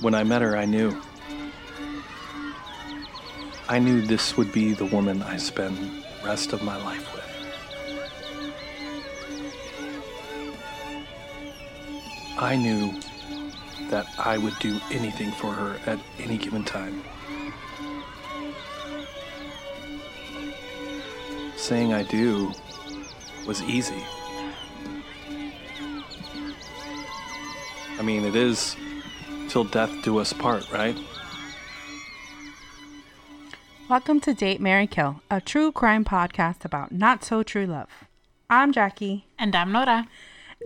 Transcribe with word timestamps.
When 0.00 0.14
I 0.14 0.24
met 0.24 0.42
her, 0.42 0.56
I 0.56 0.66
knew. 0.66 1.00
I 3.68 3.78
knew 3.78 4.02
this 4.02 4.36
would 4.36 4.52
be 4.52 4.74
the 4.74 4.84
woman 4.84 5.22
I 5.22 5.38
spend 5.38 6.04
rest 6.24 6.52
of 6.52 6.62
my 6.62 6.76
life 6.84 7.12
with. 7.14 7.22
I 12.38 12.54
knew 12.56 13.00
that 13.90 14.06
I 14.18 14.36
would 14.36 14.58
do 14.58 14.78
anything 14.92 15.32
for 15.32 15.52
her 15.52 15.80
at 15.86 15.98
any 16.18 16.36
given 16.36 16.62
time. 16.64 17.02
Saying 21.56 21.94
I 21.94 22.02
do 22.02 22.52
was 23.46 23.62
easy. 23.62 24.04
I 27.98 28.02
mean, 28.02 28.24
it 28.24 28.36
is 28.36 28.76
till 29.56 29.64
death 29.64 30.02
do 30.02 30.18
us 30.18 30.34
part, 30.34 30.70
right? 30.70 30.94
Welcome 33.88 34.20
to 34.20 34.34
Date 34.34 34.60
Marry 34.60 34.86
Kill, 34.86 35.22
a 35.30 35.40
true 35.40 35.72
crime 35.72 36.04
podcast 36.04 36.62
about 36.66 36.92
not 36.92 37.24
so 37.24 37.42
true 37.42 37.64
love. 37.64 37.88
I'm 38.50 38.70
Jackie, 38.70 39.24
And 39.38 39.56
I'm 39.56 39.72
Nora. 39.72 40.08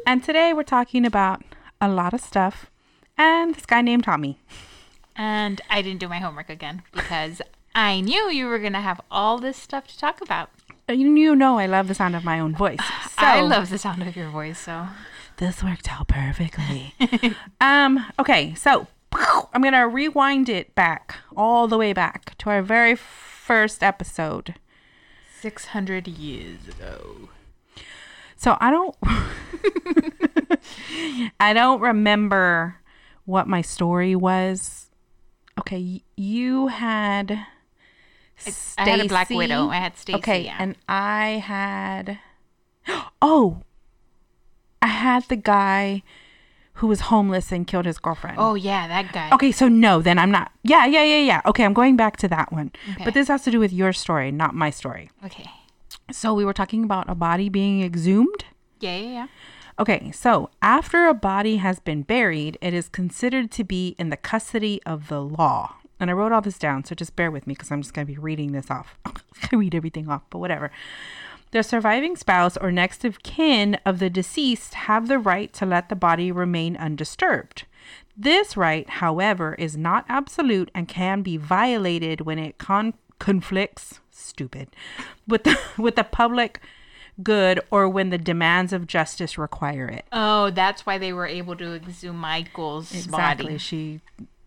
and 0.04 0.24
today 0.24 0.52
we're 0.52 0.64
talking 0.64 1.06
about 1.06 1.44
a 1.80 1.88
lot 1.88 2.14
of 2.14 2.20
stuff 2.20 2.68
and 3.16 3.54
this 3.54 3.64
guy 3.64 3.80
named 3.80 4.02
Tommy. 4.02 4.40
And 5.14 5.60
I 5.70 5.82
didn't 5.82 6.00
do 6.00 6.08
my 6.08 6.18
homework 6.18 6.50
again 6.50 6.82
because 6.90 7.40
I 7.76 8.00
knew 8.00 8.28
you 8.28 8.48
were 8.48 8.58
going 8.58 8.72
to 8.72 8.80
have 8.80 9.00
all 9.08 9.38
this 9.38 9.56
stuff 9.56 9.86
to 9.86 9.96
talk 9.96 10.20
about. 10.20 10.50
You, 10.88 11.14
you 11.14 11.36
know 11.36 11.60
I 11.60 11.66
love 11.66 11.86
the 11.86 11.94
sound 11.94 12.16
of 12.16 12.24
my 12.24 12.40
own 12.40 12.56
voice. 12.56 12.80
So 12.80 13.14
I 13.18 13.40
love 13.40 13.70
the 13.70 13.78
sound 13.78 14.02
of 14.02 14.16
your 14.16 14.30
voice, 14.30 14.58
so. 14.58 14.88
This 15.40 15.64
worked 15.64 15.90
out 15.90 16.06
perfectly. 16.06 16.94
um, 17.60 18.06
okay, 18.18 18.54
so 18.54 18.86
I'm 19.12 19.62
gonna 19.62 19.88
rewind 19.88 20.48
it 20.48 20.74
back 20.74 21.16
all 21.36 21.66
the 21.66 21.78
way 21.78 21.92
back 21.92 22.36
to 22.38 22.50
our 22.50 22.62
very 22.62 22.94
first 22.94 23.82
episode. 23.82 24.54
600 25.40 26.06
years 26.06 26.68
ago. 26.68 27.30
So 28.36 28.56
I 28.60 28.70
don't 28.70 28.96
I 31.40 31.52
don't 31.54 31.80
remember 31.80 32.76
what 33.24 33.48
my 33.48 33.62
story 33.62 34.14
was. 34.14 34.90
Okay, 35.58 36.02
you 36.16 36.68
had 36.68 37.46
I 38.78 38.88
had 38.88 39.00
a 39.00 39.08
Black 39.08 39.30
Widow. 39.30 39.68
I 39.68 39.76
had 39.76 39.96
Stacy. 39.96 40.18
Okay, 40.18 40.44
yeah. 40.44 40.56
and 40.58 40.76
I 40.88 41.42
had 41.44 42.18
Oh. 43.22 43.62
I 44.82 44.86
had 44.88 45.24
the 45.24 45.36
guy 45.36 46.02
who 46.74 46.86
was 46.86 47.00
homeless 47.02 47.52
and 47.52 47.66
killed 47.66 47.84
his 47.84 47.98
girlfriend. 47.98 48.38
oh, 48.38 48.54
yeah, 48.54 48.88
that 48.88 49.12
guy. 49.12 49.30
Okay, 49.32 49.52
so 49.52 49.68
no, 49.68 50.00
then 50.00 50.18
I'm 50.18 50.30
not. 50.30 50.50
Yeah, 50.62 50.86
yeah, 50.86 51.04
yeah, 51.04 51.18
yeah. 51.18 51.40
Okay, 51.44 51.64
I'm 51.64 51.74
going 51.74 51.96
back 51.96 52.16
to 52.18 52.28
that 52.28 52.52
one. 52.52 52.72
Okay. 52.92 53.04
But 53.04 53.12
this 53.14 53.28
has 53.28 53.42
to 53.44 53.50
do 53.50 53.58
with 53.60 53.72
your 53.72 53.92
story, 53.92 54.30
not 54.32 54.54
my 54.54 54.70
story. 54.70 55.10
Okay. 55.24 55.44
So 56.10 56.32
we 56.32 56.44
were 56.44 56.54
talking 56.54 56.82
about 56.84 57.08
a 57.10 57.14
body 57.14 57.48
being 57.48 57.82
exhumed. 57.82 58.44
Yeah, 58.80 58.96
yeah, 58.96 59.08
yeah. 59.10 59.26
Okay, 59.78 60.10
so 60.10 60.50
after 60.62 61.06
a 61.06 61.14
body 61.14 61.56
has 61.56 61.80
been 61.80 62.02
buried, 62.02 62.58
it 62.60 62.72
is 62.74 62.88
considered 62.88 63.50
to 63.52 63.64
be 63.64 63.94
in 63.98 64.10
the 64.10 64.16
custody 64.16 64.80
of 64.84 65.08
the 65.08 65.20
law. 65.22 65.76
And 65.98 66.08
I 66.10 66.14
wrote 66.14 66.32
all 66.32 66.40
this 66.40 66.58
down, 66.58 66.84
so 66.84 66.94
just 66.94 67.14
bear 67.14 67.30
with 67.30 67.46
me 67.46 67.52
because 67.52 67.70
I'm 67.70 67.82
just 67.82 67.92
going 67.92 68.06
to 68.06 68.12
be 68.12 68.18
reading 68.18 68.52
this 68.52 68.70
off. 68.70 68.98
I 69.06 69.56
read 69.56 69.74
everything 69.74 70.08
off, 70.08 70.22
but 70.30 70.38
whatever. 70.38 70.70
The 71.52 71.62
surviving 71.62 72.14
spouse 72.16 72.56
or 72.56 72.70
next 72.70 73.04
of 73.04 73.22
kin 73.22 73.76
of 73.84 73.98
the 73.98 74.10
deceased 74.10 74.74
have 74.74 75.08
the 75.08 75.18
right 75.18 75.52
to 75.54 75.66
let 75.66 75.88
the 75.88 75.96
body 75.96 76.30
remain 76.30 76.76
undisturbed. 76.76 77.64
This 78.16 78.56
right, 78.56 78.88
however, 78.88 79.54
is 79.58 79.76
not 79.76 80.04
absolute 80.08 80.70
and 80.74 80.86
can 80.86 81.22
be 81.22 81.36
violated 81.36 82.20
when 82.20 82.38
it 82.38 82.58
con- 82.58 82.94
conflicts 83.18 84.00
stupid 84.10 84.68
with 85.26 85.44
the 85.44 85.58
with 85.78 85.96
the 85.96 86.04
public 86.04 86.60
good 87.22 87.60
or 87.70 87.88
when 87.88 88.10
the 88.10 88.18
demands 88.18 88.72
of 88.72 88.86
justice 88.86 89.36
require 89.36 89.86
it. 89.88 90.04
Oh, 90.12 90.50
that's 90.50 90.86
why 90.86 90.98
they 90.98 91.12
were 91.12 91.26
able 91.26 91.56
to 91.56 91.74
exhume 91.74 92.16
Michael's 92.16 92.92
Exactly. 92.94 93.44
body. 93.46 93.58
She 93.58 94.00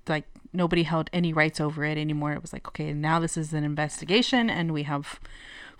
like 0.08 0.26
nobody 0.54 0.84
held 0.84 1.10
any 1.12 1.34
rights 1.34 1.60
over 1.60 1.84
it 1.84 1.98
anymore. 1.98 2.34
It 2.34 2.42
was 2.42 2.54
like, 2.54 2.68
okay, 2.70 2.94
now 2.94 3.20
this 3.20 3.38
is 3.38 3.54
an 3.54 3.64
investigation 3.64 4.50
and 4.50 4.72
we 4.72 4.84
have 4.84 5.20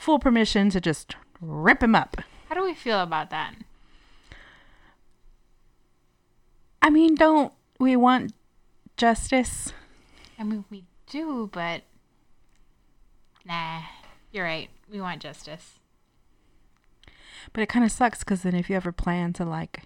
full 0.04 0.20
permission 0.20 0.70
to 0.70 0.82
just 0.82 1.16
rip 1.40 1.82
him 1.82 1.96
up. 1.96 2.18
How 2.50 2.56
do 2.56 2.64
we 2.64 2.74
feel 2.74 3.00
about 3.00 3.30
that? 3.30 3.56
I 6.82 6.90
mean, 6.90 7.16
don't 7.16 7.54
we 7.80 7.96
want 7.96 8.34
justice? 8.98 9.72
I 10.38 10.44
mean, 10.44 10.66
we 10.70 10.84
do, 11.08 11.50
but. 11.52 11.84
Nah, 13.46 13.82
you're 14.32 14.44
right. 14.44 14.70
We 14.92 15.00
want 15.00 15.22
justice. 15.22 15.80
But 17.54 17.62
it 17.62 17.70
kind 17.70 17.86
of 17.86 17.92
sucks 17.92 18.20
because 18.20 18.42
then 18.44 18.56
if 18.56 18.70
you 18.70 18.76
ever 18.76 18.92
plan 18.92 19.32
to 19.34 19.46
like 19.46 19.84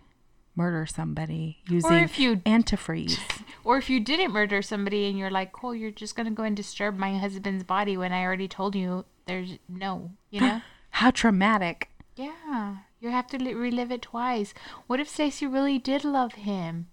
murder 0.56 0.88
somebody 0.88 1.59
using 1.69 1.94
if 1.94 2.17
you- 2.17 2.38
antifreeze, 2.38 3.19
Or 3.63 3.77
if 3.77 3.89
you 3.89 4.00
didn't 4.00 4.31
murder 4.31 4.61
somebody 4.61 5.07
and 5.07 5.17
you're 5.17 5.29
like, 5.29 5.63
oh, 5.63 5.73
you're 5.73 5.91
just 5.91 6.16
going 6.16 6.25
to 6.25 6.33
go 6.33 6.44
and 6.44 6.56
disturb 6.56 6.97
my 6.97 7.17
husband's 7.17 7.63
body 7.63 7.97
when 7.97 8.13
I 8.13 8.23
already 8.23 8.47
told 8.47 8.75
you 8.75 9.06
there's 9.27 9.57
no, 9.69 10.11
you 10.29 10.41
know? 10.41 10.61
how 10.91 11.11
traumatic. 11.11 11.89
yeah. 12.15 12.77
You 12.99 13.11
have 13.11 13.27
to 13.27 13.38
relive 13.38 13.91
it 13.91 14.01
twice. 14.01 14.55
What 14.88 14.99
if 14.99 15.07
Stacy 15.07 15.45
really 15.45 15.77
did 15.77 16.03
love 16.03 16.33
him? 16.33 16.88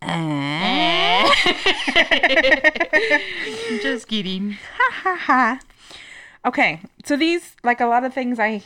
Eh? 0.00 1.28
just 3.82 4.06
kidding. 4.06 4.58
Ha 4.76 4.90
ha 4.92 5.16
ha. 5.16 5.60
Okay, 6.44 6.80
so 7.04 7.16
these, 7.16 7.56
like 7.64 7.80
a 7.80 7.86
lot 7.86 8.04
of 8.04 8.14
things 8.14 8.38
I 8.38 8.62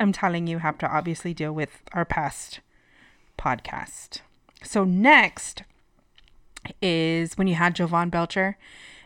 am 0.00 0.10
telling 0.12 0.46
you, 0.46 0.58
have 0.58 0.78
to 0.78 0.90
obviously 0.90 1.34
deal 1.34 1.52
with 1.52 1.82
our 1.92 2.06
past 2.06 2.60
podcast. 3.38 4.20
So 4.62 4.84
next 4.84 5.64
is 6.80 7.36
when 7.36 7.46
you 7.46 7.56
had 7.56 7.74
Jovan 7.74 8.08
Belcher 8.08 8.56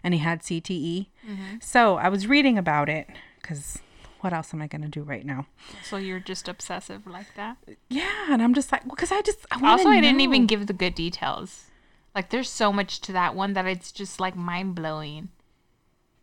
and 0.08 0.14
he 0.14 0.20
had 0.20 0.40
CTE. 0.40 1.08
Mm-hmm. 1.28 1.56
So 1.60 1.96
I 1.96 2.08
was 2.08 2.26
reading 2.26 2.56
about 2.56 2.88
it 2.88 3.08
because 3.42 3.78
what 4.20 4.32
else 4.32 4.54
am 4.54 4.62
I 4.62 4.66
going 4.66 4.80
to 4.80 4.88
do 4.88 5.02
right 5.02 5.24
now? 5.24 5.44
So 5.84 5.98
you're 5.98 6.18
just 6.18 6.48
obsessive 6.48 7.06
like 7.06 7.34
that? 7.36 7.58
Yeah, 7.90 8.32
and 8.32 8.42
I'm 8.42 8.54
just 8.54 8.72
like, 8.72 8.88
because 8.88 9.12
I 9.12 9.20
just 9.20 9.44
I 9.50 9.60
Also, 9.62 9.90
I 9.90 10.00
didn't 10.00 10.22
even 10.22 10.46
give 10.46 10.66
the 10.66 10.72
good 10.72 10.94
details. 10.94 11.66
Like, 12.14 12.30
there's 12.30 12.48
so 12.48 12.72
much 12.72 13.02
to 13.02 13.12
that 13.12 13.34
one 13.34 13.52
that 13.52 13.66
it's 13.66 13.92
just 13.92 14.18
like 14.18 14.34
mind 14.34 14.74
blowing. 14.74 15.28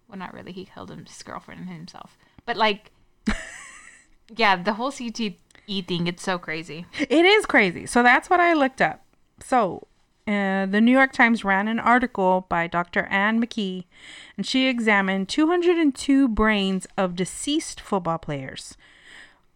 Well, 0.08 0.18
not 0.18 0.34
really. 0.34 0.52
He 0.52 0.66
killed 0.66 0.90
his 0.90 1.22
girlfriend 1.22 1.62
and 1.62 1.70
himself. 1.70 2.18
But, 2.44 2.58
like, 2.58 2.92
yeah, 4.36 4.56
the 4.56 4.74
whole 4.74 4.92
CTE 4.92 5.38
thing, 5.88 6.08
it's 6.08 6.24
so 6.24 6.40
crazy. 6.40 6.88
It 6.98 7.24
is 7.24 7.46
crazy. 7.46 7.86
So 7.86 8.02
that's 8.02 8.32
what 8.32 8.40
I 8.40 8.54
looked 8.54 8.82
up. 8.82 9.06
So 9.40 9.88
uh, 10.28 10.66
the 10.66 10.82
New 10.82 10.92
York 10.92 11.12
Times 11.12 11.44
ran 11.44 11.68
an 11.68 11.80
article 11.80 12.46
by 12.50 12.68
Dr. 12.68 13.06
Ann 13.06 13.40
McKee, 13.40 13.86
and 14.36 14.46
she 14.46 14.68
examined 14.68 15.30
202 15.30 16.28
brains 16.28 16.88
of 16.98 17.16
deceased 17.16 17.80
football 17.80 18.18
players. 18.18 18.76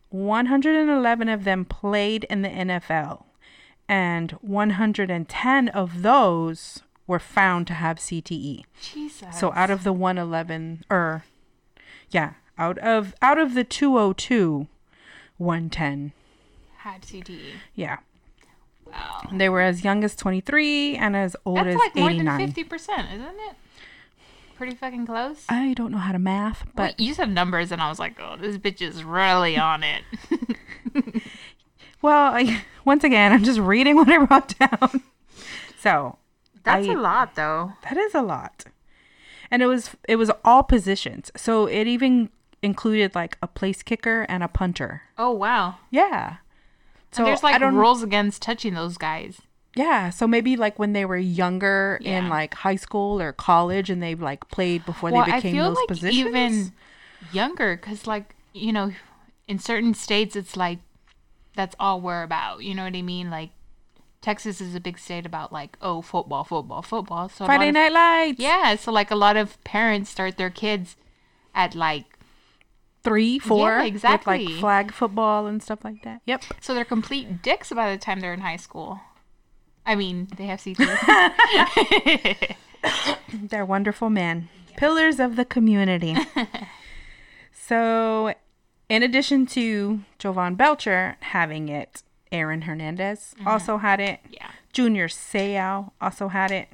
111 0.10 1.30
of 1.30 1.44
them 1.44 1.66
played 1.66 2.24
in 2.26 2.42
the 2.42 2.50
NFL, 2.50 3.24
and 3.88 4.32
110 4.42 5.70
of 5.70 6.02
those 6.04 6.84
were 7.08 7.20
found 7.20 7.66
to 7.68 7.74
have 7.74 7.98
CTE. 7.98 8.64
Jesus. 8.82 9.40
So 9.40 9.52
out 9.56 9.72
of 9.72 9.84
the 9.84 9.94
111 9.94 10.86
or 10.90 11.26
yeah, 12.12 12.34
out 12.58 12.78
of 12.80 13.16
out 13.22 13.40
of 13.40 13.56
the 13.56 13.64
202, 13.64 14.68
110 15.38 16.12
had 16.78 17.02
CTE. 17.02 17.40
yeah. 17.76 17.98
Wow. 18.92 19.22
They 19.32 19.50
were 19.50 19.62
as 19.62 19.84
young 19.84 20.04
as 20.04 20.16
23 20.16 20.96
and 20.96 21.16
as 21.16 21.36
old 21.46 21.58
That's 21.58 21.70
as 21.70 21.76
like 21.76 21.96
more 21.96 22.14
than 22.14 22.26
50%, 22.26 23.14
isn't 23.14 23.22
it? 23.24 23.56
Pretty 24.58 24.76
fucking 24.76 25.06
close. 25.06 25.46
I 25.48 25.74
don't 25.74 25.92
know 25.92 26.00
how 26.00 26.12
to 26.12 26.20
math, 26.20 26.66
but 26.76 26.76
But 26.76 27.00
you 27.00 27.14
said 27.14 27.30
numbers, 27.30 27.72
and 27.72 27.82
I 27.82 27.88
was 27.90 27.98
like, 28.00 28.20
oh, 28.20 28.36
this 28.36 28.58
bitch 28.58 28.82
is 28.82 29.04
really 29.06 29.58
on 29.58 29.84
it. 29.84 30.04
well, 32.02 32.34
I, 32.34 32.64
once 32.84 33.04
again, 33.06 33.32
I'm 33.32 33.44
just 33.44 33.60
reading 33.60 33.96
what 33.96 34.10
I 34.10 34.18
wrote 34.18 34.58
down. 34.60 35.04
So, 35.82 36.18
That's 36.66 36.88
a 36.88 36.92
a 36.92 37.00
lot, 37.00 37.36
though. 37.36 37.72
that 37.84 37.96
is 37.96 38.14
a 38.14 38.22
lot. 38.22 38.66
And 39.50 39.62
it 39.62 39.68
was 39.68 39.92
it 40.10 40.18
was 40.18 40.30
all 40.44 40.62
positions. 40.62 41.32
So, 41.38 41.68
it 41.68 41.88
even 41.88 42.30
included 42.62 43.16
like 43.16 43.38
a 43.42 43.48
place 43.48 43.82
kicker 43.82 44.24
and 44.24 44.44
a 44.44 44.50
punter. 44.50 45.04
Oh, 45.18 45.32
wow. 45.32 45.76
Yeah. 45.90 46.38
So 47.12 47.24
and 47.24 47.28
there's 47.28 47.44
I 47.44 47.52
like 47.52 47.60
don't 47.60 47.76
rules 47.76 48.04
against 48.04 48.42
touching 48.42 48.74
those 48.74 48.98
guys. 48.98 49.42
Yeah, 49.76 50.10
so 50.10 50.28
maybe 50.28 50.56
like 50.58 50.80
when 50.80 50.94
they 50.94 51.06
were 51.06 51.18
younger 51.18 52.00
in 52.04 52.28
like 52.28 52.54
high 52.56 52.76
school 52.76 53.22
or 53.22 53.32
college 53.32 53.90
and 53.90 54.02
they've 54.02 54.20
like 54.22 54.50
played 54.50 54.86
before 54.86 55.12
well, 55.12 55.26
they 55.26 55.32
I 55.32 55.36
became 55.38 55.54
feel 55.54 55.66
those 55.70 55.78
like 55.78 55.88
positions. 55.88 56.16
even 56.18 56.74
younger, 57.32 57.78
because 57.78 58.08
like 58.08 58.36
you 58.54 58.74
know, 58.74 58.92
in 59.48 59.60
certain 59.60 59.94
states, 59.94 60.36
it's 60.36 60.58
like 60.58 60.80
that's 61.56 61.76
all 61.80 62.02
we're 62.02 62.24
about. 62.24 62.64
You 62.64 62.74
know 62.76 62.84
what 62.84 62.96
I 62.96 63.02
mean? 63.02 63.30
Like 63.30 63.52
Texas 64.22 64.60
is 64.60 64.76
a 64.76 64.80
big 64.80 64.98
state 64.98 65.26
about 65.26 65.54
like 65.54 65.78
oh 65.82 66.02
football, 66.02 66.44
football, 66.44 66.82
football. 66.82 67.30
So 67.30 67.46
Friday 67.46 67.70
of- 67.70 67.76
Night 67.76 67.92
Lights. 67.92 68.40
Yeah, 68.40 68.76
so 68.76 68.92
like 68.92 69.12
a 69.12 69.16
lot 69.16 69.38
of 69.38 69.64
parents 69.64 70.10
start 70.10 70.38
their 70.38 70.50
kids 70.50 70.96
at 71.56 71.76
like 71.76 72.06
Three, 73.04 73.40
four. 73.40 73.78
With 73.78 73.88
exactly. 73.88 74.48
like 74.48 74.60
flag 74.60 74.92
football 74.92 75.48
and 75.48 75.64
stuff 75.64 75.84
like 75.84 76.04
that. 76.04 76.22
Yep. 76.26 76.44
so 76.60 76.74
they're 76.74 76.86
complete 76.86 77.42
dicks 77.42 77.72
by 77.72 77.92
the 77.92 77.98
time 77.98 78.20
they're 78.20 78.34
in 78.34 78.42
high 78.42 78.58
school. 78.58 79.00
I 79.86 79.96
mean, 79.96 80.28
they 80.38 80.46
have 80.46 80.64
CT. 80.64 80.80
They're 83.34 83.66
wonderful 83.66 84.10
men. 84.10 84.50
Pillars 84.78 85.20
of 85.20 85.36
the 85.36 85.46
community. 85.46 86.16
so, 87.52 88.34
in 88.88 89.04
addition 89.04 89.46
to 89.48 90.02
Jovan 90.18 90.56
Belcher 90.56 91.18
having 91.22 91.70
it, 91.70 92.04
Aaron 92.32 92.62
Hernandez 92.62 93.34
mm-hmm. 93.38 93.48
also 93.48 93.78
had 93.78 94.00
it. 94.00 94.20
yeah. 94.30 94.52
Junior 94.72 95.08
Seau 95.08 95.92
also 96.00 96.28
had 96.28 96.52
it. 96.52 96.68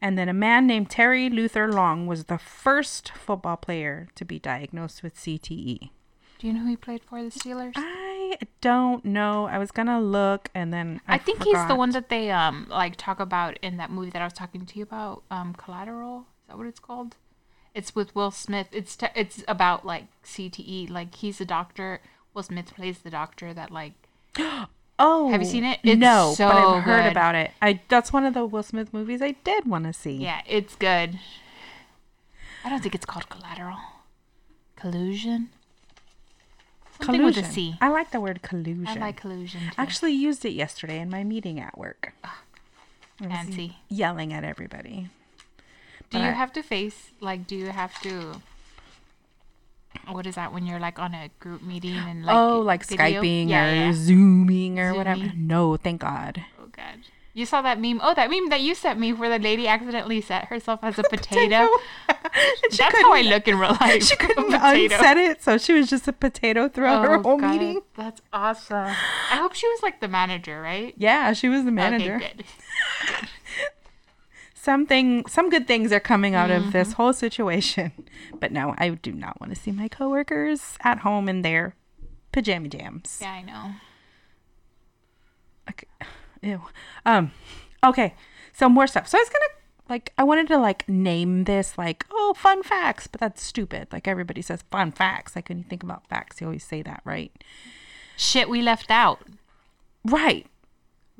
And 0.00 0.18
then 0.18 0.28
a 0.28 0.34
man 0.34 0.66
named 0.66 0.90
Terry 0.90 1.30
Luther 1.30 1.70
Long 1.72 2.06
was 2.06 2.24
the 2.24 2.38
first 2.38 3.12
football 3.12 3.56
player 3.56 4.08
to 4.14 4.24
be 4.24 4.38
diagnosed 4.38 5.02
with 5.02 5.16
CTE. 5.16 5.90
Do 6.38 6.46
you 6.48 6.52
know 6.52 6.60
who 6.60 6.70
he 6.70 6.76
played 6.76 7.02
for 7.04 7.22
the 7.22 7.30
Steelers? 7.30 7.74
I 7.76 8.36
don't 8.60 9.04
know. 9.04 9.46
I 9.46 9.58
was 9.58 9.70
gonna 9.70 10.00
look 10.00 10.50
and 10.54 10.72
then 10.72 11.00
I, 11.06 11.14
I 11.14 11.18
think 11.18 11.44
he's 11.44 11.52
the 11.54 11.60
forgot. 11.62 11.78
one 11.78 11.90
that 11.90 12.08
they 12.08 12.30
um 12.32 12.66
like 12.68 12.96
talk 12.96 13.20
about 13.20 13.58
in 13.62 13.76
that 13.76 13.90
movie 13.90 14.10
that 14.10 14.20
I 14.20 14.24
was 14.24 14.32
talking 14.32 14.66
to 14.66 14.78
you 14.78 14.82
about, 14.82 15.22
um, 15.30 15.54
Collateral. 15.54 16.26
Is 16.42 16.48
that 16.48 16.58
what 16.58 16.66
it's 16.66 16.80
called? 16.80 17.16
It's 17.74 17.94
with 17.94 18.14
Will 18.14 18.32
Smith. 18.32 18.66
It's 18.72 18.96
te- 18.96 19.06
it's 19.14 19.44
about 19.46 19.86
like 19.86 20.06
CTE. 20.24 20.90
Like 20.90 21.14
he's 21.14 21.40
a 21.40 21.44
doctor. 21.44 22.00
Will 22.34 22.42
Smith 22.42 22.74
plays 22.74 22.98
the 22.98 23.10
doctor 23.10 23.54
that 23.54 23.70
like 23.70 23.92
Oh, 25.04 25.30
Have 25.30 25.42
you 25.42 25.48
seen 25.48 25.64
it? 25.64 25.80
It's 25.82 25.98
no, 25.98 26.32
but 26.38 26.46
I've 26.54 26.82
heard 26.84 27.02
good. 27.02 27.10
about 27.10 27.34
it. 27.34 27.50
I 27.60 27.80
that's 27.88 28.12
one 28.12 28.24
of 28.24 28.34
the 28.34 28.46
Will 28.46 28.62
Smith 28.62 28.94
movies 28.94 29.20
I 29.20 29.32
did 29.42 29.66
want 29.66 29.84
to 29.86 29.92
see. 29.92 30.12
yeah, 30.12 30.42
it's 30.46 30.76
good. 30.76 31.18
I 32.64 32.68
don't 32.70 32.80
think 32.80 32.94
it's 32.94 33.04
called 33.04 33.28
Collateral. 33.28 33.78
Collusion. 34.76 35.50
Something 37.00 37.24
with 37.24 37.36
a 37.36 37.42
C. 37.44 37.74
I 37.80 37.88
like 37.88 38.12
the 38.12 38.20
word 38.20 38.42
collusion. 38.42 38.86
I 38.86 38.94
like 39.06 39.16
collusion. 39.16 39.62
Too. 39.62 39.70
I 39.76 39.82
actually 39.82 40.12
used 40.12 40.44
it 40.44 40.52
yesterday 40.52 41.00
in 41.00 41.10
my 41.10 41.24
meeting 41.24 41.58
at 41.58 41.76
work. 41.76 42.12
Fancy. 43.18 43.78
Yelling 43.88 44.32
at 44.32 44.44
everybody. 44.44 45.08
Do 46.10 46.18
but 46.18 46.20
you 46.20 46.28
I- 46.28 46.30
have 46.30 46.52
to 46.52 46.62
face 46.62 47.10
like? 47.20 47.48
Do 47.48 47.56
you 47.56 47.70
have 47.70 48.00
to? 48.02 48.40
What 50.10 50.26
is 50.26 50.34
that 50.34 50.52
when 50.52 50.66
you're 50.66 50.80
like 50.80 50.98
on 50.98 51.14
a 51.14 51.30
group 51.40 51.62
meeting 51.62 51.96
and 51.96 52.24
like 52.24 52.34
oh, 52.34 52.60
like 52.60 52.84
video? 52.84 53.22
Skyping 53.22 53.48
yeah, 53.48 53.70
or 53.70 53.74
yeah. 53.74 53.92
Zooming 53.92 54.78
or 54.78 54.94
whatever. 54.94 55.30
No, 55.36 55.76
thank 55.76 56.00
God. 56.00 56.44
Oh 56.60 56.66
god. 56.74 56.98
You 57.34 57.46
saw 57.46 57.62
that 57.62 57.80
meme? 57.80 57.98
Oh, 58.02 58.12
that 58.12 58.28
meme 58.28 58.50
that 58.50 58.60
you 58.60 58.74
sent 58.74 58.98
me 59.00 59.14
where 59.14 59.30
the 59.30 59.42
lady 59.42 59.66
accidentally 59.66 60.20
set 60.20 60.46
herself 60.46 60.80
as 60.82 60.98
a 60.98 61.02
potato. 61.10 61.66
That's 62.08 62.78
how 63.00 63.12
I 63.14 63.22
look 63.22 63.48
in 63.48 63.58
real 63.58 63.74
life. 63.80 64.02
She 64.02 64.16
couldn't 64.16 64.52
unset 64.54 65.16
it, 65.16 65.42
so 65.42 65.56
she 65.56 65.72
was 65.72 65.88
just 65.88 66.06
a 66.06 66.12
potato 66.12 66.68
throughout 66.68 67.04
her 67.06 67.14
Oh, 67.14 67.22
whole 67.22 67.38
God. 67.38 67.52
meeting. 67.52 67.80
That's 67.96 68.20
awesome. 68.34 68.88
I 69.30 69.36
hope 69.36 69.54
she 69.54 69.66
was 69.66 69.82
like 69.82 70.00
the 70.00 70.08
manager, 70.08 70.60
right? 70.60 70.92
Yeah, 70.98 71.32
she 71.32 71.48
was 71.48 71.64
the 71.64 71.70
manager. 71.72 72.16
Okay, 72.16 72.32
good. 72.36 72.44
Something 74.62 75.26
some 75.26 75.50
good 75.50 75.66
things 75.66 75.90
are 75.92 75.98
coming 76.00 76.34
out 76.36 76.50
of 76.50 76.62
Mm-hmm. 76.62 76.70
this 76.70 76.92
whole 76.92 77.12
situation 77.12 77.90
but 78.40 78.52
no 78.52 78.74
i 78.78 78.88
do 78.90 79.10
not 79.12 79.40
want 79.40 79.52
to 79.52 79.60
see 79.60 79.72
my 79.72 79.88
coworkers 79.88 80.76
at 80.82 80.98
home 81.00 81.28
in 81.28 81.42
their 81.42 81.74
pajama 82.30 82.68
jams 82.68 83.18
Yeah, 83.20 83.32
I 83.32 83.42
know. 83.42 83.72
okay. 85.68 85.86
Ew. 86.42 86.60
um 87.06 87.30
okay 87.84 88.14
so 88.52 88.68
more 88.68 88.86
stuff 88.86 89.06
so 89.08 89.16
i 89.16 89.20
was 89.20 89.28
gonna 89.28 89.52
like 89.88 90.12
i 90.18 90.24
wanted 90.24 90.48
to 90.48 90.58
like 90.58 90.88
name 90.88 91.44
this 91.44 91.76
like 91.78 92.04
oh 92.12 92.34
fun 92.36 92.62
facts 92.64 93.06
but 93.06 93.20
that's 93.20 93.42
stupid 93.42 93.86
like 93.92 94.06
everybody 94.08 94.42
says 94.42 94.62
fun 94.70 94.90
facts 94.92 95.36
like 95.36 95.48
when 95.48 95.58
you 95.58 95.64
think 95.64 95.82
about 95.84 96.06
facts 96.08 96.40
you 96.40 96.46
always 96.48 96.64
say 96.64 96.82
that 96.82 97.00
right 97.04 97.32
Shit 98.16 98.48
we 98.48 98.60
left 98.62 98.90
out. 98.90 99.20
right 100.04 100.46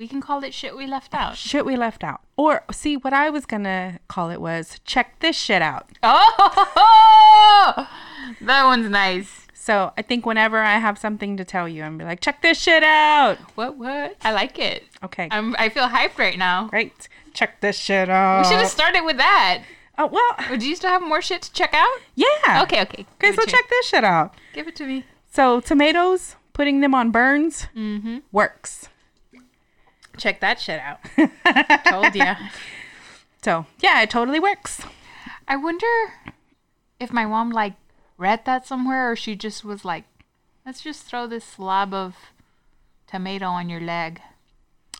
We 0.02 0.08
can 0.08 0.20
call 0.20 0.42
it 0.42 0.52
shit 0.52 0.76
we 0.76 0.88
left 0.88 1.14
out. 1.14 1.36
shit 1.36 1.64
we 1.64 1.76
left 1.76 2.02
out 2.02 2.20
or 2.36 2.64
see 2.72 2.96
what 2.96 3.12
i 3.12 3.30
was 3.30 3.46
gonna 3.46 4.00
call 4.08 4.30
it 4.30 4.40
was 4.40 4.80
check 4.84 5.20
this 5.20 5.36
shit 5.36 5.62
out 5.62 5.86
Oh, 6.02 7.86
that 8.40 8.64
one's 8.64 8.88
nice. 8.90 9.46
So 9.54 9.92
I 9.96 10.02
think 10.02 10.26
whenever 10.26 10.58
I 10.58 10.78
have 10.78 10.98
something 10.98 11.36
to 11.36 11.44
tell 11.44 11.68
you, 11.68 11.84
I'm 11.84 11.96
be 11.98 12.04
like, 12.04 12.18
check 12.20 12.42
this 12.42 12.58
shit 12.60 12.82
out. 12.82 13.38
What? 13.54 13.76
What? 13.76 14.16
I 14.24 14.32
like 14.32 14.58
it. 14.58 14.82
Okay, 15.04 15.28
I'm. 15.30 15.54
I 15.56 15.68
feel 15.68 15.86
hyped 15.88 16.18
right 16.18 16.36
now. 16.36 16.66
great. 16.66 17.08
Check 17.32 17.60
this 17.60 17.76
shit 17.78 18.10
out. 18.10 18.42
We 18.42 18.48
should 18.50 18.58
have 18.58 18.68
started 18.70 19.02
with 19.02 19.18
that. 19.18 19.62
Oh 19.98 20.06
well, 20.06 20.36
Would 20.50 20.64
you 20.64 20.74
still 20.74 20.90
have 20.90 21.02
more 21.02 21.22
shit 21.22 21.42
to 21.42 21.52
check 21.52 21.72
out? 21.74 21.96
yeah. 22.16 22.62
Okay. 22.64 22.82
Okay. 22.82 23.06
Okay, 23.22 23.32
so 23.36 23.44
check 23.44 23.68
this 23.70 23.86
shit 23.86 24.02
out. 24.02 24.34
Give 24.52 24.66
it 24.66 24.74
to 24.76 24.84
me. 24.84 25.04
So 25.30 25.60
tomatoes, 25.60 26.34
putting 26.54 26.80
them 26.80 26.92
on 26.92 27.12
burns 27.12 27.68
Mm-hmm. 27.76 28.18
works. 28.32 28.88
Check 30.22 30.38
that 30.38 30.60
shit 30.60 30.78
out. 30.80 31.00
Told 31.90 32.14
ya. 32.14 32.36
So 33.42 33.66
yeah, 33.80 34.00
it 34.02 34.08
totally 34.08 34.38
works. 34.38 34.82
I 35.48 35.56
wonder 35.56 35.84
if 37.00 37.12
my 37.12 37.26
mom 37.26 37.50
like 37.50 37.74
read 38.16 38.44
that 38.44 38.64
somewhere 38.64 39.10
or 39.10 39.16
she 39.16 39.34
just 39.34 39.64
was 39.64 39.84
like, 39.84 40.04
let's 40.64 40.80
just 40.80 41.02
throw 41.02 41.26
this 41.26 41.44
slab 41.44 41.92
of 41.92 42.14
tomato 43.08 43.46
on 43.46 43.68
your 43.68 43.80
leg. 43.80 44.20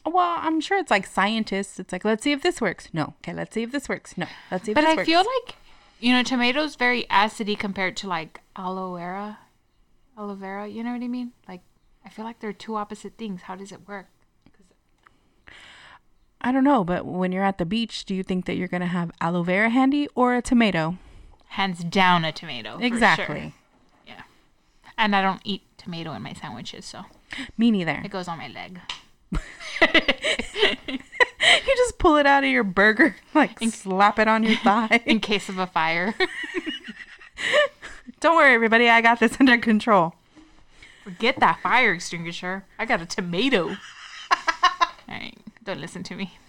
Well, 0.05 0.39
I'm 0.41 0.61
sure 0.61 0.77
it's 0.79 0.91
like 0.91 1.07
scientists. 1.07 1.79
It's 1.79 1.93
like, 1.93 2.05
let's 2.05 2.25
see 2.25 2.33
if 2.33 2.43
this 2.43 2.61
works. 2.61 2.89
No. 2.93 3.15
Okay, 3.23 3.33
let's 3.33 3.55
see 3.55 3.63
if 3.63 3.71
this 3.71 3.89
works. 3.89 4.19
No. 4.19 4.27
Let's 4.51 4.65
see 4.65 4.73
if 4.73 4.75
But 4.75 4.87
I 4.87 4.97
works. 4.97 5.07
feel 5.07 5.21
like, 5.21 5.55
you 6.01 6.13
know, 6.13 6.25
tomatoes 6.25 6.75
very 6.75 7.05
acidy 7.05 7.57
compared 7.57 7.97
to 7.99 8.09
like 8.09 8.41
aloe 8.57 8.97
vera. 8.97 9.39
Aloe 10.19 10.35
vera, 10.35 10.67
you 10.67 10.83
know 10.83 10.91
what 10.91 11.03
I 11.05 11.07
mean? 11.07 11.31
Like, 11.47 11.61
I 12.05 12.09
feel 12.09 12.25
like 12.25 12.41
they're 12.41 12.53
two 12.53 12.75
opposite 12.75 13.13
things. 13.17 13.43
How 13.43 13.55
does 13.55 13.71
it 13.71 13.87
work? 13.87 14.09
I 16.45 16.51
don't 16.53 16.65
know, 16.65 16.83
but 16.85 17.07
when 17.07 17.31
you're 17.33 17.45
at 17.45 17.59
the 17.59 17.65
beach, 17.65 18.05
do 18.05 18.15
you 18.15 18.23
think 18.25 18.47
that 18.47 18.57
you're 18.57 18.69
gonna 18.69 18.87
have 18.87 19.13
aloe 19.21 19.43
vera 19.45 19.71
handy 19.71 20.09
or 20.15 20.35
a 20.35 20.43
tomato? 20.43 20.99
Hands 21.49 21.79
down 21.85 22.25
a 22.25 22.33
tomato. 22.33 22.79
exactly. 22.81 23.41
sure. 23.41 23.53
Yeah. 24.07 24.23
And 24.99 25.15
I 25.15 25.23
don't 25.23 25.41
eat 25.45 25.63
tomato 25.79 26.13
in 26.15 26.23
my 26.23 26.33
sandwiches, 26.33 26.85
so 26.85 27.03
Me 27.57 27.71
neither. 27.71 28.01
it 28.05 28.11
goes 28.11 28.27
on 28.29 28.39
my 28.39 28.49
leg. 28.49 28.81
you 29.83 31.77
just 31.77 31.99
pull 31.99 32.17
it 32.17 32.27
out 32.27 32.45
of 32.45 32.51
your 32.51 32.65
burger, 32.65 33.17
like 33.35 33.59
slap 33.61 34.19
it 34.19 34.29
on 34.29 34.43
your 34.43 34.57
thigh. 34.65 35.01
In 35.07 35.21
case 35.21 35.49
of 35.49 35.59
a 35.59 35.67
fire. 35.67 36.15
Don't 38.21 38.37
worry, 38.37 38.55
everybody. 38.55 38.89
I 38.89 39.01
got 39.01 39.19
this 39.21 39.37
under 39.41 39.59
control. 39.59 40.15
Forget 41.05 41.41
that 41.41 41.61
fire 41.61 41.93
extinguisher. 41.93 42.65
I 42.79 42.85
got 42.85 43.01
a 43.01 43.07
tomato. 43.07 43.77
Alright, 45.09 45.37
don't 45.63 45.81
listen 45.81 46.03
to 46.05 46.15
me. 46.15 46.37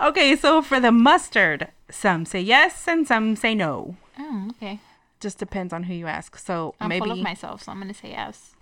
Okay, 0.00 0.34
so 0.34 0.62
for 0.62 0.80
the 0.80 0.90
mustard, 0.90 1.68
some 1.90 2.24
say 2.24 2.40
yes 2.40 2.88
and 2.88 3.06
some 3.06 3.36
say 3.36 3.54
no. 3.54 3.96
Oh, 4.18 4.48
okay. 4.52 4.80
Just 5.20 5.38
depends 5.38 5.74
on 5.74 5.82
who 5.82 5.94
you 5.94 6.06
ask. 6.06 6.38
So 6.38 6.74
I'm 6.80 6.88
maybe 6.88 7.04
full 7.04 7.12
of 7.12 7.18
myself, 7.18 7.62
so 7.64 7.72
I'm 7.72 7.78
gonna 7.78 7.92
say 7.92 8.10
yes. 8.12 8.54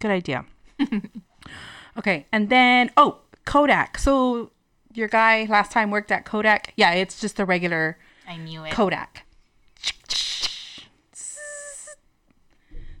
good 0.00 0.10
idea. 0.10 0.46
okay, 1.98 2.24
and 2.32 2.48
then 2.48 2.90
oh, 2.96 3.18
Kodak. 3.44 3.98
So 3.98 4.50
your 4.94 5.08
guy 5.08 5.46
last 5.50 5.70
time 5.70 5.90
worked 5.90 6.10
at 6.10 6.24
Kodak. 6.24 6.72
Yeah, 6.76 6.92
it's 6.92 7.20
just 7.20 7.38
a 7.38 7.44
regular 7.44 7.98
I 8.26 8.38
knew 8.38 8.64
it. 8.64 8.72
Kodak. 8.72 9.26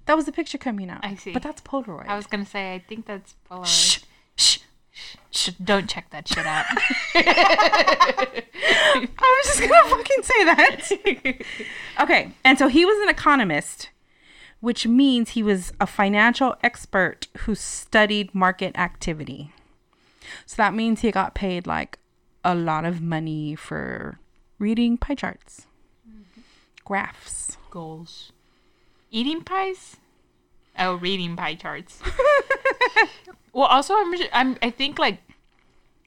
That 0.04 0.16
was 0.16 0.26
the 0.26 0.32
picture 0.32 0.58
coming 0.58 0.90
out. 0.90 1.00
I 1.02 1.14
see. 1.14 1.32
But 1.32 1.42
that's 1.42 1.62
Polaroid. 1.62 2.08
I 2.08 2.16
was 2.16 2.26
gonna 2.26 2.46
say 2.46 2.74
I 2.74 2.78
think 2.78 3.06
that's 3.06 3.34
Polaroid. 3.50 3.66
Shh, 3.66 4.00
shh. 4.36 4.58
Sh- 5.30 5.50
don't 5.62 5.88
check 5.88 6.10
that 6.10 6.26
shit 6.26 6.46
out. 6.46 6.64
I 9.20 9.42
was 9.44 9.46
just 9.46 9.60
gonna 9.60 9.88
fucking 9.88 10.22
say 10.22 10.44
that. 10.44 11.44
okay, 12.00 12.32
and 12.44 12.58
so 12.58 12.68
he 12.68 12.84
was 12.84 12.98
an 13.02 13.08
economist, 13.08 13.90
which 14.60 14.86
means 14.86 15.30
he 15.30 15.42
was 15.42 15.72
a 15.80 15.86
financial 15.86 16.56
expert 16.62 17.28
who 17.38 17.54
studied 17.54 18.34
market 18.34 18.76
activity. 18.78 19.52
So 20.46 20.56
that 20.56 20.74
means 20.74 21.00
he 21.00 21.10
got 21.10 21.34
paid 21.34 21.66
like 21.66 21.98
a 22.44 22.54
lot 22.54 22.84
of 22.84 23.00
money 23.02 23.54
for 23.54 24.18
reading 24.58 24.96
pie 24.96 25.14
charts, 25.14 25.66
mm-hmm. 26.08 26.40
graphs. 26.84 27.56
Goals. 27.70 28.32
Eating 29.10 29.42
pies? 29.42 29.96
Oh, 30.78 30.94
reading 30.94 31.36
pie 31.36 31.54
charts. 31.54 32.00
well, 33.52 33.66
also 33.66 33.94
I'm, 33.94 34.14
I'm 34.32 34.58
I 34.62 34.70
think 34.70 34.98
like 34.98 35.20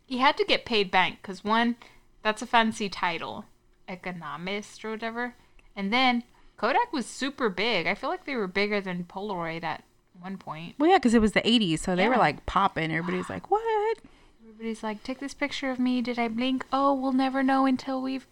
he 0.06 0.20
had 0.20 0.38
to 0.38 0.46
get 0.46 0.66
paid 0.66 0.92
bank 0.92 1.20
because 1.22 1.44
one, 1.44 1.76
that's 2.24 2.42
a 2.42 2.48
fancy 2.48 2.90
title, 2.90 3.46
economist 3.88 4.84
or 4.86 4.92
whatever, 4.92 5.36
and 5.76 5.92
then 5.92 6.24
Kodak 6.58 6.94
was 6.94 7.06
super 7.06 7.50
big. 7.50 7.88
I 7.88 7.96
feel 7.96 8.10
like 8.10 8.26
they 8.26 8.36
were 8.36 8.48
bigger 8.48 8.82
than 8.82 9.06
Polaroid 9.06 9.64
at 9.64 9.84
one 10.20 10.38
point. 10.38 10.76
Well, 10.78 10.90
yeah, 10.90 10.98
because 10.98 11.14
it 11.14 11.22
was 11.22 11.32
the 11.34 11.42
'80s, 11.42 11.80
so 11.80 11.96
they 11.96 12.08
were 12.08 12.18
like 12.18 12.46
popping. 12.46 12.92
Everybody's 12.92 13.30
like, 13.30 13.50
"What?" 13.50 13.98
Everybody's 14.44 14.84
like, 14.84 15.02
take 15.04 15.20
this 15.20 15.34
picture 15.34 15.72
of 15.72 15.80
me. 15.80 16.02
Did 16.02 16.20
I 16.20 16.28
blink? 16.28 16.66
Oh, 16.72 16.94
we'll 16.94 17.14
never 17.14 17.42
know 17.42 17.66
until 17.66 18.00
we've 18.00 18.28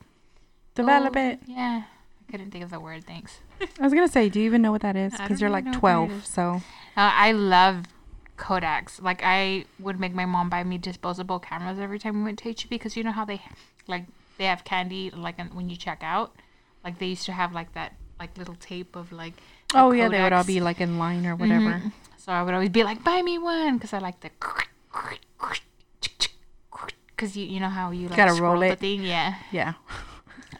Develop 0.80 1.16
oh, 1.18 1.20
it. 1.20 1.40
Yeah. 1.46 1.84
I 2.30 2.32
couldn't 2.32 2.52
think 2.52 2.64
of 2.64 2.70
the 2.70 2.80
word. 2.80 3.06
Thanks. 3.06 3.40
I 3.80 3.84
was 3.84 3.92
gonna 3.94 4.08
say, 4.08 4.30
do 4.30 4.40
you 4.40 4.46
even 4.46 4.62
know 4.62 4.72
what 4.72 4.82
that 4.82 4.96
is? 4.96 5.14
Because 5.14 5.42
you're 5.42 5.50
like 5.50 5.66
know 5.66 5.72
what 5.72 5.82
that 5.82 6.10
12, 6.12 6.26
so 6.28 6.62
Uh, 6.96 7.12
I 7.16 7.32
love 7.32 7.86
Kodaks. 8.38 9.02
Like 9.02 9.22
I 9.24 9.66
would 9.80 10.00
make 10.00 10.14
my 10.14 10.26
mom 10.26 10.48
buy 10.50 10.64
me 10.64 10.78
disposable 10.78 11.40
cameras 11.40 11.80
every 11.80 11.98
time 11.98 12.20
we 12.20 12.24
went 12.24 12.38
to 12.40 12.50
HEB 12.50 12.70
because 12.70 12.96
you 12.96 13.04
know 13.04 13.12
how 13.12 13.26
they 13.26 13.42
like 13.88 14.06
they 14.38 14.46
have 14.46 14.64
candy 14.64 15.10
like 15.10 15.40
when 15.54 15.70
you 15.70 15.76
check 15.76 16.00
out. 16.04 16.36
Like 16.84 17.00
they 17.00 17.08
used 17.08 17.26
to 17.26 17.32
have 17.32 17.52
like 17.52 17.74
that 17.74 17.96
like 18.20 18.38
little 18.38 18.56
tape 18.56 18.96
of 18.96 19.12
like. 19.12 19.34
the 19.74 19.80
oh 19.80 19.92
yeah, 19.92 20.08
they 20.08 20.22
would 20.22 20.32
all 20.34 20.44
be 20.44 20.60
like 20.60 20.80
in 20.80 21.00
line 21.00 21.26
or 21.26 21.36
whatever. 21.36 21.82
Mhm. 21.82 21.92
So 22.18 22.32
I 22.32 22.44
would 22.44 22.54
always 22.54 22.70
be 22.70 22.84
like, 22.84 23.04
buy 23.04 23.24
me 23.24 23.40
one 23.40 23.78
because 23.78 23.92
I 23.94 23.98
like 24.00 24.20
the. 24.20 24.30
Because 27.16 27.36
you 27.36 27.46
you 27.46 27.60
know 27.60 27.68
how 27.68 27.92
you 27.92 28.08
like 28.08 28.16
Gotta 28.16 28.42
roll 28.42 28.62
the 28.62 28.68
it. 28.68 28.80
thing 28.80 29.04
yeah 29.04 29.36
Yeah. 29.52 29.74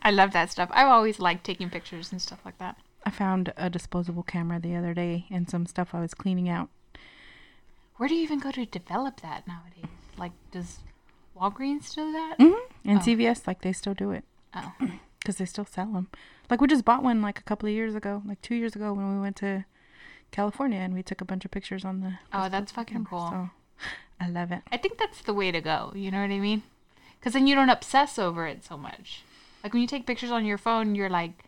I 0.02 0.12
love 0.12 0.32
that 0.34 0.50
stuff 0.52 0.70
I've 0.72 0.88
always 0.88 1.20
liked 1.20 1.44
taking 1.44 1.70
pictures 1.70 2.12
and 2.12 2.22
stuff 2.22 2.40
like 2.46 2.58
that 2.60 2.78
I 3.06 3.12
found 3.12 3.54
a 3.58 3.70
disposable 3.70 4.24
camera 4.24 4.60
the 4.60 4.76
other 4.76 4.94
day 4.94 5.26
and 5.32 5.50
some 5.50 5.66
stuff 5.66 5.94
I 5.94 6.02
was 6.02 6.14
cleaning 6.14 6.50
out. 6.50 6.70
where 7.98 8.10
do 8.10 8.16
you 8.16 8.24
even 8.24 8.40
go 8.40 8.52
to 8.52 8.66
develop 8.66 9.22
that 9.22 9.48
nowadays 9.48 9.86
like 10.18 10.32
does 10.52 10.80
Walgreens 11.40 11.94
do 11.96 12.12
that 12.12 12.36
Mm-hmm. 12.40 12.90
And 12.90 13.00
Oh. 13.00 13.02
CVS, 13.02 13.46
like 13.48 13.62
they 13.62 13.74
still 13.74 13.94
do 13.94 14.12
it 14.12 14.24
oh 14.54 14.74
because 15.20 15.36
they 15.38 15.46
still 15.46 15.66
sell 15.66 15.88
them. 15.92 16.08
Like 16.50 16.62
we 16.62 16.68
just 16.68 16.86
bought 16.86 17.04
one 17.04 17.22
like 17.22 17.40
a 17.40 17.44
couple 17.44 17.68
of 17.68 17.74
years 17.76 17.94
ago, 17.94 18.22
like 18.26 18.42
two 18.42 18.56
years 18.56 18.76
ago 18.76 18.94
when 18.94 19.14
we 19.14 19.22
went 19.22 19.36
to 19.38 19.66
California 20.32 20.80
and 20.80 20.94
we 20.94 21.04
took 21.04 21.22
a 21.22 21.26
bunch 21.26 21.44
of 21.46 21.52
pictures 21.52 21.84
on 21.86 22.00
the. 22.02 22.14
Oh, 22.34 22.48
that's 22.50 22.72
fucking 22.72 23.06
camera, 23.06 23.10
cool. 23.10 23.30
So 23.30 23.50
I 24.20 24.30
love 24.30 24.52
it. 24.52 24.62
I 24.72 24.78
think 24.78 24.98
that's 24.98 25.22
the 25.22 25.34
way 25.34 25.52
to 25.52 25.62
go. 25.62 25.92
You 25.96 26.10
know 26.10 26.22
what 26.22 26.32
I 26.32 26.40
mean? 26.40 26.64
Because 27.20 27.34
then 27.34 27.48
you 27.48 27.54
don't 27.56 27.70
obsess 27.70 28.18
over 28.18 28.48
it 28.48 28.64
so 28.64 28.78
much. 28.78 29.24
Like 29.64 29.74
when 29.74 29.82
you 29.82 29.88
take 29.88 30.06
pictures 30.06 30.32
on 30.32 30.46
your 30.46 30.58
phone, 30.58 30.96
you're 30.96 31.10
like, 31.10 31.46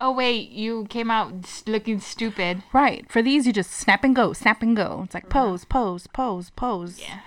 oh, 0.00 0.12
wait, 0.12 0.50
you 0.50 0.86
came 0.90 1.10
out 1.10 1.62
looking 1.66 2.00
stupid. 2.00 2.62
Right. 2.72 3.10
For 3.10 3.22
these, 3.22 3.46
you 3.46 3.52
just 3.52 3.70
snap 3.70 4.04
and 4.04 4.14
go, 4.14 4.32
snap 4.32 4.62
and 4.62 4.76
go. 4.76 5.02
It's 5.04 5.14
like 5.14 5.28
mm-hmm. 5.28 5.38
pose, 5.38 5.64
pose, 5.64 6.06
pose, 6.06 6.50
pose. 6.50 7.00
Yeah. 7.00 7.20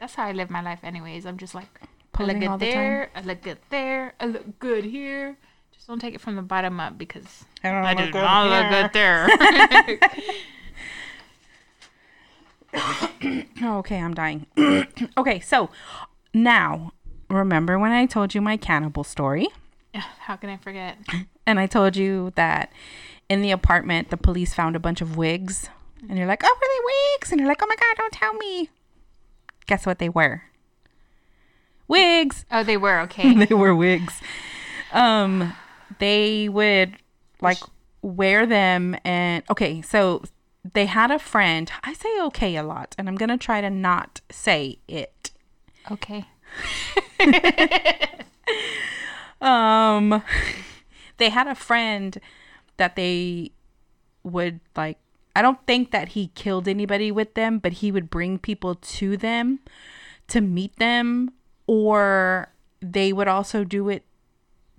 That's 0.00 0.14
how 0.14 0.24
I 0.24 0.32
live 0.32 0.50
my 0.50 0.62
life, 0.62 0.80
anyways. 0.82 1.26
I'm 1.26 1.38
just 1.38 1.54
like, 1.54 1.80
Posing 2.12 2.42
I 2.42 2.48
look 2.48 2.60
the 2.60 2.66
good 2.66 2.72
time. 2.72 2.82
there, 2.82 3.10
I 3.14 3.20
look 3.20 3.42
good 3.42 3.58
there, 3.70 4.14
I 4.20 4.26
look 4.26 4.58
good 4.58 4.84
here. 4.84 5.36
Just 5.72 5.86
don't 5.86 6.00
take 6.00 6.14
it 6.14 6.20
from 6.20 6.36
the 6.36 6.42
bottom 6.42 6.80
up 6.80 6.98
because 6.98 7.44
I 7.62 7.70
don't 7.70 7.84
I 7.84 7.94
look 7.94 8.06
do 8.06 8.12
good 8.12 8.22
not 8.22 8.48
look 8.48 8.70
good 8.70 8.92
there. 8.92 9.28
Okay, 13.60 13.96
I'm 13.98 14.14
dying. 14.14 14.46
okay, 15.16 15.40
so 15.40 15.70
now 16.32 16.92
remember 17.28 17.78
when 17.78 17.92
I 17.92 18.06
told 18.06 18.34
you 18.34 18.40
my 18.40 18.56
cannibal 18.56 19.04
story? 19.04 19.48
how 19.94 20.36
can 20.36 20.50
I 20.50 20.56
forget? 20.56 20.98
And 21.46 21.58
I 21.58 21.66
told 21.66 21.96
you 21.96 22.32
that 22.36 22.72
in 23.28 23.40
the 23.42 23.50
apartment, 23.50 24.10
the 24.10 24.16
police 24.16 24.52
found 24.54 24.76
a 24.76 24.80
bunch 24.80 25.00
of 25.00 25.16
wigs. 25.16 25.68
And 26.08 26.18
you're 26.18 26.26
like, 26.26 26.42
oh, 26.44 26.56
were 26.60 26.68
they 26.68 27.16
wigs? 27.16 27.32
And 27.32 27.40
you're 27.40 27.48
like, 27.48 27.62
oh 27.62 27.66
my 27.66 27.74
God, 27.74 27.96
don't 27.96 28.12
tell 28.12 28.34
me. 28.34 28.70
Guess 29.66 29.86
what 29.86 29.98
they 29.98 30.08
were? 30.08 30.42
Wigs. 31.88 32.44
Oh, 32.50 32.62
they 32.62 32.76
were 32.76 33.00
okay. 33.00 33.34
they 33.46 33.54
were 33.54 33.74
wigs. 33.74 34.20
Um, 34.92 35.54
they 35.98 36.48
would 36.48 36.96
like 37.40 37.58
wear 38.02 38.46
them 38.46 38.96
and 39.04 39.42
okay, 39.50 39.82
so 39.82 40.22
they 40.74 40.86
had 40.86 41.10
a 41.10 41.18
friend. 41.18 41.70
I 41.82 41.94
say 41.94 42.20
okay 42.24 42.56
a 42.56 42.62
lot, 42.62 42.94
and 42.98 43.08
I'm 43.08 43.16
gonna 43.16 43.38
try 43.38 43.60
to 43.60 43.70
not 43.70 44.20
say 44.30 44.78
it. 44.86 45.30
okay. 45.90 46.26
Um, 49.40 50.22
they 51.18 51.30
had 51.30 51.46
a 51.46 51.54
friend 51.54 52.18
that 52.76 52.96
they 52.96 53.52
would 54.22 54.60
like. 54.76 54.98
I 55.36 55.42
don't 55.42 55.64
think 55.66 55.92
that 55.92 56.10
he 56.10 56.28
killed 56.34 56.66
anybody 56.66 57.12
with 57.12 57.34
them, 57.34 57.58
but 57.58 57.74
he 57.74 57.92
would 57.92 58.10
bring 58.10 58.38
people 58.38 58.74
to 58.74 59.16
them 59.16 59.60
to 60.28 60.40
meet 60.40 60.76
them, 60.76 61.30
or 61.66 62.52
they 62.80 63.12
would 63.12 63.28
also 63.28 63.64
do 63.64 63.88
it 63.88 64.04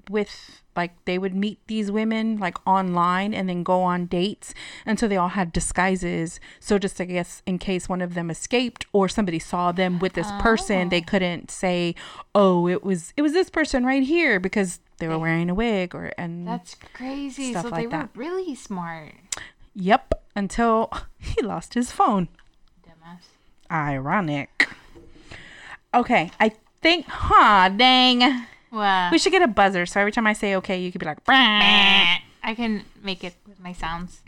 with 0.10 0.64
like 0.76 0.94
they 1.06 1.18
would 1.18 1.36
meet 1.36 1.60
these 1.68 1.92
women 1.92 2.38
like 2.38 2.58
online 2.68 3.34
and 3.34 3.48
then 3.48 3.64
go 3.64 3.82
on 3.84 4.06
dates 4.06 4.54
and 4.86 5.00
so 5.00 5.08
they 5.08 5.18
all 5.18 5.30
had 5.30 5.54
disguises 5.54 6.40
so 6.60 6.80
just 6.80 7.00
i 7.00 7.06
guess 7.06 7.42
in 7.46 7.58
case 7.58 7.88
one 7.88 8.02
of 8.02 8.14
them 8.14 8.32
escaped 8.32 8.86
or 8.92 9.08
somebody 9.08 9.40
saw 9.40 9.72
them 9.72 10.00
with 10.00 10.14
this 10.14 10.32
person 10.40 10.90
they 10.90 11.02
oh. 11.02 11.06
couldn't 11.06 11.52
say 11.52 11.94
oh 12.34 12.68
it 12.68 12.84
was 12.84 13.14
it 13.16 13.22
was 13.22 13.34
this 13.34 13.50
person 13.50 13.86
right 13.86 14.04
here 14.04 14.40
because 14.40 14.80
they 14.98 15.08
were 15.08 15.20
wearing 15.20 15.50
a 15.50 15.56
wig 15.56 15.96
or 15.96 16.12
and 16.18 16.46
That's 16.46 16.76
crazy. 16.94 17.54
So 17.54 17.70
like 17.70 17.74
they 17.76 17.88
were 17.88 17.92
that. 17.92 18.10
really 18.16 18.54
smart. 18.56 19.14
yep 19.74 20.14
until 20.36 20.92
he 21.20 21.42
lost 21.42 21.74
his 21.74 21.92
phone 21.92 22.28
Dumbass. 22.86 23.26
ironic 23.72 24.70
okay 25.94 26.32
i 26.40 26.52
think 26.82 27.06
huh 27.08 27.70
dang 27.70 28.46
Wow. 28.72 29.10
we 29.12 29.18
should 29.18 29.32
get 29.32 29.42
a 29.42 29.48
buzzer 29.48 29.86
so 29.86 30.00
every 30.00 30.12
time 30.12 30.28
i 30.28 30.34
say 30.34 30.56
okay 30.56 30.80
you 30.80 30.92
could 30.92 31.00
be 31.00 31.06
like 31.06 31.24
"Brah." 31.26 32.18
I 32.42 32.56
can 32.56 32.86
make 33.04 33.24
it 33.24 33.36
with 33.48 33.60
my 33.60 33.74
sounds. 33.74 34.22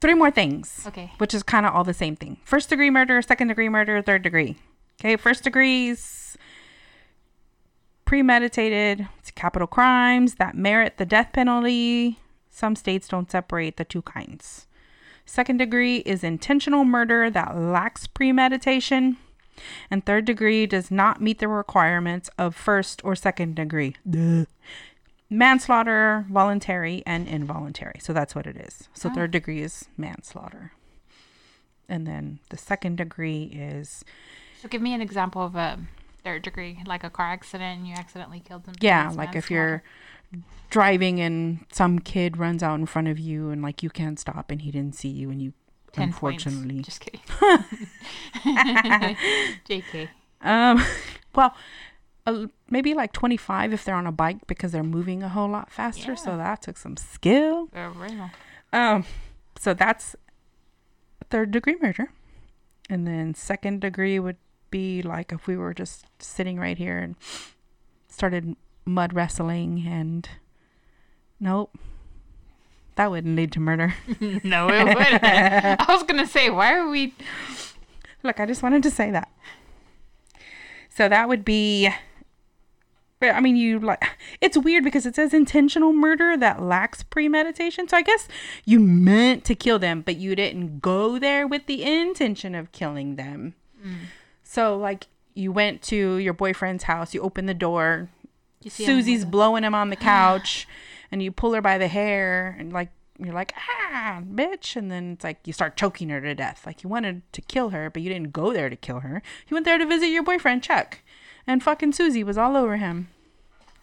three 0.00 0.14
more 0.14 0.30
things. 0.30 0.84
Okay. 0.86 1.12
Which 1.18 1.32
is 1.32 1.42
kind 1.44 1.64
of 1.64 1.72
all 1.74 1.84
the 1.84 1.94
same 1.94 2.16
thing. 2.16 2.38
First 2.44 2.68
degree 2.70 2.90
murder, 2.90 3.22
second 3.22 3.48
degree 3.48 3.68
murder, 3.68 4.02
third 4.02 4.22
degree. 4.22 4.56
Okay, 5.00 5.16
first 5.16 5.44
degrees 5.44 6.36
premeditated, 8.04 9.08
it's 9.18 9.30
capital 9.30 9.66
crimes 9.68 10.34
that 10.34 10.56
merit 10.56 10.96
the 10.98 11.06
death 11.06 11.30
penalty. 11.32 12.18
Some 12.50 12.76
states 12.76 13.08
don't 13.08 13.30
separate 13.30 13.76
the 13.76 13.84
two 13.84 14.02
kinds. 14.02 14.66
Second 15.24 15.58
degree 15.58 15.98
is 15.98 16.24
intentional 16.24 16.84
murder 16.84 17.30
that 17.30 17.56
lacks 17.56 18.06
premeditation. 18.06 19.16
And 19.90 20.04
third 20.04 20.24
degree 20.24 20.66
does 20.66 20.90
not 20.90 21.20
meet 21.20 21.38
the 21.38 21.48
requirements 21.48 22.30
of 22.38 22.54
first 22.54 23.00
or 23.04 23.14
second 23.14 23.56
degree. 23.56 23.96
Duh. 24.08 24.46
Manslaughter, 25.30 26.26
voluntary, 26.30 27.02
and 27.06 27.26
involuntary. 27.26 27.98
So 28.00 28.12
that's 28.12 28.34
what 28.34 28.46
it 28.46 28.56
is. 28.56 28.88
So 28.92 29.08
third 29.08 29.30
degree 29.30 29.62
is 29.62 29.86
manslaughter. 29.96 30.72
And 31.88 32.06
then 32.06 32.40
the 32.50 32.58
second 32.58 32.96
degree 32.96 33.44
is, 33.44 34.04
So 34.60 34.68
give 34.68 34.82
me 34.82 34.94
an 34.94 35.00
example 35.00 35.42
of 35.42 35.56
a 35.56 35.78
third 36.22 36.42
degree, 36.42 36.78
like 36.86 37.02
a 37.02 37.10
car 37.10 37.26
accident 37.32 37.78
and 37.80 37.88
you 37.88 37.94
accidentally 37.94 38.40
killed 38.40 38.64
them. 38.64 38.74
yeah, 38.80 39.10
like 39.14 39.34
if 39.34 39.50
you're 39.50 39.82
driving 40.70 41.20
and 41.20 41.64
some 41.72 41.98
kid 41.98 42.36
runs 42.36 42.62
out 42.62 42.78
in 42.78 42.86
front 42.86 43.08
of 43.08 43.18
you 43.18 43.50
and 43.50 43.62
like 43.62 43.82
you 43.82 43.90
can't 43.90 44.18
stop 44.18 44.50
and 44.50 44.62
he 44.62 44.70
didn't 44.70 44.94
see 44.94 45.08
you 45.08 45.30
and 45.30 45.42
you 45.42 45.52
10 45.92 46.04
unfortunately 46.04 46.74
Points. 46.74 46.88
Just 46.88 47.00
kidding. 47.00 47.20
JK. 49.68 50.08
Um, 50.40 50.84
well, 51.34 51.54
uh, 52.26 52.46
maybe 52.70 52.94
like 52.94 53.12
25 53.12 53.72
if 53.72 53.84
they're 53.84 53.94
on 53.94 54.06
a 54.06 54.12
bike 54.12 54.46
because 54.46 54.72
they're 54.72 54.82
moving 54.82 55.22
a 55.22 55.28
whole 55.28 55.48
lot 55.48 55.70
faster. 55.70 56.16
So 56.16 56.36
that 56.36 56.62
took 56.62 56.76
some 56.76 56.96
skill. 56.96 57.68
Um, 58.72 59.04
so 59.58 59.74
that's 59.74 60.16
third 61.30 61.50
degree 61.50 61.76
murder. 61.80 62.10
And 62.88 63.06
then 63.06 63.34
second 63.34 63.80
degree 63.80 64.18
would 64.18 64.36
be 64.70 65.02
like 65.02 65.32
if 65.32 65.46
we 65.46 65.56
were 65.56 65.74
just 65.74 66.06
sitting 66.18 66.58
right 66.58 66.78
here 66.78 66.98
and 66.98 67.16
started 68.08 68.56
mud 68.84 69.12
wrestling 69.12 69.84
and 69.86 70.28
nope. 71.40 71.76
That 72.96 73.10
wouldn't 73.10 73.36
lead 73.36 73.52
to 73.52 73.60
murder. 73.60 73.94
no, 74.20 74.68
it 74.68 74.84
wouldn't. 74.84 75.24
I 75.24 75.86
was 75.88 76.02
going 76.02 76.18
to 76.18 76.26
say, 76.26 76.50
why 76.50 76.74
are 76.74 76.88
we. 76.88 77.14
Look, 78.22 78.38
I 78.38 78.46
just 78.46 78.62
wanted 78.62 78.82
to 78.82 78.90
say 78.90 79.10
that. 79.10 79.30
So 80.90 81.08
that 81.08 81.28
would 81.28 81.44
be. 81.44 81.88
I 83.20 83.40
mean, 83.40 83.56
you 83.56 83.78
like. 83.78 84.02
It's 84.40 84.58
weird 84.58 84.84
because 84.84 85.06
it 85.06 85.14
says 85.14 85.32
intentional 85.32 85.92
murder 85.92 86.36
that 86.36 86.60
lacks 86.60 87.02
premeditation. 87.02 87.88
So 87.88 87.96
I 87.96 88.02
guess 88.02 88.28
you 88.64 88.80
meant 88.80 89.44
to 89.44 89.54
kill 89.54 89.78
them, 89.78 90.02
but 90.02 90.16
you 90.16 90.34
didn't 90.34 90.80
go 90.80 91.18
there 91.18 91.46
with 91.46 91.66
the 91.66 91.82
intention 91.84 92.54
of 92.54 92.72
killing 92.72 93.16
them. 93.16 93.54
Mm. 93.84 93.94
So, 94.42 94.76
like, 94.76 95.06
you 95.34 95.52
went 95.52 95.82
to 95.82 96.16
your 96.16 96.34
boyfriend's 96.34 96.84
house, 96.84 97.14
you 97.14 97.22
open 97.22 97.46
the 97.46 97.54
door, 97.54 98.08
You 98.62 98.70
see 98.70 98.84
him 98.84 98.86
Susie's 98.86 99.20
with 99.20 99.30
blowing 99.30 99.64
him 99.64 99.74
on 99.74 99.90
the 99.90 99.96
couch, 100.12 100.66
and 101.12 101.22
you 101.22 101.30
pull 101.30 101.52
her 101.52 101.60
by 101.60 101.78
the 101.78 101.86
hair, 101.86 102.56
and 102.58 102.72
like 102.72 102.88
you're 103.18 103.34
like 103.34 103.54
ah 103.56 104.22
bitch, 104.24 104.74
and 104.74 104.90
then 104.90 105.12
it's 105.12 105.22
like 105.24 105.46
you 105.46 105.52
start 105.52 105.76
choking 105.76 106.08
her 106.08 106.20
to 106.20 106.34
death. 106.34 106.62
Like 106.66 106.82
you 106.82 106.88
wanted 106.88 107.22
to 107.32 107.40
kill 107.42 107.70
her, 107.70 107.90
but 107.90 108.02
you 108.02 108.08
didn't 108.08 108.32
go 108.32 108.52
there 108.52 108.68
to 108.68 108.76
kill 108.76 109.00
her. 109.00 109.22
You 109.48 109.54
went 109.54 109.66
there 109.66 109.78
to 109.78 109.86
visit 109.86 110.08
your 110.08 110.24
boyfriend 110.24 110.64
Chuck, 110.64 110.98
and 111.46 111.62
fucking 111.62 111.92
Susie 111.92 112.24
was 112.24 112.36
all 112.38 112.56
over 112.56 112.78
him. 112.78 113.08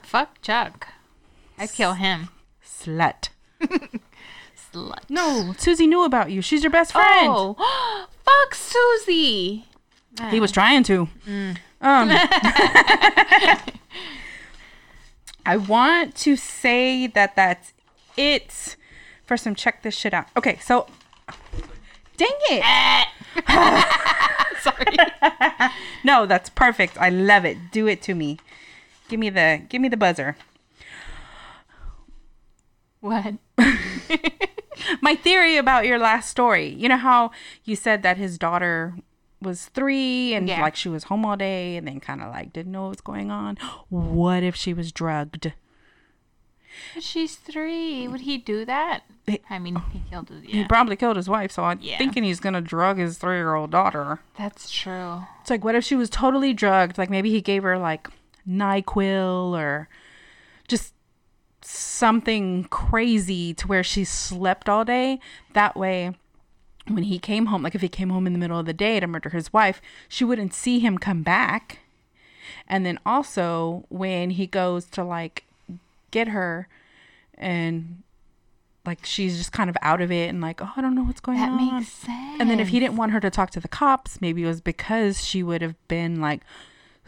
Fuck 0.02 0.42
Chuck. 0.42 0.88
I'd 1.58 1.72
kill 1.72 1.94
him. 1.94 2.30
Slut. 2.66 3.30
Slut. 4.74 5.10
No, 5.10 5.54
Susie 5.58 5.88
knew 5.88 6.04
about 6.04 6.32
you. 6.32 6.42
She's 6.42 6.64
your 6.64 6.72
best 6.72 6.92
friend. 6.94 7.28
Oh, 7.30 8.08
fuck 8.24 8.56
Susie. 8.56 9.66
He 10.32 10.40
was 10.40 10.52
trying 10.52 10.84
to. 10.84 11.08
Um, 11.82 12.10
I 15.50 15.58
want 15.58 16.14
to 16.18 16.36
say 16.36 17.08
that 17.08 17.36
that's 17.36 17.74
it 18.16 18.76
for 19.26 19.36
some 19.36 19.56
check 19.56 19.82
this 19.82 19.96
shit 19.96 20.14
out. 20.14 20.28
Okay, 20.38 20.60
so 20.62 20.86
dang 22.18 22.30
it. 22.52 23.08
Sorry. 24.62 25.72
No, 26.04 26.28
that's 26.28 26.52
perfect. 26.52 27.00
I 27.00 27.10
love 27.10 27.46
it. 27.46 27.58
Do 27.72 27.88
it 27.88 28.04
to 28.04 28.14
me. 28.14 28.38
Give 29.08 29.20
me 29.20 29.32
the 29.32 29.64
give 29.68 29.82
me 29.82 29.90
the 29.90 29.98
buzzer. 29.98 30.38
what? 33.00 33.34
My 35.02 35.16
theory 35.16 35.58
about 35.58 35.88
your 35.88 35.98
last 35.98 36.30
story. 36.30 36.68
You 36.68 36.90
know 36.90 36.98
how 36.98 37.32
you 37.66 37.76
said 37.76 38.04
that 38.04 38.18
his 38.18 38.38
daughter 38.38 38.94
was 39.42 39.68
three 39.68 40.34
and 40.34 40.48
Yeah. 40.50 40.62
like 40.62 40.76
she 40.76 40.90
was 40.90 41.06
home 41.06 41.26
all 41.26 41.38
day 41.38 41.78
and 41.78 41.88
then 41.88 42.00
kind 42.00 42.22
of 42.22 42.30
like 42.32 42.52
didn't 42.54 42.72
know 42.72 42.84
what 42.84 42.90
was 42.90 43.02
going 43.02 43.32
on. 43.32 43.58
What 43.90 44.44
if 44.44 44.56
she 44.56 44.74
was 44.74 44.92
drugged? 44.92 45.54
She's 47.00 47.36
three. 47.36 48.08
Would 48.08 48.22
he 48.22 48.38
do 48.38 48.64
that? 48.66 49.02
I 49.50 49.60
mean, 49.60 49.82
he 49.92 50.02
killed 50.10 50.30
his. 50.30 50.44
He 50.44 50.64
probably 50.66 50.96
killed 50.96 51.18
his 51.18 51.30
wife, 51.30 51.52
so 51.52 51.64
I'm 51.64 51.80
Yeah. 51.82 51.98
thinking 51.98 52.24
he's 52.24 52.40
gonna 52.40 52.62
drug 52.62 52.98
his 52.98 53.18
three 53.18 53.36
year 53.38 53.56
old 53.56 53.72
daughter. 53.72 54.20
that's 54.38 54.70
true. 54.72 55.24
It's 55.42 55.50
like, 55.50 55.64
what 55.64 55.76
if 55.76 55.84
she 55.84 55.96
was 55.96 56.10
totally 56.10 56.54
drugged? 56.54 56.98
Like 56.98 57.10
maybe 57.10 57.30
he 57.30 57.42
gave 57.42 57.64
her 57.64 57.78
like 57.78 58.08
NyQuil 58.48 59.58
or 59.58 59.88
just 60.68 60.94
something 61.62 62.64
crazy 62.66 63.54
to 63.56 63.68
where 63.68 63.84
she 63.84 64.04
slept 64.04 64.70
all 64.70 64.86
day. 64.86 65.20
That 65.54 65.76
way, 65.76 66.16
when 66.90 67.04
he 67.04 67.20
came 67.20 67.48
home, 67.48 67.64
like 67.64 67.76
if 67.76 67.82
he 67.82 67.90
came 67.90 68.10
home 68.10 68.26
in 68.28 68.34
the 68.34 68.40
middle 68.40 68.60
of 68.60 68.66
the 68.66 68.74
day 68.74 69.00
to 69.00 69.08
murder 69.08 69.30
his 69.30 69.52
wife, 69.54 69.82
she 70.08 70.24
wouldn't 70.24 70.54
see 70.54 70.80
him 70.80 70.98
come 70.98 71.22
back. 71.24 71.80
And 72.68 72.86
then 72.86 73.00
also, 73.06 73.86
when 73.90 74.32
he 74.32 74.48
goes 74.48 74.86
to 74.92 75.04
like 75.04 75.44
get 76.12 76.30
her 76.30 76.68
and 77.38 78.02
like 78.86 79.06
she's 79.06 79.38
just 79.38 79.52
kind 79.52 79.70
of 79.70 79.78
out 79.82 80.02
of 80.02 80.12
it 80.12 80.30
and 80.30 80.42
like, 80.42 80.62
oh, 80.62 80.72
I 80.76 80.82
don't 80.82 80.96
know 80.96 81.04
what's 81.04 81.20
going 81.20 81.38
That 81.38 81.50
on. 81.52 81.76
makes 81.78 81.92
sense. 81.92 82.40
And 82.42 82.50
then 82.50 82.60
if 82.60 82.70
he 82.70 82.80
didn't 82.80 82.96
want 82.96 83.12
her 83.12 83.20
to 83.20 83.30
talk 83.30 83.52
to 83.52 83.60
the 83.60 83.68
cops, 83.68 84.20
maybe 84.22 84.44
it 84.44 84.48
was 84.48 84.62
because 84.62 85.24
she 85.24 85.44
would 85.44 85.62
have 85.62 85.76
been 85.88 86.20
like 86.22 86.42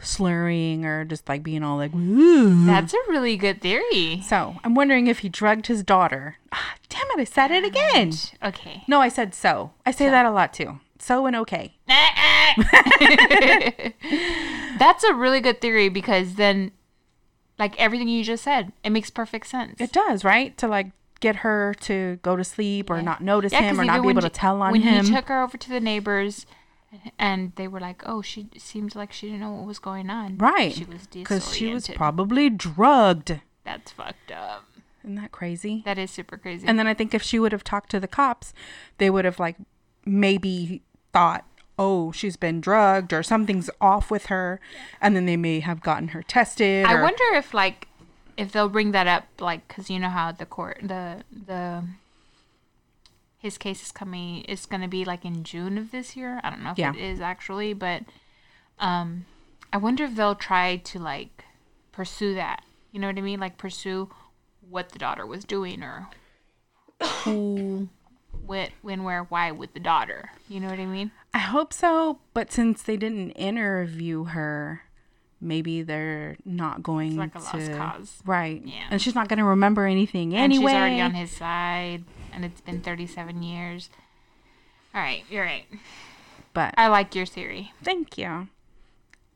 slurring 0.02 0.84
or 0.84 1.04
just 1.04 1.28
like 1.28 1.42
being 1.42 1.62
all 1.62 1.76
like, 1.76 1.94
Ooh. 1.94 2.66
That's 2.66 2.92
a 2.92 2.98
really 3.08 3.36
good 3.36 3.60
theory. 3.60 4.20
So 4.22 4.56
I'm 4.64 4.74
wondering 4.74 5.06
if 5.06 5.20
he 5.20 5.28
drugged 5.28 5.66
his 5.68 5.82
daughter. 5.82 6.36
Ah, 6.52 6.74
damn 6.88 7.06
it, 7.12 7.20
I 7.20 7.24
said 7.24 7.50
it 7.50 7.64
again. 7.64 8.12
Okay. 8.42 8.84
No, 8.88 9.00
I 9.00 9.08
said 9.08 9.34
so. 9.34 9.72
I 9.86 9.90
say 9.90 10.08
that 10.08 10.26
a 10.26 10.30
lot 10.30 10.52
too. 10.52 10.80
So 10.98 11.26
and 11.26 11.34
okay. 11.36 11.74
That's 14.78 15.04
a 15.04 15.14
really 15.14 15.40
good 15.40 15.60
theory 15.60 15.88
because 15.88 16.34
then, 16.34 16.72
like 17.58 17.78
everything 17.80 18.08
you 18.08 18.24
just 18.24 18.42
said, 18.44 18.72
it 18.84 18.90
makes 18.90 19.10
perfect 19.10 19.46
sense. 19.46 19.80
It 19.80 19.92
does, 19.92 20.24
right? 20.24 20.56
To 20.58 20.68
like 20.68 20.90
get 21.20 21.36
her 21.36 21.74
to 21.80 22.18
go 22.22 22.34
to 22.36 22.42
sleep 22.44 22.90
or 22.90 23.00
not 23.00 23.20
notice 23.20 23.52
'cause 23.52 23.62
him 23.62 23.80
or 23.80 23.84
not 23.84 23.94
be 24.02 24.06
when 24.06 24.14
able 24.16 24.22
to 24.22 24.28
tell 24.28 24.60
on 24.60 24.72
when 24.72 24.82
him. 24.82 25.04
he 25.04 25.12
took 25.12 25.28
her 25.28 25.42
over 25.42 25.56
to 25.56 25.68
the 25.70 25.78
neighbors, 25.80 26.46
and 27.18 27.52
they 27.56 27.68
were 27.68 27.80
like, 27.80 28.02
"Oh, 28.06 28.22
she 28.22 28.48
seems 28.56 28.94
like 28.94 29.12
she 29.12 29.26
didn't 29.26 29.40
know 29.40 29.52
what 29.52 29.66
was 29.66 29.78
going 29.78 30.10
on." 30.10 30.38
right. 30.38 30.72
She 30.74 30.84
was 30.84 31.06
Because 31.06 31.54
she 31.54 31.72
was 31.72 31.88
probably 31.88 32.50
drugged. 32.50 33.40
That's 33.64 33.92
fucked 33.92 34.32
up. 34.32 34.64
Isn't 35.04 35.16
that 35.16 35.32
crazy? 35.32 35.82
That 35.84 35.98
is 35.98 36.10
super 36.10 36.36
crazy. 36.36 36.66
And 36.66 36.78
then 36.78 36.86
I 36.86 36.94
think 36.94 37.12
if 37.12 37.22
she 37.22 37.38
would 37.38 37.52
have 37.52 37.64
talked 37.64 37.90
to 37.90 38.00
the 38.00 38.08
cops, 38.08 38.52
they 38.98 39.10
would 39.10 39.24
have 39.24 39.40
like 39.40 39.56
maybe 40.04 40.82
thought, 41.12 41.44
oh, 41.78 42.12
she's 42.12 42.36
been 42.36 42.60
drugged 42.60 43.12
or 43.12 43.22
something's 43.22 43.68
off 43.80 44.10
with 44.10 44.26
her, 44.26 44.60
and 45.00 45.16
then 45.16 45.26
they 45.26 45.36
may 45.36 45.60
have 45.60 45.82
gotten 45.82 46.08
her 46.08 46.22
tested. 46.22 46.86
I 46.86 46.94
or- 46.94 47.02
wonder 47.02 47.24
if 47.34 47.52
like 47.52 47.88
if 48.36 48.52
they'll 48.52 48.68
bring 48.68 48.92
that 48.92 49.06
up, 49.06 49.24
like, 49.40 49.66
because 49.68 49.90
you 49.90 49.98
know 49.98 50.08
how 50.08 50.32
the 50.32 50.46
court 50.46 50.78
the 50.82 51.22
the 51.30 51.84
his 53.42 53.58
case 53.58 53.82
is 53.82 53.90
coming 53.92 54.42
is 54.42 54.66
going 54.66 54.80
to 54.82 54.88
be 54.88 55.04
like 55.04 55.24
in 55.24 55.42
June 55.42 55.76
of 55.76 55.90
this 55.90 56.16
year. 56.16 56.40
I 56.44 56.50
don't 56.50 56.62
know 56.62 56.70
if 56.70 56.78
Yeah. 56.78 56.92
it 56.94 56.98
is 57.00 57.20
actually, 57.20 57.72
but 57.74 58.04
um, 58.78 59.26
I 59.72 59.78
wonder 59.78 60.04
if 60.04 60.14
they'll 60.14 60.36
try 60.36 60.76
to 60.76 60.98
like 61.00 61.44
pursue 61.90 62.34
that. 62.36 62.64
You 62.92 63.00
know 63.00 63.08
what 63.08 63.18
I 63.18 63.20
mean? 63.22 63.40
Like 63.40 63.58
pursue 63.58 64.10
what 64.70 64.90
the 64.90 64.98
daughter 65.00 65.26
was 65.26 65.44
doing 65.44 65.82
or 65.82 66.08
who, 67.24 67.88
what, 68.46 68.70
when, 68.82 69.02
where, 69.02 69.24
why 69.24 69.50
with 69.50 69.74
the 69.74 69.80
daughter. 69.80 70.30
You 70.48 70.60
know 70.60 70.68
what 70.68 70.78
I 70.78 70.86
mean? 70.86 71.10
I 71.34 71.38
hope 71.38 71.72
so, 71.72 72.20
but 72.34 72.52
since 72.52 72.82
they 72.82 72.96
didn't 72.96 73.30
interview 73.32 74.24
her, 74.24 74.82
maybe 75.40 75.82
they're 75.82 76.36
not 76.44 76.82
going 76.82 77.16
like 77.16 77.34
a 77.34 77.38
to. 77.40 77.44
lost 77.44 77.72
cause. 77.72 78.22
Right. 78.24 78.62
Yeah. 78.64 78.84
And 78.90 79.02
she's 79.02 79.14
not 79.16 79.28
going 79.28 79.38
to 79.40 79.44
remember 79.44 79.84
anything 79.86 80.34
And 80.34 80.44
anyway. 80.52 80.70
she's 80.72 80.76
already 80.78 81.00
on 81.00 81.14
his 81.14 81.30
side, 81.32 82.04
and 82.32 82.44
it's 82.44 82.60
been 82.60 82.80
37 82.80 83.42
years. 83.42 83.90
All 84.94 85.00
right, 85.00 85.24
you're 85.30 85.44
right. 85.44 85.64
but 86.52 86.74
I 86.76 86.88
like 86.88 87.14
your 87.14 87.26
theory. 87.26 87.72
thank 87.82 88.18
you. 88.18 88.48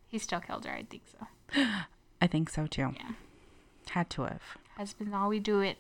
He 0.08 0.18
still 0.18 0.40
killed 0.40 0.64
her. 0.66 0.72
I 0.72 0.82
think 0.84 1.02
so. 1.10 1.26
I 2.20 2.26
think 2.26 2.48
so 2.50 2.66
too. 2.66 2.94
Yeah. 2.96 3.10
Had 3.90 4.10
to 4.10 4.22
have. 4.22 4.42
Husbands 4.76 5.12
always 5.14 5.42
do 5.42 5.60
it. 5.60 5.78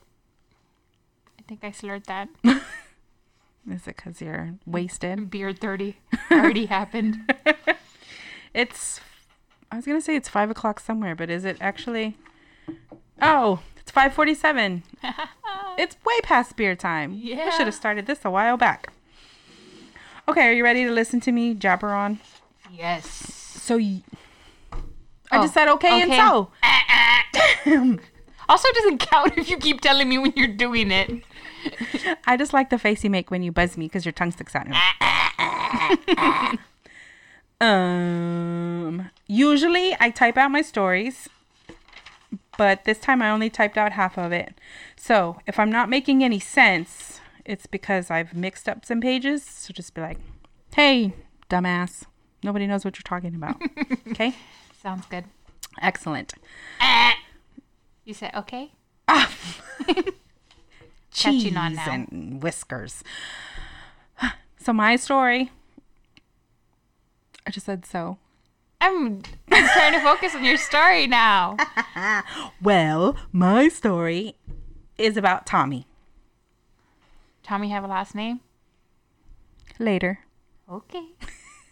I 1.38 1.42
think 1.46 1.60
I 1.62 1.70
slurred 1.70 2.04
that. 2.06 2.28
Is 2.44 3.86
it 3.86 3.96
because 3.96 4.20
you're 4.20 4.54
wasted? 4.64 5.28
Beard 5.30 5.58
30 5.60 5.96
already 6.30 6.66
happened. 6.76 7.32
It's. 8.54 9.00
I 9.70 9.76
was 9.76 9.84
gonna 9.84 10.00
say 10.00 10.14
it's 10.16 10.28
five 10.28 10.50
o'clock 10.50 10.78
somewhere, 10.80 11.14
but 11.16 11.28
is 11.30 11.44
it 11.44 11.56
actually? 11.60 12.16
Oh, 13.20 13.58
it's 13.86 13.92
five 13.92 14.12
forty-seven. 14.12 14.82
it's 15.78 15.96
way 16.04 16.20
past 16.24 16.56
beer 16.56 16.74
time. 16.74 17.12
I 17.24 17.50
should 17.56 17.66
have 17.68 17.74
started 17.74 18.06
this 18.06 18.24
a 18.24 18.30
while 18.32 18.56
back. 18.56 18.92
Okay, 20.28 20.48
are 20.48 20.52
you 20.52 20.64
ready 20.64 20.82
to 20.84 20.90
listen 20.90 21.20
to 21.20 21.30
me 21.30 21.54
jabber 21.54 21.92
on? 21.94 22.18
yes. 22.72 23.06
So, 23.06 23.76
y- 23.76 24.02
I 25.30 25.38
Oh, 25.38 25.42
just 25.42 25.54
said 25.54 25.68
okay, 25.68 26.02
and 26.02 26.10
okay. 26.10 26.18
so. 26.18 26.50
Also, 28.48 28.68
it 28.68 28.74
doesn't 28.76 28.98
count 28.98 29.36
if 29.38 29.50
you 29.50 29.56
keep 29.56 29.80
telling 29.80 30.08
me 30.08 30.18
when 30.18 30.32
you're 30.36 30.46
doing 30.46 30.92
it. 30.92 31.10
I 32.28 32.36
just 32.36 32.52
like 32.52 32.70
the 32.70 32.78
face 32.78 33.02
you 33.02 33.10
make 33.10 33.28
when 33.28 33.42
you 33.42 33.50
buzz 33.50 33.76
me 33.76 33.86
because 33.86 34.04
your 34.04 34.12
tongue 34.12 34.30
sticks 34.30 34.54
out. 34.54 34.68
um, 37.60 39.10
usually 39.26 39.96
I 39.98 40.10
type 40.10 40.36
out 40.36 40.50
my 40.52 40.62
stories, 40.62 41.28
but 42.58 42.84
this 42.84 42.98
time 42.98 43.22
I 43.22 43.30
only 43.30 43.50
typed 43.50 43.76
out 43.78 43.92
half 43.92 44.16
of 44.18 44.32
it. 44.32 44.58
So 44.96 45.38
if 45.46 45.58
I'm 45.58 45.70
not 45.70 45.88
making 45.88 46.22
any 46.24 46.40
sense, 46.40 47.20
it's 47.44 47.66
because 47.66 48.10
I've 48.10 48.34
mixed 48.34 48.68
up 48.68 48.84
some 48.84 49.00
pages. 49.00 49.42
So 49.44 49.72
just 49.72 49.94
be 49.94 50.00
like, 50.00 50.18
"Hey, 50.74 51.12
dumbass, 51.50 52.04
nobody 52.42 52.66
knows 52.66 52.84
what 52.84 52.96
you're 52.98 53.02
talking 53.04 53.34
about." 53.34 53.60
okay, 54.10 54.34
Sounds 54.82 55.06
good. 55.06 55.24
excellent. 55.80 56.34
Eh. 56.80 57.12
You 58.04 58.14
said 58.14 58.32
okay? 58.34 58.72
Ah. 59.08 59.32
cheese 61.10 61.42
Catching 61.44 61.56
on 61.56 61.74
now. 61.74 61.90
and 61.92 62.42
whiskers. 62.42 63.02
So 64.58 64.72
my 64.72 64.96
story. 64.96 65.50
I 67.46 67.50
just 67.50 67.66
said 67.66 67.86
so. 67.86 68.18
I'm, 68.80 69.22
I'm 69.50 69.68
trying 69.68 69.92
to 69.94 70.00
focus 70.00 70.34
on 70.34 70.44
your 70.44 70.56
story 70.56 71.06
now. 71.06 71.56
Well, 72.62 73.16
my 73.32 73.68
story 73.68 74.36
is 74.98 75.16
about 75.16 75.46
Tommy. 75.46 75.86
Tommy 77.42 77.68
have 77.68 77.84
a 77.84 77.86
last 77.86 78.14
name? 78.14 78.40
Later. 79.78 80.20
Okay. 80.70 81.08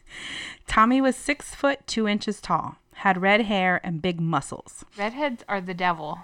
Tommy 0.66 1.00
was 1.00 1.16
six 1.16 1.54
foot 1.54 1.86
two 1.86 2.06
inches 2.06 2.40
tall, 2.40 2.76
had 2.94 3.20
red 3.20 3.42
hair 3.42 3.80
and 3.82 4.02
big 4.02 4.20
muscles. 4.20 4.84
Redheads 4.96 5.42
are 5.48 5.60
the 5.60 5.74
devil. 5.74 6.18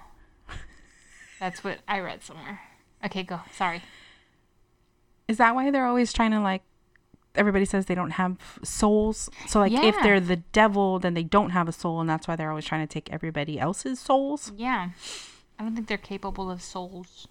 That's 1.40 1.64
what 1.64 1.78
I 1.88 2.00
read 2.00 2.22
somewhere. 2.22 2.60
Okay, 3.04 3.22
go. 3.22 3.40
Sorry. 3.52 3.82
Is 5.26 5.38
that 5.38 5.54
why 5.54 5.70
they're 5.70 5.86
always 5.86 6.12
trying 6.12 6.32
to 6.32 6.40
like? 6.40 6.62
Everybody 7.34 7.64
says 7.64 7.86
they 7.86 7.94
don't 7.94 8.12
have 8.12 8.36
souls. 8.62 9.30
So 9.46 9.60
like, 9.60 9.72
if 9.72 9.96
they're 10.02 10.20
the 10.20 10.36
devil, 10.36 10.98
then 10.98 11.14
they 11.14 11.22
don't 11.22 11.50
have 11.50 11.68
a 11.68 11.72
soul, 11.72 12.00
and 12.00 12.10
that's 12.10 12.26
why 12.26 12.36
they're 12.36 12.50
always 12.50 12.64
trying 12.64 12.86
to 12.86 12.92
take 12.92 13.12
everybody 13.12 13.58
else's 13.58 14.00
souls. 14.00 14.52
Yeah. 14.56 14.90
I 15.58 15.62
don't 15.62 15.74
think 15.74 15.88
they're 15.88 15.98
capable 15.98 16.50
of 16.50 16.62
souls. 16.62 17.28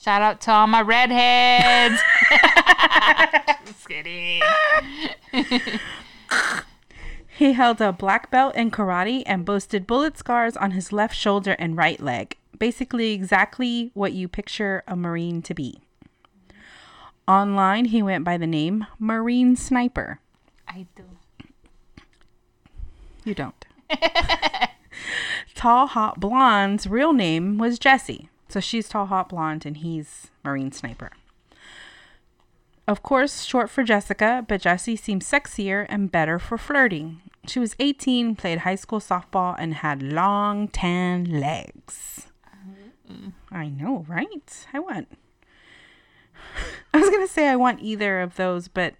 Shout 0.00 0.22
out 0.22 0.40
to 0.42 0.52
all 0.52 0.66
my 0.66 0.82
redheads. 0.82 2.00
Just 3.66 3.88
kidding. 3.88 4.40
He 7.40 7.54
held 7.54 7.80
a 7.80 7.90
black 7.90 8.30
belt 8.30 8.54
in 8.54 8.70
karate 8.70 9.22
and 9.24 9.46
boasted 9.46 9.86
bullet 9.86 10.18
scars 10.18 10.58
on 10.58 10.72
his 10.72 10.92
left 10.92 11.16
shoulder 11.16 11.52
and 11.58 11.74
right 11.74 11.98
leg. 11.98 12.36
Basically, 12.58 13.12
exactly 13.12 13.92
what 13.94 14.12
you 14.12 14.28
picture 14.28 14.82
a 14.86 14.94
Marine 14.94 15.40
to 15.40 15.54
be. 15.54 15.80
Online, 17.30 17.84
he 17.84 18.02
went 18.02 18.24
by 18.24 18.36
the 18.36 18.46
name 18.48 18.88
Marine 18.98 19.54
Sniper. 19.54 20.18
I 20.66 20.88
do. 20.96 21.04
You 23.22 23.36
don't. 23.36 23.64
tall, 25.54 25.86
hot 25.86 26.18
blonde's 26.18 26.88
real 26.88 27.12
name 27.12 27.56
was 27.56 27.78
Jessie. 27.78 28.30
So 28.48 28.58
she's 28.58 28.88
tall, 28.88 29.06
hot 29.06 29.28
blonde, 29.28 29.64
and 29.64 29.76
he's 29.76 30.32
Marine 30.42 30.72
Sniper. 30.72 31.12
Of 32.88 33.04
course, 33.04 33.44
short 33.44 33.70
for 33.70 33.84
Jessica, 33.84 34.44
but 34.48 34.62
Jessie 34.62 34.96
seemed 34.96 35.22
sexier 35.22 35.86
and 35.88 36.10
better 36.10 36.40
for 36.40 36.58
flirting. 36.58 37.22
She 37.46 37.60
was 37.60 37.76
18, 37.78 38.34
played 38.34 38.58
high 38.58 38.74
school 38.74 38.98
softball, 38.98 39.54
and 39.56 39.74
had 39.74 40.02
long 40.02 40.66
tan 40.66 41.38
legs. 41.38 42.26
Uh-huh. 42.44 43.30
I 43.52 43.68
know, 43.68 44.04
right? 44.08 44.66
I 44.72 44.80
want. 44.80 45.06
I 46.94 46.98
was 46.98 47.10
going 47.10 47.26
to 47.26 47.32
say 47.32 47.48
I 47.48 47.56
want 47.56 47.80
either 47.80 48.20
of 48.20 48.36
those, 48.36 48.68
but 48.68 48.94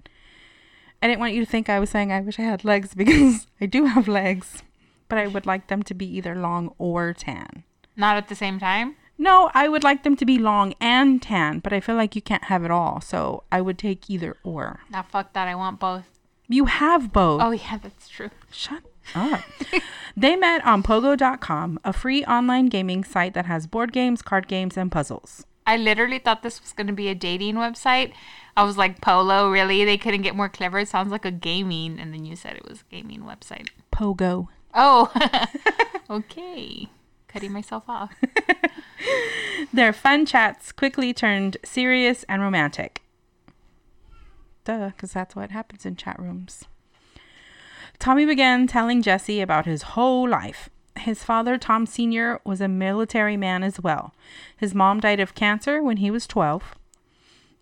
I 1.03 1.07
didn't 1.07 1.21
want 1.21 1.35
you 1.35 1.45
to 1.45 1.51
think 1.51 1.69
I 1.69 1.81
was 1.81 1.91
saying 1.91 2.13
I 2.13 2.21
wish 2.21 2.39
I 2.39 2.43
had 2.43 2.65
legs 2.65 2.95
because 2.97 3.47
I 3.61 3.67
do 3.67 3.87
have 3.87 4.09
legs, 4.09 4.63
but 5.09 5.19
I 5.19 5.27
would 5.27 5.47
like 5.47 5.69
them 5.69 5.83
to 5.85 5.95
be 5.95 6.07
either 6.07 6.35
long 6.35 6.75
or 6.79 7.13
tan. 7.13 7.65
Not 7.97 8.17
at 8.17 8.29
the 8.29 8.35
same 8.35 8.59
time? 8.59 8.97
No, 9.19 9.51
I 9.53 9.69
would 9.69 9.85
like 9.85 10.03
them 10.03 10.17
to 10.17 10.25
be 10.25 10.39
long 10.39 10.75
and 10.81 11.21
tan, 11.21 11.59
but 11.59 11.75
I 11.75 11.81
feel 11.81 11.95
like 11.95 12.17
you 12.17 12.23
can't 12.23 12.45
have 12.45 12.65
it 12.65 12.71
all. 12.71 13.03
So 13.03 13.45
I 13.53 13.61
would 13.61 13.77
take 13.77 14.09
either 14.09 14.39
or. 14.43 14.81
Now, 14.89 15.03
fuck 15.03 15.35
that. 15.35 15.47
I 15.47 15.55
want 15.55 15.79
both. 15.79 16.07
You 16.49 16.65
have 16.65 17.13
both. 17.13 17.43
Oh, 17.43 17.51
yeah, 17.51 17.79
that's 17.83 18.09
true. 18.09 18.31
Shut 18.51 18.83
up. 19.15 19.41
they 20.17 20.37
met 20.37 20.65
on 20.67 20.83
pogo.com, 20.83 21.79
a 21.85 21.93
free 21.93 22.25
online 22.25 22.67
gaming 22.67 23.05
site 23.05 23.35
that 23.35 23.45
has 23.45 23.67
board 23.67 23.93
games, 23.93 24.23
card 24.23 24.49
games, 24.49 24.77
and 24.79 24.91
puzzles. 24.91 25.45
I 25.71 25.77
literally 25.77 26.19
thought 26.19 26.43
this 26.43 26.61
was 26.61 26.73
going 26.73 26.89
to 26.89 26.93
be 26.93 27.07
a 27.07 27.15
dating 27.15 27.55
website. 27.55 28.13
I 28.57 28.65
was 28.65 28.77
like, 28.77 29.01
Polo, 29.01 29.49
really? 29.49 29.85
They 29.85 29.97
couldn't 29.97 30.23
get 30.23 30.35
more 30.35 30.49
clever. 30.49 30.81
It 30.81 30.89
sounds 30.89 31.13
like 31.13 31.25
a 31.25 31.31
gaming. 31.31 32.01
And 32.01 32.13
then 32.13 32.25
you 32.25 32.35
said 32.35 32.57
it 32.57 32.69
was 32.69 32.81
a 32.81 32.93
gaming 32.93 33.21
website. 33.21 33.69
Pogo. 33.93 34.49
Oh, 34.75 35.13
okay. 36.11 36.89
Cutting 37.29 37.53
myself 37.53 37.85
off. 37.87 38.13
Their 39.73 39.93
fun 39.93 40.27
chats 40.27 40.73
quickly 40.73 41.15
turned 41.15 41.57
serious 41.65 42.25
and 42.25 42.43
romantic. 42.43 43.03
Duh, 44.65 44.89
because 44.89 45.13
that's 45.13 45.37
what 45.37 45.53
happens 45.53 45.87
in 45.87 45.95
chat 45.95 46.19
rooms. 46.19 46.65
Tommy 48.01 48.27
began 48.27 48.67
telling 48.67 49.03
Jesse 49.03 49.41
about 49.41 49.67
his 49.67 49.83
whole 49.83 50.29
life. 50.29 50.69
His 50.99 51.25
father, 51.25 51.57
Tom 51.57 51.87
Sr., 51.87 52.41
was 52.45 52.61
a 52.61 52.69
military 52.69 53.37
man 53.37 53.63
as 53.63 53.81
well. 53.81 54.15
His 54.57 54.75
mom 54.75 55.01
died 55.01 55.21
of 55.21 55.35
cancer 55.35 55.83
when 55.83 55.99
he 55.99 56.11
was 56.11 56.27
12. 56.27 56.75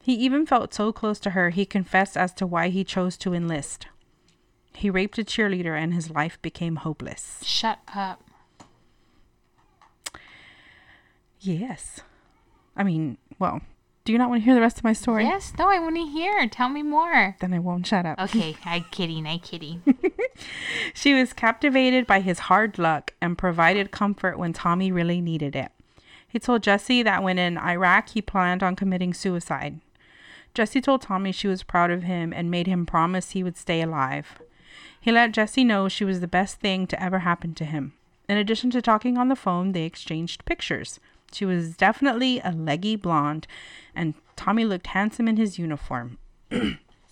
He 0.03 0.15
even 0.15 0.47
felt 0.47 0.73
so 0.73 0.93
close 0.93 1.21
to 1.21 1.31
her, 1.31 1.51
he 1.51 1.67
confessed 1.67 2.17
as 2.17 2.33
to 2.35 2.47
why 2.47 2.69
he 2.69 2.85
chose 2.85 3.17
to 3.19 3.35
enlist. 3.35 3.87
He 4.75 4.91
raped 4.91 5.19
a 5.19 5.25
cheerleader 5.25 5.77
and 5.77 5.93
his 5.93 6.11
life 6.11 6.41
became 6.41 6.77
hopeless. 6.77 7.43
Shut 7.45 7.81
up. 7.95 8.23
Yes. 11.41 12.01
I 12.77 12.85
mean, 12.85 13.19
well, 13.39 13.61
do 14.09 14.13
you 14.13 14.19
not 14.19 14.31
want 14.31 14.41
to 14.41 14.45
hear 14.47 14.55
the 14.55 14.63
rest 14.63 14.79
of 14.79 14.85
my 14.85 14.95
story? 14.95 15.25
Yes, 15.25 15.53
no, 15.59 15.69
I 15.69 15.79
want 15.79 15.97
to 15.97 16.07
hear. 16.07 16.49
Tell 16.49 16.71
me 16.71 16.83
more. 16.83 17.37
Then 17.41 17.53
I 17.53 17.59
won't 17.59 17.87
shut 17.87 18.07
up. 18.07 18.19
Okay, 18.19 18.57
I 18.65 18.81
kidding, 18.91 19.27
I 19.27 19.37
kidding. 19.37 19.83
She 20.95 21.13
was 21.13 21.35
captivated 21.35 22.07
by 22.07 22.21
his 22.21 22.39
hard 22.39 22.79
luck 22.79 23.13
and 23.21 23.37
provided 23.37 23.91
comfort 23.91 24.39
when 24.39 24.55
Tommy 24.55 24.91
really 24.91 25.21
needed 25.21 25.55
it. 25.55 25.73
He 26.27 26.39
told 26.39 26.63
Jesse 26.63 27.03
that 27.03 27.23
when 27.23 27.39
in 27.39 27.59
Iraq, 27.59 28.09
he 28.09 28.23
planned 28.23 28.63
on 28.63 28.77
committing 28.77 29.13
suicide. 29.13 29.79
Jesse 30.55 30.81
told 30.81 31.03
Tommy 31.03 31.31
she 31.31 31.47
was 31.49 31.63
proud 31.63 31.91
of 31.91 32.05
him 32.05 32.33
and 32.33 32.51
made 32.51 32.67
him 32.67 32.87
promise 32.87 33.33
he 33.33 33.43
would 33.43 33.59
stay 33.59 33.83
alive. 33.83 34.41
He 34.99 35.13
let 35.13 35.33
Jesse 35.33 35.65
know 35.65 35.87
she 35.87 36.07
was 36.07 36.21
the 36.21 36.27
best 36.27 36.61
thing 36.61 36.87
to 36.87 37.03
ever 37.03 37.19
happen 37.19 37.53
to 37.57 37.67
him. 37.67 37.93
In 38.27 38.39
addition 38.39 38.71
to 38.71 38.81
talking 38.81 39.19
on 39.19 39.29
the 39.29 39.37
phone, 39.37 39.73
they 39.73 39.85
exchanged 39.85 40.47
pictures. 40.47 40.99
She 41.33 41.45
was 41.45 41.77
definitely 41.77 42.41
a 42.41 42.53
leggy 42.53 42.97
blonde, 42.97 43.47
and 43.99 44.15
Tommy 44.37 44.65
looked 44.65 44.87
handsome 44.89 45.27
in 45.29 45.37
his 45.37 45.59
uniform. 45.59 46.19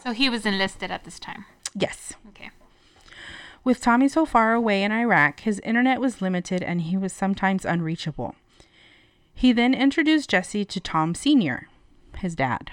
so 0.03 0.12
he 0.12 0.31
was 0.31 0.46
enlisted 0.46 0.90
at 0.90 1.05
this 1.05 1.18
time. 1.18 1.44
Yes. 1.75 2.14
Okay. 2.29 2.51
With 3.64 3.81
Tommy 3.81 4.09
so 4.09 4.25
far 4.25 4.55
away 4.55 4.85
in 4.85 4.92
Iraq, 4.92 5.40
his 5.40 5.59
internet 5.61 6.01
was 6.01 6.22
limited 6.22 6.62
and 6.62 6.83
he 6.83 6.96
was 6.96 7.12
sometimes 7.12 7.64
unreachable. 7.64 8.37
He 9.35 9.53
then 9.53 9.75
introduced 9.75 10.31
Jesse 10.31 10.64
to 10.64 10.81
Tom 10.81 11.14
Sr., 11.14 11.68
his 12.18 12.37
dad. 12.37 12.70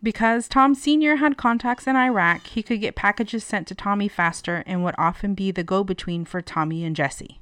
Because 0.00 0.46
Tom 0.46 0.76
Sr. 0.76 1.16
had 1.16 1.36
contacts 1.36 1.88
in 1.88 1.96
Iraq, 1.96 2.46
he 2.46 2.62
could 2.62 2.80
get 2.80 2.94
packages 2.94 3.42
sent 3.42 3.66
to 3.66 3.74
Tommy 3.74 4.06
faster 4.06 4.62
and 4.64 4.84
would 4.84 4.94
often 4.96 5.34
be 5.34 5.50
the 5.50 5.64
go 5.64 5.82
between 5.82 6.24
for 6.24 6.40
Tommy 6.40 6.84
and 6.84 6.94
Jesse. 6.94 7.40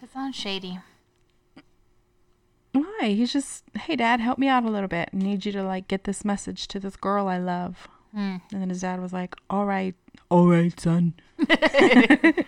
That 0.00 0.12
sounds 0.12 0.36
shady. 0.36 0.80
Why? 3.00 3.10
He's 3.10 3.32
just, 3.32 3.64
hey, 3.76 3.96
dad, 3.96 4.20
help 4.20 4.38
me 4.38 4.48
out 4.48 4.64
a 4.64 4.70
little 4.70 4.88
bit. 4.88 5.08
I 5.12 5.16
need 5.16 5.46
you 5.46 5.52
to, 5.52 5.62
like, 5.62 5.88
get 5.88 6.04
this 6.04 6.24
message 6.24 6.68
to 6.68 6.78
this 6.78 6.96
girl 6.96 7.28
I 7.28 7.38
love. 7.38 7.88
Hmm. 8.12 8.36
And 8.52 8.60
then 8.60 8.68
his 8.68 8.82
dad 8.82 9.00
was 9.00 9.12
like, 9.12 9.34
all 9.48 9.64
right, 9.64 9.94
all 10.30 10.46
right, 10.46 10.78
son. 10.78 11.14
the 11.38 12.44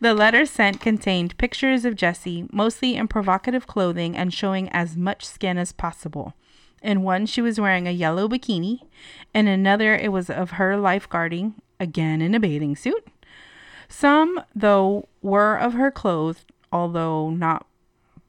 letter 0.00 0.46
sent 0.46 0.80
contained 0.80 1.36
pictures 1.36 1.84
of 1.84 1.94
Jessie, 1.94 2.46
mostly 2.52 2.96
in 2.96 3.06
provocative 3.06 3.66
clothing 3.66 4.16
and 4.16 4.32
showing 4.32 4.68
as 4.70 4.96
much 4.96 5.26
skin 5.26 5.58
as 5.58 5.72
possible. 5.72 6.34
In 6.82 7.02
one, 7.02 7.26
she 7.26 7.42
was 7.42 7.60
wearing 7.60 7.86
a 7.86 7.92
yellow 7.92 8.28
bikini. 8.28 8.80
In 9.34 9.46
another, 9.46 9.94
it 9.94 10.10
was 10.10 10.30
of 10.30 10.52
her 10.52 10.76
lifeguarding, 10.76 11.54
again 11.78 12.22
in 12.22 12.34
a 12.34 12.40
bathing 12.40 12.76
suit. 12.76 13.06
Some, 13.88 14.40
though, 14.54 15.08
were 15.20 15.58
of 15.58 15.74
her 15.74 15.90
clothes, 15.90 16.46
although 16.72 17.28
not 17.28 17.66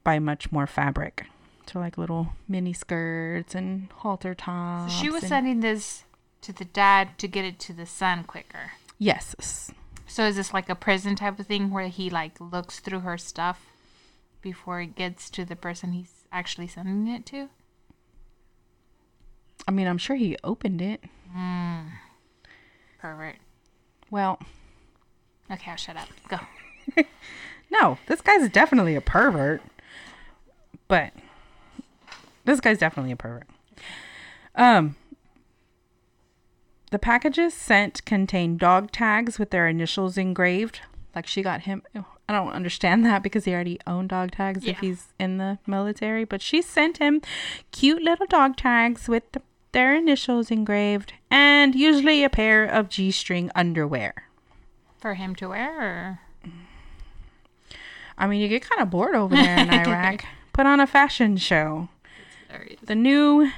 by 0.04 0.20
much 0.20 0.52
more 0.52 0.68
fabric. 0.68 1.26
So, 1.72 1.80
like 1.80 1.98
little 1.98 2.34
mini 2.48 2.74
skirts 2.74 3.56
and 3.56 3.88
halter 3.98 4.34
tops. 4.36 4.94
So 4.94 5.02
she 5.02 5.10
was 5.10 5.24
and- 5.24 5.30
sending 5.30 5.60
this 5.62 6.04
to 6.42 6.52
the 6.52 6.66
dad 6.66 7.18
to 7.20 7.28
get 7.28 7.46
it 7.46 7.60
to 7.60 7.74
the 7.74 7.86
son 7.86 8.24
quicker. 8.24 8.74
Yes. 8.98 9.72
So 10.08 10.26
is 10.26 10.36
this 10.36 10.54
like 10.54 10.70
a 10.70 10.76
prison 10.76 11.16
type 11.16 11.40
of 11.40 11.48
thing 11.48 11.70
where 11.72 11.88
he 11.88 12.10
like 12.10 12.40
looks 12.42 12.80
through 12.80 13.00
her 13.02 13.18
stuff 13.18 13.66
before 14.42 14.82
it 14.82 14.96
gets 14.96 15.30
to 15.30 15.46
the 15.46 15.56
person 15.56 15.94
he's 15.94 16.26
actually 16.32 16.68
sending 16.68 17.08
it 17.08 17.26
to? 17.28 17.50
I 19.68 19.72
mean, 19.72 19.88
I'm 19.88 19.98
sure 19.98 20.16
he 20.16 20.38
opened 20.44 20.82
it. 20.82 21.04
Mm. 21.36 21.86
Pervert. 23.00 23.36
Well, 24.10 24.40
Okay, 25.52 25.70
I'll 25.72 25.78
shut 25.78 25.98
up. 25.98 26.08
Go. 26.30 27.04
no, 27.72 27.98
this 28.08 28.22
guy's 28.22 28.50
definitely 28.50 28.96
a 28.96 29.02
pervert. 29.02 29.62
But 30.92 31.14
this 32.44 32.60
guy's 32.60 32.80
definitely 32.80 33.14
a 33.14 33.16
pervert. 33.16 33.48
Um 34.56 34.98
the 36.92 37.00
packages 37.00 37.54
sent 37.54 38.04
contained 38.04 38.60
dog 38.60 38.92
tags 38.92 39.40
with 39.40 39.52
their 39.52 39.70
initials 39.70 40.18
engraved. 40.18 40.82
Like 41.16 41.28
she 41.28 41.42
got 41.42 41.62
him 41.62 41.84
I 41.96 42.34
don't 42.34 42.52
understand 42.52 43.06
that 43.06 43.24
because 43.24 43.46
he 43.46 43.54
already 43.54 43.80
owned 43.88 44.10
dog 44.10 44.32
tags 44.32 44.66
if 44.66 44.80
he's 44.80 45.14
in 45.18 45.38
the 45.38 45.60
military, 45.66 46.26
but 46.26 46.42
she 46.42 46.62
sent 46.62 46.98
him 46.98 47.22
cute 47.72 48.04
little 48.04 48.26
dog 48.26 48.58
tags 48.58 49.08
with 49.08 49.24
the, 49.32 49.42
their 49.72 49.96
initials 49.96 50.52
engraved 50.52 51.14
and 51.30 51.74
usually 51.74 52.22
a 52.22 52.30
pair 52.30 52.66
of 52.66 52.90
G-string 52.90 53.50
underwear. 53.56 54.26
For 55.00 55.14
him 55.14 55.36
to 55.36 55.48
wear 55.48 55.80
or 55.80 56.20
I 58.18 58.28
mean, 58.28 58.42
you 58.42 58.50
get 58.50 58.70
kind 58.70 58.82
of 58.82 58.90
bored 58.90 59.16
over 59.16 59.34
there 59.34 59.58
in 59.58 59.70
Iraq. 59.88 60.26
Put 60.54 60.66
on 60.66 60.80
a 60.80 60.88
fashion 60.88 61.38
show. 61.38 61.90
The 62.84 62.96
new. 62.96 63.52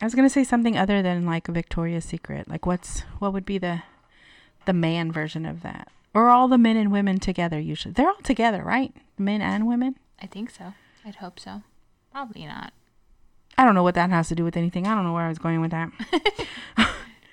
I 0.00 0.04
was 0.04 0.14
gonna 0.14 0.30
say 0.30 0.44
something 0.44 0.76
other 0.76 1.02
than 1.02 1.26
like 1.26 1.46
Victoria's 1.46 2.04
Secret. 2.04 2.48
Like, 2.48 2.66
what's 2.66 3.00
what 3.18 3.32
would 3.32 3.46
be 3.46 3.58
the 3.58 3.82
the 4.64 4.72
man 4.72 5.12
version 5.12 5.46
of 5.46 5.62
that? 5.62 5.88
Or 6.14 6.28
all 6.28 6.48
the 6.48 6.58
men 6.58 6.76
and 6.76 6.90
women 6.90 7.20
together? 7.20 7.60
Usually, 7.60 7.92
they're 7.92 8.08
all 8.08 8.16
together, 8.22 8.62
right? 8.62 8.92
Men 9.16 9.40
and 9.40 9.66
women. 9.66 9.96
I 10.20 10.26
think 10.26 10.50
so. 10.50 10.74
I'd 11.04 11.16
hope 11.16 11.38
so. 11.38 11.62
Probably 12.12 12.46
not. 12.46 12.72
I 13.56 13.64
don't 13.64 13.74
know 13.74 13.82
what 13.82 13.94
that 13.94 14.10
has 14.10 14.28
to 14.28 14.34
do 14.34 14.44
with 14.44 14.56
anything. 14.56 14.86
I 14.86 14.94
don't 14.94 15.04
know 15.04 15.12
where 15.12 15.24
I 15.24 15.28
was 15.28 15.38
going 15.38 15.60
with 15.60 15.72
that. 15.72 15.90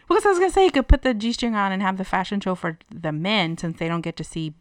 because 0.07 0.25
I 0.25 0.29
was 0.29 0.39
gonna 0.39 0.51
say 0.51 0.65
you 0.65 0.71
could 0.71 0.87
put 0.87 1.01
the 1.01 1.13
g 1.13 1.33
string 1.33 1.55
on 1.55 1.71
and 1.71 1.81
have 1.81 1.97
the 1.97 2.05
fashion 2.05 2.39
show 2.39 2.55
for 2.55 2.77
the 2.93 3.11
men 3.11 3.57
since 3.57 3.79
they 3.79 3.87
don't 3.87 4.01
get 4.01 4.15
to 4.17 4.23
see 4.23 4.53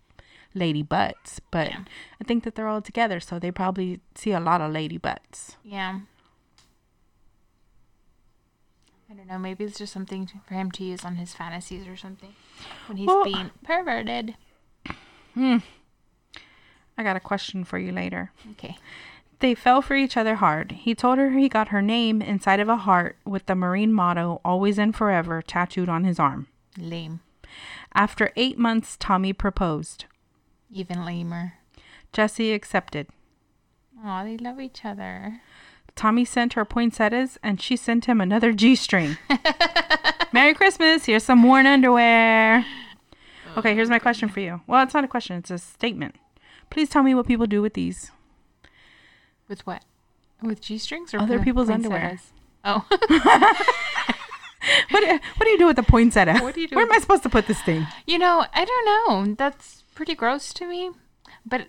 lady 0.54 0.82
butts. 0.82 1.40
But 1.50 1.68
Yeah. 1.70 1.80
I 2.20 2.24
think 2.24 2.44
that 2.44 2.54
they're 2.54 2.68
all 2.68 2.80
together, 2.82 3.20
so 3.20 3.38
they 3.38 3.50
probably 3.50 4.00
see 4.14 4.32
a 4.32 4.40
lot 4.40 4.60
of 4.60 4.72
lady 4.72 4.98
butts. 4.98 5.56
Yeah. 5.64 6.00
I 9.10 9.14
don't 9.14 9.26
know. 9.26 9.38
Maybe 9.38 9.64
it's 9.64 9.78
just 9.78 9.92
something 9.92 10.28
for 10.46 10.54
him 10.54 10.70
to 10.72 10.84
use 10.84 11.04
on 11.04 11.16
his 11.16 11.34
fantasies 11.34 11.86
or 11.86 11.96
something 11.96 12.34
when 12.86 12.96
he's 12.96 13.06
Well- 13.06 13.24
being 13.24 13.50
perverted. 13.62 14.36
Hmm. 15.34 15.58
I 16.96 17.02
got 17.02 17.16
a 17.16 17.20
question 17.20 17.64
for 17.64 17.78
you 17.78 17.90
later. 17.92 18.30
Okay. 18.52 18.78
They 19.40 19.54
fell 19.54 19.82
for 19.82 19.94
each 19.96 20.16
other 20.16 20.36
hard. 20.36 20.72
He 20.72 20.94
told 20.94 21.18
her 21.18 21.30
he 21.30 21.48
got 21.48 21.68
her 21.68 21.82
name 21.82 22.22
inside 22.22 22.60
of 22.60 22.68
a 22.68 22.76
heart 22.76 23.18
with 23.24 23.46
the 23.46 23.54
Marine 23.56 23.92
motto, 23.92 24.40
always 24.44 24.78
and 24.78 24.94
forever, 24.94 25.42
tattooed 25.42 25.88
on 25.88 26.04
his 26.04 26.18
arm. 26.20 26.46
Lame. 26.78 27.20
After 27.92 28.32
eight 28.36 28.58
months, 28.58 28.96
Tommy 28.98 29.32
proposed. 29.32 30.06
Even 30.76 31.04
lamer. 31.04 31.54
Jesse 32.12 32.52
accepted. 32.52 33.06
Oh, 34.04 34.24
they 34.24 34.36
love 34.36 34.60
each 34.60 34.84
other. 34.84 35.40
Tommy 35.94 36.24
sent 36.24 36.54
her 36.54 36.64
poinsettias 36.64 37.38
and 37.44 37.62
she 37.62 37.76
sent 37.76 38.06
him 38.06 38.20
another 38.20 38.52
G 38.52 38.74
string. 38.74 39.16
Merry 40.32 40.52
Christmas. 40.52 41.04
Here's 41.04 41.22
some 41.22 41.44
worn 41.44 41.66
underwear. 41.66 42.66
Okay, 43.56 43.72
here's 43.76 43.88
my 43.88 44.00
question 44.00 44.28
for 44.28 44.40
you. 44.40 44.62
Well, 44.66 44.82
it's 44.82 44.94
not 44.94 45.04
a 45.04 45.08
question, 45.08 45.36
it's 45.36 45.52
a 45.52 45.58
statement. 45.58 46.16
Please 46.70 46.88
tell 46.88 47.04
me 47.04 47.14
what 47.14 47.28
people 47.28 47.46
do 47.46 47.62
with 47.62 47.74
these. 47.74 48.10
With 49.46 49.64
what? 49.68 49.84
With 50.42 50.60
G 50.60 50.76
strings 50.78 51.14
or 51.14 51.20
Other 51.20 51.38
people's 51.38 51.70
underwear. 51.70 52.18
Oh. 52.64 52.84
What, 54.90 55.04
what 55.06 55.44
do 55.44 55.50
you 55.50 55.58
do 55.58 55.66
with 55.66 55.76
the 55.76 55.82
poinsettia? 55.82 56.38
What 56.40 56.54
do 56.54 56.60
you 56.62 56.68
do 56.68 56.76
Where 56.76 56.86
am 56.86 56.92
I 56.92 56.98
supposed 56.98 57.22
to 57.24 57.28
put 57.28 57.46
this 57.46 57.60
thing? 57.62 57.86
you 58.06 58.18
know, 58.18 58.46
I 58.52 58.64
don't 58.64 58.84
know. 59.28 59.34
That's 59.34 59.83
pretty 59.94 60.14
gross 60.14 60.52
to 60.54 60.66
me. 60.66 60.90
But 61.46 61.68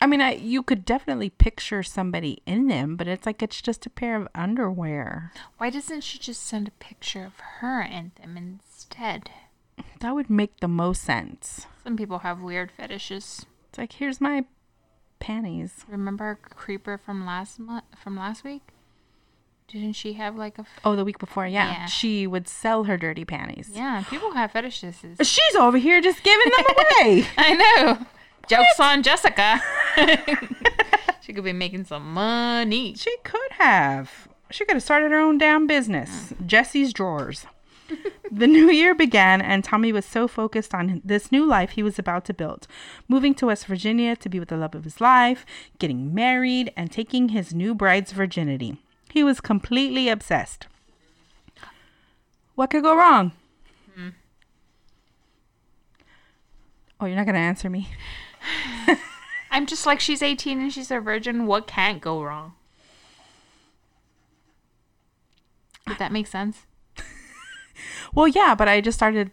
I 0.00 0.06
mean, 0.06 0.20
I, 0.20 0.32
you 0.32 0.64
could 0.64 0.84
definitely 0.84 1.30
picture 1.30 1.82
somebody 1.84 2.42
in 2.44 2.66
them, 2.66 2.96
but 2.96 3.06
it's 3.06 3.24
like 3.24 3.42
it's 3.42 3.62
just 3.62 3.86
a 3.86 3.90
pair 3.90 4.16
of 4.16 4.26
underwear. 4.34 5.32
why 5.58 5.70
doesn't 5.70 6.00
she 6.02 6.18
just 6.18 6.42
send 6.42 6.66
a 6.66 6.72
picture 6.72 7.24
of 7.24 7.38
her 7.60 7.80
in 7.82 8.10
them 8.20 8.36
instead? 8.36 9.30
That 10.00 10.14
would 10.14 10.28
make 10.28 10.58
the 10.58 10.66
most 10.66 11.02
sense. 11.02 11.66
Some 11.84 11.96
people 11.96 12.20
have 12.20 12.40
weird 12.40 12.72
fetishes. 12.72 13.46
It's 13.68 13.78
like, 13.78 13.92
here's 13.92 14.20
my 14.20 14.44
panties. 15.20 15.84
Remember 15.88 16.24
our 16.24 16.34
creeper 16.34 16.98
from 16.98 17.24
last 17.24 17.60
month 17.60 17.84
from 17.96 18.16
last 18.16 18.42
week? 18.42 18.62
Didn't 19.68 19.94
she 19.94 20.12
have 20.14 20.36
like 20.36 20.58
a 20.58 20.62
f- 20.62 20.80
Oh, 20.84 20.96
the 20.96 21.04
week 21.04 21.18
before, 21.18 21.46
yeah. 21.46 21.70
Yeah. 21.72 21.86
She 21.86 22.26
would 22.26 22.46
sell 22.46 22.84
her 22.84 22.96
dirty 22.98 23.24
panties. 23.24 23.70
Yeah, 23.72 24.04
people 24.08 24.32
have 24.32 24.52
fetishes. 24.52 24.96
She's 25.22 25.54
over 25.56 25.78
here 25.78 26.00
just 26.00 26.22
giving 26.22 26.50
them 26.56 26.66
away. 27.00 27.26
I 27.38 27.54
know. 27.54 28.06
Jokes 28.48 28.78
on 28.80 29.02
Jessica. 29.02 29.62
she 31.22 31.32
could 31.32 31.44
be 31.44 31.52
making 31.52 31.84
some 31.84 32.12
money. 32.12 32.94
she 32.94 33.16
could 33.24 33.52
have. 33.52 34.28
She 34.50 34.64
could 34.66 34.74
have 34.76 34.82
started 34.82 35.10
her 35.12 35.18
own 35.20 35.38
damn 35.38 35.66
business. 35.66 36.32
Mm. 36.34 36.46
Jesse's 36.46 36.92
Drawers. 36.92 37.46
the 38.30 38.46
new 38.46 38.70
year 38.70 38.94
began, 38.94 39.40
and 39.40 39.62
Tommy 39.64 39.92
was 39.92 40.04
so 40.04 40.26
focused 40.28 40.74
on 40.74 41.00
this 41.04 41.30
new 41.32 41.46
life 41.46 41.70
he 41.70 41.82
was 41.82 41.98
about 41.98 42.24
to 42.26 42.34
build. 42.34 42.66
Moving 43.08 43.34
to 43.36 43.46
West 43.46 43.66
Virginia 43.66 44.16
to 44.16 44.28
be 44.28 44.38
with 44.38 44.48
the 44.48 44.56
love 44.56 44.74
of 44.74 44.84
his 44.84 45.00
life, 45.00 45.46
getting 45.78 46.12
married, 46.14 46.72
and 46.76 46.90
taking 46.90 47.30
his 47.30 47.54
new 47.54 47.74
bride's 47.74 48.12
virginity. 48.12 48.76
He 49.12 49.22
was 49.22 49.42
completely 49.42 50.08
obsessed. 50.08 50.66
What 52.54 52.70
could 52.70 52.82
go 52.82 52.96
wrong? 52.96 53.32
Hmm. 53.94 54.08
Oh, 56.98 57.04
you're 57.04 57.16
not 57.16 57.26
going 57.26 57.34
to 57.34 57.40
answer 57.40 57.68
me? 57.68 57.90
I'm 59.50 59.66
just 59.66 59.84
like 59.84 60.00
she's 60.00 60.22
18 60.22 60.60
and 60.62 60.72
she's 60.72 60.90
a 60.90 60.98
virgin. 60.98 61.46
What 61.46 61.66
can't 61.66 62.00
go 62.00 62.22
wrong? 62.22 62.54
Did 65.86 65.98
that 65.98 66.12
make 66.12 66.26
sense? 66.26 66.64
Well, 68.14 68.28
yeah, 68.28 68.54
but 68.54 68.68
I 68.68 68.82
just 68.82 68.98
started 68.98 69.30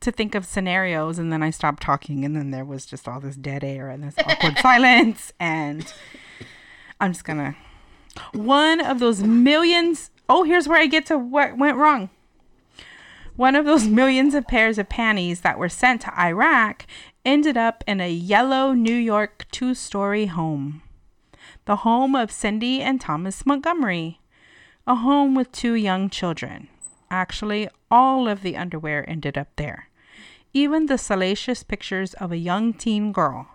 to 0.00 0.12
think 0.12 0.36
of 0.36 0.46
scenarios 0.46 1.18
and 1.18 1.32
then 1.32 1.42
I 1.42 1.50
stopped 1.50 1.82
talking 1.82 2.24
and 2.24 2.36
then 2.36 2.50
there 2.52 2.64
was 2.64 2.86
just 2.86 3.08
all 3.08 3.18
this 3.20 3.36
dead 3.36 3.64
air 3.64 3.88
and 3.88 4.02
this 4.02 4.14
awkward 4.24 4.58
silence 4.62 5.32
and 5.40 5.92
I'm 7.00 7.12
just 7.12 7.24
gonna 7.24 7.56
one 8.32 8.80
of 8.80 8.98
those 8.98 9.22
millions 9.22 10.10
oh 10.28 10.44
here's 10.44 10.68
where 10.68 10.78
I 10.78 10.86
get 10.86 11.06
to 11.06 11.18
what 11.18 11.58
went 11.58 11.76
wrong. 11.76 12.10
One 13.36 13.56
of 13.56 13.64
those 13.64 13.86
millions 13.86 14.34
of 14.34 14.46
pairs 14.46 14.78
of 14.78 14.88
panties 14.88 15.40
that 15.40 15.58
were 15.58 15.68
sent 15.68 16.02
to 16.02 16.20
Iraq 16.20 16.86
ended 17.24 17.56
up 17.56 17.82
in 17.86 18.00
a 18.00 18.10
yellow 18.10 18.72
New 18.72 18.94
York 18.94 19.46
two 19.50 19.74
story 19.74 20.26
home. 20.26 20.82
The 21.64 21.76
home 21.76 22.14
of 22.14 22.30
Cindy 22.30 22.80
and 22.80 23.00
Thomas 23.00 23.46
Montgomery. 23.46 24.20
A 24.86 24.96
home 24.96 25.34
with 25.34 25.52
two 25.52 25.74
young 25.74 26.10
children. 26.10 26.68
Actually, 27.10 27.68
all 27.90 28.26
of 28.26 28.42
the 28.42 28.56
underwear 28.56 29.08
ended 29.08 29.38
up 29.38 29.48
there. 29.56 29.88
Even 30.52 30.86
the 30.86 30.98
salacious 30.98 31.62
pictures 31.62 32.14
of 32.14 32.32
a 32.32 32.36
young 32.36 32.72
teen 32.72 33.12
girl. 33.12 33.48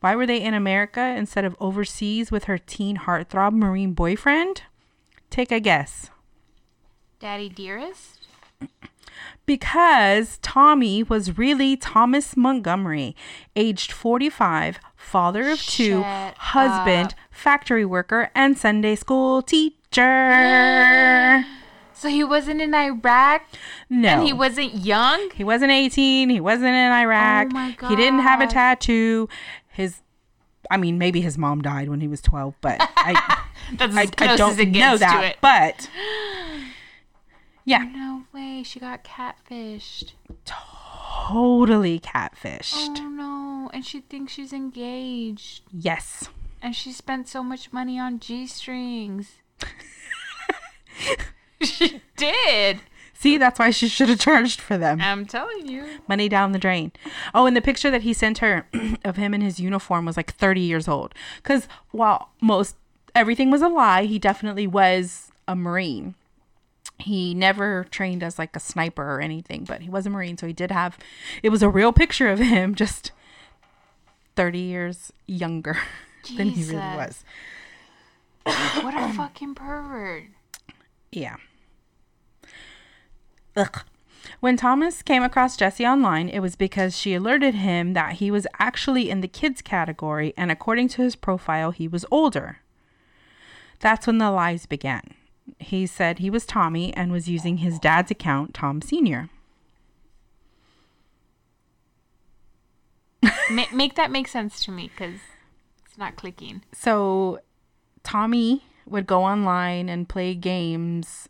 Why 0.00 0.14
were 0.14 0.26
they 0.26 0.40
in 0.42 0.54
America 0.54 1.00
instead 1.16 1.44
of 1.44 1.56
overseas 1.60 2.30
with 2.30 2.44
her 2.44 2.58
teen 2.58 2.96
heartthrob 2.98 3.52
Marine 3.52 3.92
boyfriend? 3.92 4.62
Take 5.30 5.50
a 5.50 5.58
guess. 5.60 6.10
Daddy 7.18 7.48
dearest? 7.48 8.20
Because 9.46 10.38
Tommy 10.42 11.02
was 11.02 11.38
really 11.38 11.76
Thomas 11.76 12.36
Montgomery, 12.36 13.14
aged 13.54 13.90
45, 13.92 14.78
father 14.96 15.48
of 15.50 15.62
two, 15.62 16.02
Shut 16.02 16.34
husband, 16.36 17.08
up. 17.08 17.14
factory 17.30 17.84
worker, 17.84 18.30
and 18.34 18.58
Sunday 18.58 18.94
school 18.96 19.42
teacher. 19.42 19.72
So 21.98 22.10
he 22.10 22.22
wasn't 22.22 22.60
in 22.60 22.74
Iraq 22.74 23.42
No. 23.88 24.08
and 24.10 24.22
he 24.22 24.30
wasn't 24.34 24.74
young? 24.74 25.30
He 25.34 25.42
wasn't 25.42 25.70
18. 25.72 26.28
He 26.28 26.40
wasn't 26.40 26.68
in 26.68 26.92
Iraq. 26.92 27.46
Oh 27.50 27.54
my 27.54 27.70
God. 27.72 27.88
He 27.88 27.96
didn't 27.96 28.18
have 28.18 28.42
a 28.42 28.46
tattoo. 28.46 29.30
His, 29.76 30.00
I 30.70 30.76
mean, 30.78 30.96
maybe 30.96 31.20
his 31.20 31.36
mom 31.36 31.60
died 31.60 31.88
when 31.88 32.00
he 32.00 32.08
was 32.08 32.22
12, 32.22 32.54
but 32.60 32.78
I, 32.80 33.44
That's 33.74 33.94
I, 33.96 34.06
I 34.18 34.36
don't 34.36 34.58
know 34.72 34.96
that. 34.96 35.36
But 35.40 35.90
yeah, 37.64 37.84
No 37.94 38.24
way, 38.32 38.62
she 38.62 38.80
got 38.80 39.04
catfished. 39.04 40.12
totally 40.46 42.00
catfished. 42.00 42.98
Oh 43.00 43.08
no, 43.08 43.70
and 43.74 43.84
she 43.84 44.00
thinks 44.00 44.32
she's 44.32 44.52
engaged. 44.52 45.62
Yes. 45.70 46.28
And 46.62 46.74
she 46.74 46.92
spent 46.92 47.28
so 47.28 47.42
much 47.42 47.72
money 47.72 47.98
on 47.98 48.18
G 48.18 48.46
strings. 48.46 49.32
she 51.62 52.00
did. 52.16 52.80
See, 53.18 53.38
that's 53.38 53.58
why 53.58 53.70
she 53.70 53.88
should 53.88 54.08
have 54.10 54.18
charged 54.18 54.60
for 54.60 54.76
them. 54.76 55.00
I'm 55.00 55.24
telling 55.24 55.66
you. 55.66 55.86
Money 56.06 56.28
down 56.28 56.52
the 56.52 56.58
drain. 56.58 56.92
Oh, 57.34 57.46
and 57.46 57.56
the 57.56 57.62
picture 57.62 57.90
that 57.90 58.02
he 58.02 58.12
sent 58.12 58.38
her 58.38 58.66
of 59.04 59.16
him 59.16 59.32
in 59.32 59.40
his 59.40 59.58
uniform 59.58 60.04
was 60.04 60.16
like 60.16 60.34
30 60.34 60.60
years 60.60 60.86
old. 60.86 61.14
Because 61.42 61.66
while 61.92 62.28
most 62.40 62.76
everything 63.14 63.50
was 63.50 63.62
a 63.62 63.68
lie, 63.68 64.04
he 64.04 64.18
definitely 64.18 64.66
was 64.66 65.32
a 65.48 65.56
Marine. 65.56 66.14
He 66.98 67.34
never 67.34 67.84
trained 67.90 68.22
as 68.22 68.38
like 68.38 68.54
a 68.54 68.60
sniper 68.60 69.02
or 69.02 69.20
anything, 69.20 69.64
but 69.64 69.80
he 69.80 69.88
was 69.88 70.06
a 70.06 70.10
Marine. 70.10 70.36
So 70.36 70.46
he 70.46 70.52
did 70.52 70.70
have, 70.70 70.98
it 71.42 71.48
was 71.48 71.62
a 71.62 71.68
real 71.68 71.92
picture 71.92 72.28
of 72.28 72.38
him, 72.38 72.74
just 72.76 73.12
30 74.36 74.58
years 74.58 75.12
younger 75.26 75.78
than 76.36 76.50
he 76.50 76.64
really 76.64 76.96
was. 76.96 77.24
What 78.44 78.94
a 78.94 79.12
fucking 79.14 79.54
pervert. 79.54 80.24
Yeah. 81.10 81.36
Ugh. 83.56 83.82
When 84.40 84.56
Thomas 84.56 85.02
came 85.02 85.22
across 85.22 85.56
Jesse 85.56 85.86
online, 85.86 86.28
it 86.28 86.40
was 86.40 86.56
because 86.56 86.96
she 86.96 87.14
alerted 87.14 87.54
him 87.54 87.94
that 87.94 88.14
he 88.14 88.30
was 88.30 88.46
actually 88.58 89.08
in 89.08 89.20
the 89.20 89.28
kids 89.28 89.62
category, 89.62 90.34
and 90.36 90.50
according 90.50 90.88
to 90.88 91.02
his 91.02 91.16
profile, 91.16 91.70
he 91.70 91.88
was 91.88 92.04
older. 92.10 92.58
That's 93.80 94.06
when 94.06 94.18
the 94.18 94.30
lies 94.30 94.66
began. 94.66 95.14
He 95.58 95.86
said 95.86 96.18
he 96.18 96.30
was 96.30 96.44
Tommy 96.44 96.92
and 96.94 97.12
was 97.12 97.28
using 97.28 97.58
his 97.58 97.78
dad's 97.78 98.10
account, 98.10 98.52
Tom 98.52 98.82
Sr. 98.82 99.30
Ma- 103.50 103.64
make 103.72 103.94
that 103.94 104.10
make 104.10 104.28
sense 104.28 104.64
to 104.64 104.70
me 104.70 104.90
because 104.94 105.20
it's 105.84 105.96
not 105.96 106.16
clicking. 106.16 106.62
So 106.72 107.40
Tommy 108.02 108.64
would 108.86 109.06
go 109.06 109.24
online 109.24 109.88
and 109.88 110.08
play 110.08 110.34
games 110.34 111.28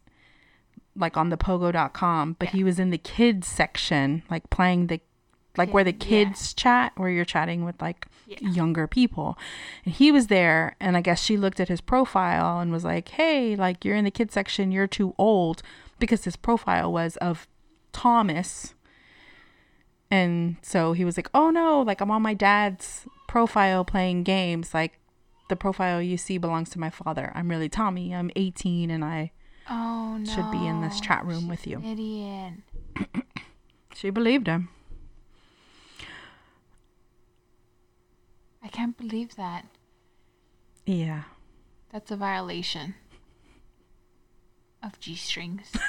like 0.96 1.16
on 1.16 1.28
the 1.30 1.36
pogo.com, 1.36 2.36
but 2.38 2.48
he 2.50 2.64
was 2.64 2.78
in 2.78 2.90
the 2.90 2.98
kids 2.98 3.46
section, 3.48 4.22
like 4.30 4.48
playing 4.50 4.86
the 4.88 5.00
like 5.58 5.72
where 5.72 5.84
the 5.84 5.92
Kid- 5.92 6.10
yeah. 6.10 6.24
kids 6.26 6.52
chat, 6.52 6.92
where 6.96 7.08
you're 7.08 7.24
chatting 7.24 7.64
with 7.64 7.80
like 7.80 8.06
Yeah. 8.26 8.40
younger 8.50 8.86
people. 8.86 9.38
And 9.86 9.94
he 9.94 10.12
was 10.12 10.26
there, 10.26 10.76
and 10.80 10.96
I 10.96 11.00
guess 11.00 11.22
she 11.22 11.36
looked 11.38 11.60
at 11.60 11.68
his 11.68 11.80
profile 11.80 12.60
and 12.60 12.70
was 12.70 12.84
like, 12.84 13.08
Hey, 13.10 13.56
like 13.56 13.84
you're 13.84 13.96
in 13.96 14.04
the 14.04 14.10
kids 14.10 14.34
section, 14.34 14.70
you're 14.72 14.86
too 14.86 15.14
old 15.16 15.62
because 15.98 16.24
his 16.24 16.36
profile 16.36 16.92
was 16.92 17.16
of 17.18 17.46
Thomas. 17.92 18.74
And 20.10 20.56
so 20.62 20.92
he 20.92 21.04
was 21.04 21.16
like, 21.16 21.30
Oh 21.34 21.50
no, 21.50 21.80
like 21.82 22.00
I'm 22.00 22.10
on 22.10 22.22
my 22.22 22.34
dad's 22.34 23.06
profile 23.26 23.84
playing 23.84 24.22
games. 24.22 24.72
Like 24.74 24.98
the 25.48 25.56
profile 25.56 26.00
you 26.02 26.16
see 26.16 26.38
belongs 26.38 26.70
to 26.70 26.78
my 26.80 26.90
father. 26.90 27.32
I'm 27.34 27.48
really 27.48 27.68
Tommy. 27.68 28.14
I'm 28.14 28.30
18 28.36 28.90
and 28.90 29.04
I 29.04 29.32
Oh 29.68 30.16
no. 30.18 30.30
Should 30.30 30.50
be 30.50 30.66
in 30.66 30.80
this 30.80 31.00
chat 31.00 31.24
room 31.24 31.48
with 31.48 31.66
you. 31.66 31.82
Idiot. 31.84 32.54
she 33.94 34.10
believed 34.10 34.46
him. 34.46 34.68
I 38.62 38.68
can't 38.68 38.96
believe 38.96 39.36
that. 39.36 39.64
Yeah. 40.84 41.22
That's 41.92 42.10
a 42.10 42.16
violation 42.16 42.94
of 44.82 44.98
G 45.00 45.16
strings. 45.16 45.72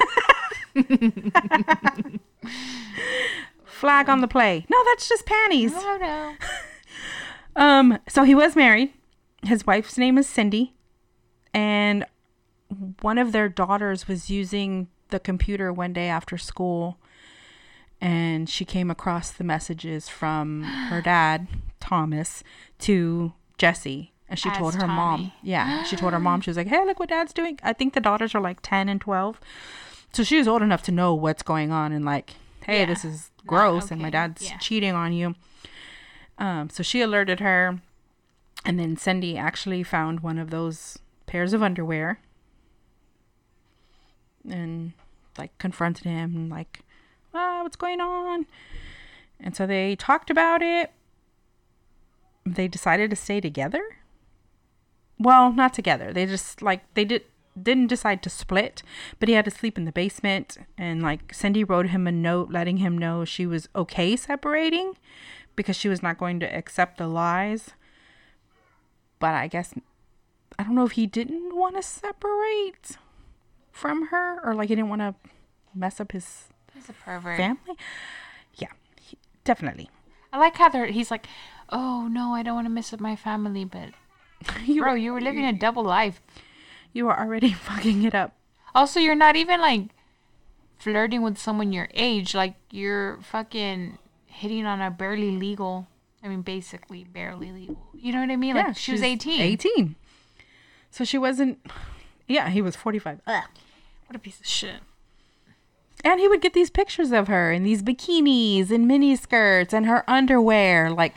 Flag 3.65 4.09
on 4.09 4.21
the 4.21 4.27
play. 4.27 4.65
No, 4.69 4.83
that's 4.85 5.09
just 5.09 5.25
panties. 5.25 5.73
Oh 5.75 5.97
no. 5.99 6.33
Um, 7.57 7.97
so 8.07 8.21
he 8.21 8.35
was 8.35 8.55
married. 8.55 8.93
His 9.41 9.65
wife's 9.65 9.97
name 9.97 10.19
is 10.19 10.27
Cindy, 10.27 10.75
and 11.55 12.05
one 13.01 13.17
of 13.17 13.31
their 13.31 13.49
daughters 13.49 14.07
was 14.07 14.29
using 14.29 14.87
the 15.09 15.19
computer 15.19 15.71
one 15.71 15.93
day 15.93 16.07
after 16.07 16.37
school, 16.37 16.97
and 17.99 18.49
she 18.49 18.65
came 18.65 18.91
across 18.91 19.31
the 19.31 19.43
messages 19.43 20.09
from 20.09 20.63
her 20.63 21.01
dad, 21.01 21.47
Thomas, 21.79 22.43
to 22.79 23.33
Jesse. 23.57 24.11
And 24.29 24.37
she 24.37 24.49
As 24.49 24.57
told 24.57 24.75
her 24.75 24.87
mom, 24.87 25.31
yeah, 25.41 25.83
she 25.83 25.95
told 25.95 26.11
her 26.11 26.19
mom, 26.19 26.41
she 26.41 26.49
was 26.49 26.57
like, 26.57 26.67
hey, 26.67 26.83
look 26.85 26.99
what 26.99 27.09
dad's 27.09 27.31
doing. 27.31 27.57
I 27.63 27.71
think 27.71 27.93
the 27.93 28.01
daughters 28.01 28.35
are 28.35 28.41
like 28.41 28.59
10 28.61 28.89
and 28.89 28.99
12. 28.99 29.39
So 30.11 30.23
she 30.23 30.37
was 30.37 30.47
old 30.49 30.61
enough 30.61 30.83
to 30.83 30.91
know 30.91 31.13
what's 31.15 31.43
going 31.43 31.71
on 31.71 31.93
and 31.93 32.03
like, 32.03 32.33
hey, 32.65 32.79
Yeah. 32.79 32.85
this 32.85 33.05
is 33.05 33.31
gross 33.45 33.89
and 33.89 34.01
my 34.01 34.09
dad's 34.09 34.43
Yeah. 34.43 34.57
cheating 34.57 34.93
on 34.93 35.13
you. 35.13 35.35
Um, 36.37 36.69
so 36.69 36.83
she 36.83 37.01
alerted 37.01 37.39
her, 37.39 37.79
and 38.65 38.77
then 38.77 38.97
Cindy 38.97 39.37
actually 39.37 39.81
found 39.81 40.19
one 40.19 40.37
of 40.37 40.49
those 40.51 40.99
pairs 41.25 41.53
of 41.53 41.63
underwear 41.63 42.19
and 44.49 44.93
like 45.37 45.57
confronted 45.57 46.05
him, 46.05 46.49
like, 46.49 46.81
ah, 47.33 47.61
what's 47.63 47.75
going 47.75 48.01
on? 48.01 48.45
And 49.39 49.55
so 49.55 49.67
they 49.67 49.95
talked 49.95 50.29
about 50.29 50.61
it. 50.61 50.91
They 52.45 52.67
decided 52.67 53.09
to 53.09 53.15
stay 53.15 53.41
together. 53.41 53.83
Well, 55.19 55.51
not 55.51 55.73
together. 55.73 56.13
They 56.13 56.25
just 56.25 56.61
like 56.61 56.81
they 56.93 57.05
did 57.05 57.23
didn't 57.61 57.87
decide 57.87 58.21
to 58.23 58.29
split, 58.29 58.83
but 59.19 59.27
he 59.27 59.35
had 59.35 59.45
to 59.45 59.51
sleep 59.51 59.77
in 59.77 59.85
the 59.85 59.91
basement 59.91 60.57
and 60.77 61.01
like 61.01 61.33
Cindy 61.33 61.63
wrote 61.63 61.87
him 61.87 62.05
a 62.07 62.11
note 62.11 62.51
letting 62.51 62.77
him 62.77 62.97
know 62.97 63.25
she 63.25 63.45
was 63.45 63.67
okay 63.75 64.15
separating 64.15 64.95
because 65.55 65.75
she 65.75 65.89
was 65.89 66.03
not 66.03 66.19
going 66.19 66.39
to 66.39 66.55
accept 66.55 66.97
the 66.97 67.07
lies. 67.07 67.71
But 69.19 69.33
I 69.33 69.47
guess 69.47 69.73
I 70.59 70.63
don't 70.63 70.75
know 70.75 70.85
if 70.85 70.93
he 70.93 71.07
didn't 71.07 71.55
want 71.55 71.75
to 71.75 71.83
separate 71.83 72.97
from 73.77 74.07
her 74.07 74.39
or 74.43 74.53
like 74.55 74.69
he 74.69 74.75
didn't 74.75 74.89
want 74.89 75.01
to 75.01 75.15
mess 75.73 75.99
up 75.99 76.11
his 76.11 76.45
He's 76.73 76.89
a 76.89 76.93
pervert. 76.93 77.37
family. 77.37 77.77
Yeah, 78.55 78.69
he, 79.01 79.17
definitely. 79.43 79.89
I 80.33 80.39
like 80.39 80.55
how 80.57 80.69
they're, 80.69 80.87
he's 80.87 81.11
like, 81.11 81.27
oh 81.69 82.07
no, 82.11 82.33
I 82.33 82.43
don't 82.43 82.55
want 82.55 82.65
to 82.65 82.69
mess 82.71 82.91
up 82.93 82.99
my 82.99 83.15
family, 83.15 83.65
but 83.65 83.89
You 84.65 84.81
bro, 84.81 84.93
you 84.93 85.13
were 85.13 85.21
living 85.21 85.45
a 85.45 85.53
double 85.53 85.83
life. 85.83 86.21
you 86.93 87.07
are 87.09 87.19
already 87.19 87.53
fucking 87.69 88.03
it 88.03 88.13
up. 88.15 88.33
Also, 88.75 88.99
you're 88.99 89.15
not 89.15 89.35
even 89.35 89.59
like 89.61 89.89
flirting 90.77 91.21
with 91.21 91.37
someone 91.37 91.71
your 91.73 91.89
age. 91.93 92.35
Like 92.35 92.55
you're 92.71 93.19
fucking 93.21 93.97
hitting 94.25 94.65
on 94.65 94.81
a 94.81 94.91
barely 94.91 95.31
legal. 95.31 95.87
I 96.23 96.27
mean, 96.27 96.41
basically 96.41 97.03
barely 97.03 97.51
legal. 97.51 97.77
You 97.93 98.11
know 98.13 98.19
what 98.21 98.29
I 98.29 98.35
mean? 98.35 98.55
Like 98.55 98.75
she 98.77 98.91
was 98.91 99.01
18. 99.01 99.41
18. 99.41 99.95
So 100.91 101.03
she 101.03 101.17
wasn't. 101.17 101.59
Yeah, 102.29 102.49
he 102.49 102.61
was 102.61 102.75
45. 102.75 103.21
Ugh. 103.25 103.43
What 104.07 104.15
a 104.15 104.19
piece 104.19 104.39
of 104.39 104.47
shit. 104.47 104.81
And 106.03 106.19
he 106.19 106.27
would 106.27 106.41
get 106.41 106.53
these 106.53 106.69
pictures 106.69 107.11
of 107.11 107.27
her 107.27 107.51
in 107.51 107.63
these 107.63 107.81
bikinis 107.81 108.71
and 108.71 108.87
mini 108.87 109.15
skirts 109.15 109.73
and 109.73 109.85
her 109.85 110.09
underwear. 110.09 110.89
Like, 110.89 111.15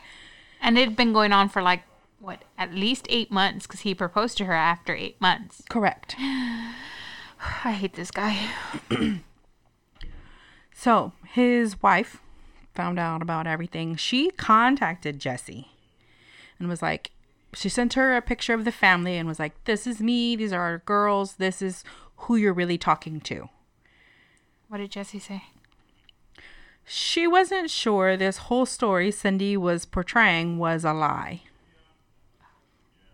And 0.61 0.79
it 0.79 0.89
had 0.89 0.97
been 0.97 1.13
going 1.13 1.33
on 1.33 1.49
for 1.49 1.63
like 1.63 1.83
what, 2.19 2.43
at 2.59 2.75
least 2.75 3.07
eight 3.09 3.31
months 3.31 3.67
because 3.67 3.81
he 3.81 3.95
proposed 3.95 4.37
to 4.39 4.45
her 4.47 4.53
after 4.55 4.95
eight 4.95 5.21
months. 5.21 5.63
correct. 5.69 6.17
I 6.19 7.73
hate 7.73 7.95
this 7.95 8.11
guy. 8.11 8.51
So 10.81 11.13
his 11.27 11.83
wife 11.83 12.23
found 12.75 12.99
out 12.99 13.21
about 13.21 13.47
everything. 13.47 13.97
She 13.97 14.31
contacted 14.31 15.19
Jesse 15.19 15.69
and 16.59 16.71
was 16.71 16.81
like, 16.81 17.11
she 17.53 17.69
sent 17.69 17.93
her 17.93 18.17
a 18.17 18.23
picture 18.23 18.55
of 18.55 18.65
the 18.65 18.73
family 18.73 19.19
and 19.19 19.29
was 19.29 19.39
like, 19.39 19.63
this 19.65 19.87
is 19.87 20.01
me. 20.01 20.37
These 20.37 20.55
are 20.55 20.63
our 20.63 20.79
girls. 20.79 21.35
This 21.35 21.61
is 21.61 21.85
who 22.21 22.37
you're 22.37 22.53
really 22.53 22.79
talking 22.79 23.21
to. 23.21 23.49
What 24.69 24.79
did 24.79 24.91
Jesse 24.91 25.19
say? 25.19 25.45
She 26.85 27.27
wasn't 27.27 27.71
sure 27.71 28.17
this 28.17 28.37
whole 28.49 28.67
story 28.67 29.11
Cindy 29.11 29.57
was 29.57 29.85
portraying 29.85 30.59
was 30.59 30.85
a 30.85 30.93
lie. 30.93 31.43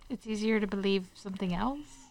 It's 0.08 0.26
easier 0.26 0.60
to 0.60 0.66
believe 0.66 1.08
something 1.14 1.54
else. 1.54 2.08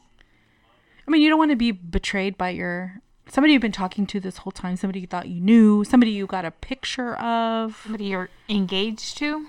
I 1.07 1.11
mean, 1.11 1.21
you 1.21 1.29
don't 1.29 1.39
want 1.39 1.51
to 1.51 1.55
be 1.55 1.71
betrayed 1.71 2.37
by 2.37 2.49
your 2.49 3.01
somebody 3.27 3.53
you've 3.53 3.61
been 3.61 3.71
talking 3.71 4.05
to 4.07 4.19
this 4.19 4.37
whole 4.37 4.51
time, 4.51 4.75
somebody 4.75 4.99
you 4.99 5.07
thought 5.07 5.27
you 5.27 5.41
knew, 5.41 5.83
somebody 5.83 6.11
you 6.11 6.27
got 6.27 6.45
a 6.45 6.51
picture 6.51 7.15
of. 7.15 7.79
Somebody 7.83 8.05
you're 8.05 8.29
engaged 8.49 9.17
to. 9.17 9.47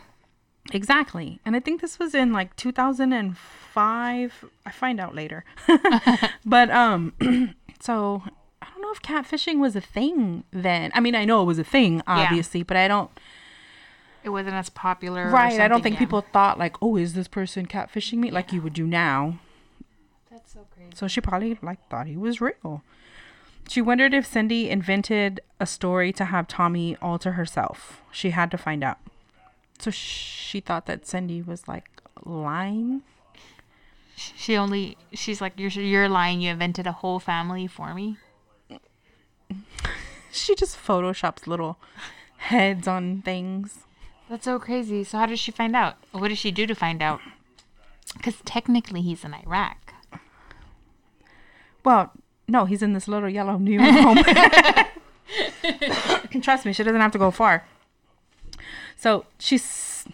Exactly. 0.73 1.41
And 1.45 1.55
I 1.57 1.61
think 1.61 1.81
this 1.81 1.99
was 1.99 2.15
in 2.15 2.33
like 2.33 2.55
2005. 2.57 4.45
I 4.65 4.71
find 4.71 5.01
out 5.01 5.15
later. 5.15 5.45
but 6.45 6.71
um 6.71 7.13
so 7.81 8.23
I 8.61 8.67
don't 8.73 8.83
know 8.83 8.93
if 8.93 9.03
catfishing 9.03 9.59
was 9.59 9.77
a 9.77 9.81
thing 9.81 10.45
then. 10.51 10.91
I 10.95 11.01
mean, 11.01 11.15
I 11.15 11.25
know 11.25 11.43
it 11.43 11.47
was 11.47 11.59
a 11.59 11.65
thing 11.65 12.03
obviously, 12.07 12.63
but 12.63 12.77
I 12.77 12.89
don't 12.89 13.11
It 14.25 14.31
wasn't 14.31 14.57
as 14.57 14.71
popular. 14.71 15.31
right, 15.31 15.61
I 15.61 15.69
don't 15.69 15.83
think 15.83 15.95
yeah. 15.95 16.01
people 16.01 16.21
thought 16.33 16.59
like, 16.59 16.77
"Oh, 16.83 16.97
is 16.97 17.15
this 17.15 17.29
person 17.29 17.67
catfishing 17.67 18.19
me?" 18.19 18.31
like 18.31 18.53
you 18.53 18.61
would 18.63 18.75
do 18.75 18.87
now. 18.87 19.39
That's 20.31 20.53
so 20.53 20.67
crazy. 20.75 20.91
So 20.95 21.09
she 21.09 21.21
probably 21.21 21.59
like 21.63 21.87
thought 21.89 22.07
he 22.07 22.17
was 22.17 22.41
real. 22.41 22.83
She 23.69 23.83
wondered 23.83 24.15
if 24.15 24.27
Cindy 24.27 24.71
invented 24.71 25.41
a 25.59 25.67
story 25.67 26.13
to 26.13 26.27
have 26.27 26.47
Tommy 26.47 26.97
all 27.03 27.19
to 27.19 27.33
herself. 27.33 28.01
She 28.13 28.31
had 28.31 28.51
to 28.53 28.59
find 28.59 28.85
out. 28.85 28.99
So 29.79 29.91
she 29.91 30.61
thought 30.61 30.87
that 30.87 31.07
Cindy 31.07 31.43
was 31.43 31.69
like 31.69 31.89
lying. 32.25 33.03
She 34.17 34.57
only. 34.57 34.97
She's 35.13 35.41
like, 35.41 35.55
you're 35.57 35.71
you're 35.71 36.09
lying. 36.09 36.41
You 36.41 36.53
invented 36.53 36.87
a 36.87 36.93
whole 36.93 37.19
family 37.19 37.67
for 37.67 37.95
me. 37.95 38.17
She 40.37 40.55
just 40.55 40.77
photoshops 40.77 41.47
little 41.47 41.79
heads 42.37 42.87
on 42.87 43.23
things. 43.23 43.79
That's 44.29 44.45
so 44.45 44.59
crazy. 44.59 45.03
So 45.03 45.17
how 45.17 45.25
did 45.25 45.39
she 45.39 45.51
find 45.51 45.75
out? 45.75 45.97
What 46.13 46.29
did 46.29 46.37
she 46.37 46.51
do 46.51 46.67
to 46.67 46.75
find 46.75 47.03
out? 47.03 47.21
Because 48.17 48.37
technically 48.45 49.01
he's 49.01 49.25
in 49.25 49.33
Iraq. 49.33 49.95
Well, 51.85 52.13
no, 52.49 52.65
he's 52.65 52.83
in 52.83 52.93
this 52.93 53.09
little 53.09 53.29
yellow 53.29 53.59
new 53.59 53.81
home. 53.81 54.23
Trust 56.43 56.67
me, 56.67 56.73
she 56.73 56.83
doesn't 56.83 57.01
have 57.01 57.13
to 57.13 57.19
go 57.19 57.31
far. 57.31 57.65
So 58.97 59.27
she's. 59.39 60.05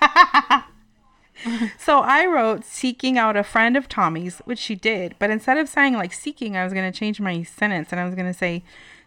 so 1.78 2.00
I 2.00 2.26
wrote 2.26 2.64
seeking 2.64 3.18
out 3.18 3.36
a 3.36 3.44
friend 3.44 3.76
of 3.76 3.88
Tommy's, 3.88 4.38
which 4.44 4.58
she 4.58 4.74
did, 4.74 5.14
but 5.18 5.30
instead 5.30 5.58
of 5.58 5.68
saying 5.68 5.94
like 5.94 6.12
seeking, 6.12 6.56
I 6.56 6.64
was 6.64 6.72
going 6.72 6.90
to 6.90 6.98
change 6.98 7.20
my 7.20 7.42
sentence 7.42 7.92
and 7.92 8.00
I 8.00 8.04
was 8.04 8.14
going 8.14 8.26
to 8.26 8.34
say 8.34 8.62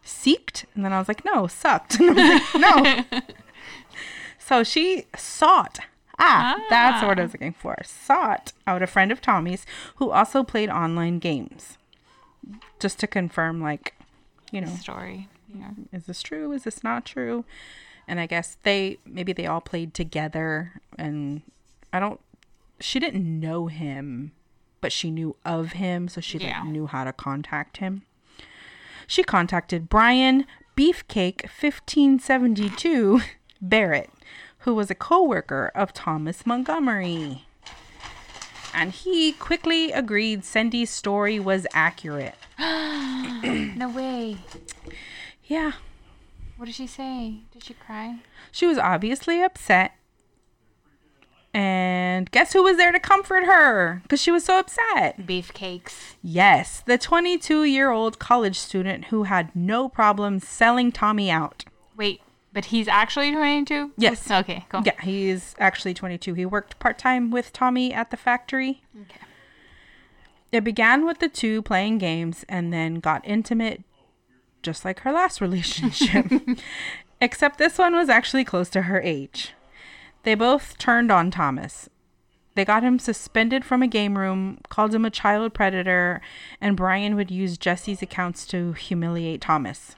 seeked. 0.05 0.65
And 0.75 0.85
then 0.85 0.93
I 0.93 0.99
was 0.99 1.07
like, 1.07 1.25
no, 1.25 1.47
sucked. 1.47 1.99
And 1.99 2.19
I 2.19 2.35
was 2.35 2.41
like, 2.53 3.11
no. 3.11 3.19
so 4.39 4.63
she 4.63 5.05
sought. 5.15 5.79
Ah, 6.19 6.63
that's 6.69 7.03
what 7.03 7.19
I 7.19 7.23
was 7.23 7.33
looking 7.33 7.53
for. 7.53 7.77
Sought 7.83 8.53
out 8.67 8.83
a 8.83 8.87
friend 8.87 9.11
of 9.11 9.21
Tommy's 9.21 9.65
who 9.95 10.11
also 10.11 10.43
played 10.43 10.69
online 10.69 11.17
games. 11.17 11.79
Just 12.79 12.99
to 12.99 13.07
confirm, 13.07 13.59
like, 13.59 13.95
you 14.51 14.61
know, 14.61 14.67
Story. 14.75 15.29
Yeah. 15.53 15.71
is 15.91 16.05
this 16.05 16.21
true? 16.21 16.51
Is 16.51 16.63
this 16.63 16.83
not 16.83 17.05
true? 17.05 17.43
And 18.11 18.19
I 18.19 18.25
guess 18.25 18.57
they 18.63 18.97
maybe 19.05 19.31
they 19.31 19.45
all 19.47 19.61
played 19.61 19.93
together 19.93 20.81
and 20.97 21.41
I 21.93 21.99
don't 22.01 22.19
she 22.81 22.99
didn't 22.99 23.39
know 23.39 23.67
him, 23.67 24.33
but 24.81 24.91
she 24.91 25.09
knew 25.09 25.37
of 25.45 25.71
him, 25.73 26.09
so 26.09 26.19
she 26.19 26.37
Yeah. 26.39 26.59
like 26.61 26.69
knew 26.69 26.87
how 26.87 27.05
to 27.05 27.13
contact 27.13 27.77
him. 27.77 28.01
She 29.07 29.23
contacted 29.23 29.87
Brian 29.87 30.45
Beefcake 30.75 31.43
1572 31.49 33.21
Barrett, 33.61 34.09
who 34.59 34.73
was 34.75 34.89
a 34.91 34.95
co-worker 34.95 35.71
of 35.73 35.93
Thomas 35.93 36.45
Montgomery. 36.45 37.45
And 38.73 38.91
he 38.91 39.31
quickly 39.33 39.91
agreed 39.91 40.43
Cindy's 40.43 40.89
story 40.89 41.39
was 41.39 41.65
accurate. 41.73 42.35
No 43.43 43.89
way. 43.89 44.37
Yeah, 45.45 45.71
What 46.61 46.67
did 46.67 46.75
she 46.75 46.85
say? 46.85 47.39
Did 47.51 47.63
she 47.63 47.73
cry? 47.73 48.19
She 48.51 48.67
was 48.67 48.77
obviously 48.77 49.41
upset. 49.41 49.93
And 51.55 52.29
guess 52.29 52.53
who 52.53 52.61
was 52.61 52.77
there 52.77 52.91
to 52.91 52.99
comfort 52.99 53.45
her? 53.45 54.01
Because 54.03 54.21
she 54.21 54.29
was 54.29 54.45
so 54.45 54.59
upset. 54.59 55.25
Beefcakes. 55.25 56.17
Yes, 56.21 56.83
the 56.85 56.99
22 56.99 57.63
year 57.63 57.89
old 57.89 58.19
college 58.19 58.59
student 58.59 59.05
who 59.05 59.23
had 59.23 59.55
no 59.55 59.89
problem 59.89 60.39
selling 60.39 60.91
Tommy 60.91 61.31
out. 61.31 61.65
Wait, 61.97 62.21
but 62.53 62.65
he's 62.65 62.87
actually 62.87 63.31
22? 63.31 63.93
Yes. 63.97 64.29
Oh, 64.29 64.37
okay, 64.37 64.67
cool. 64.69 64.83
Yeah, 64.85 65.01
he's 65.01 65.55
actually 65.57 65.95
22. 65.95 66.35
He 66.35 66.45
worked 66.45 66.77
part 66.77 66.99
time 66.99 67.31
with 67.31 67.51
Tommy 67.53 67.91
at 67.91 68.11
the 68.11 68.17
factory. 68.17 68.83
Okay. 68.95 69.19
It 70.51 70.63
began 70.63 71.07
with 71.07 71.17
the 71.17 71.27
two 71.27 71.63
playing 71.63 71.97
games 71.97 72.45
and 72.47 72.71
then 72.71 72.99
got 72.99 73.27
intimate 73.27 73.81
just 74.61 74.85
like 74.85 75.01
her 75.01 75.11
last 75.11 75.41
relationship. 75.41 76.25
Except 77.19 77.57
this 77.57 77.77
one 77.77 77.95
was 77.95 78.09
actually 78.09 78.43
close 78.43 78.69
to 78.69 78.83
her 78.83 79.01
age. 79.01 79.53
They 80.23 80.35
both 80.35 80.77
turned 80.77 81.11
on 81.11 81.31
Thomas. 81.31 81.89
They 82.53 82.65
got 82.65 82.83
him 82.83 82.99
suspended 82.99 83.63
from 83.63 83.81
a 83.81 83.87
game 83.87 84.17
room, 84.17 84.59
called 84.69 84.93
him 84.93 85.05
a 85.05 85.09
child 85.09 85.53
predator, 85.53 86.21
and 86.59 86.75
Brian 86.75 87.15
would 87.15 87.31
use 87.31 87.57
Jesse's 87.57 88.01
accounts 88.01 88.45
to 88.47 88.73
humiliate 88.73 89.41
Thomas. 89.41 89.95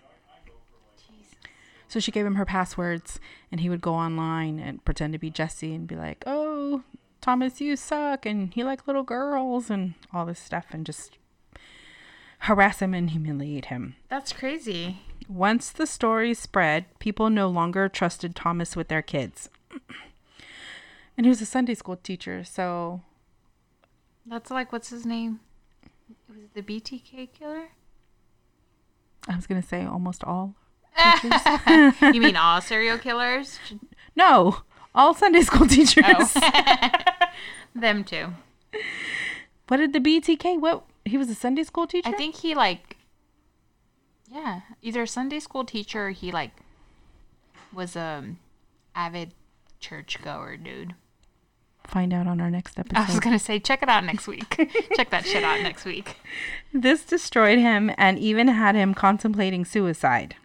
So 1.88 2.00
she 2.00 2.12
gave 2.12 2.26
him 2.26 2.36
her 2.36 2.46
passwords, 2.46 3.20
and 3.52 3.62
he 3.62 3.70
would 3.70 3.82
go 3.82 3.94
online 3.94 4.60
and 4.60 4.84
pretend 4.86 5.14
to 5.14 5.20
be 5.20 5.30
Jesse 5.30 5.74
and 5.74 5.88
be 5.88 5.96
like, 5.96 6.24
"Oh, 6.28 6.84
Thomas, 7.22 7.62
you 7.62 7.76
suck," 7.76 8.26
and 8.26 8.54
he 8.54 8.64
like 8.64 8.88
little 8.88 9.04
girls 9.04 9.70
and 9.70 9.94
all 10.12 10.26
this 10.26 10.40
stuff, 10.40 10.68
and 10.72 10.86
just 10.86 11.18
harass 12.44 12.80
him 12.80 12.94
and 12.94 13.10
humiliate 13.10 13.66
him. 13.66 13.96
That's 14.10 14.34
crazy. 14.34 15.00
Once 15.30 15.70
the 15.72 15.88
story 15.88 16.34
spread, 16.34 16.86
people 17.00 17.30
no 17.30 17.48
longer 17.48 17.88
trusted 17.88 18.36
Thomas 18.36 18.76
with 18.76 18.90
their 18.90 19.02
kids. 19.02 19.50
and 21.18 21.26
he 21.26 21.30
was 21.30 21.42
a 21.42 21.46
Sunday 21.46 21.74
school 21.74 21.96
teacher, 21.96 22.44
so 22.44 23.02
That's 24.26 24.52
like 24.52 24.72
what's 24.74 24.90
his 24.90 25.06
name? 25.06 25.40
It 26.10 26.18
was 26.28 26.50
the 26.54 26.62
BTK 26.62 27.30
killer? 27.34 27.70
I 29.30 29.36
was 29.38 29.48
going 29.48 29.62
to 29.62 29.68
say 29.68 29.86
almost 29.86 30.24
all. 30.26 30.56
you 32.02 32.22
mean 32.22 32.36
all 32.36 32.62
serial 32.62 32.98
killers? 32.98 33.60
No, 34.16 34.58
all 34.94 35.16
Sunday 35.16 35.42
school 35.42 35.66
teachers. 35.78 36.04
Oh. 36.08 37.02
Them 37.74 38.04
too. 38.04 38.28
What 39.68 39.78
did 39.78 39.92
the 39.92 40.00
BTK? 40.00 40.60
What? 40.60 40.84
He 41.06 41.18
was 41.18 41.30
a 41.30 41.36
Sunday 41.36 41.64
school 41.64 41.88
teacher? 41.88 42.10
I 42.10 42.14
think 42.14 42.36
he 42.36 42.56
like 42.56 42.98
yeah, 44.34 44.62
either 44.82 45.04
a 45.04 45.08
Sunday 45.08 45.40
school 45.40 45.64
teacher 45.64 46.08
or 46.08 46.12
he 46.12 46.32
like 46.32 46.52
was 47.72 47.96
a 47.96 48.24
avid 48.96 49.34
churchgoer 49.80 50.58
dude. 50.58 50.96
Find 51.86 52.14
out 52.14 52.28
on 52.28 52.40
our 52.40 52.50
next 52.50 52.80
episode. 52.80 52.98
I 52.98 53.06
was 53.06 53.20
gonna 53.20 53.38
say 53.38 53.60
check 53.60 53.84
it 53.84 53.90
out 53.90 54.06
next 54.06 54.28
week. 54.28 54.70
check 54.96 55.10
that 55.10 55.26
shit 55.26 55.44
out 55.44 55.62
next 55.62 55.86
week. 55.86 56.16
This 56.74 57.04
destroyed 57.04 57.60
him 57.60 57.92
and 57.98 58.18
even 58.18 58.48
had 58.48 58.76
him 58.76 58.94
contemplating 58.94 59.66
suicide. 59.66 60.36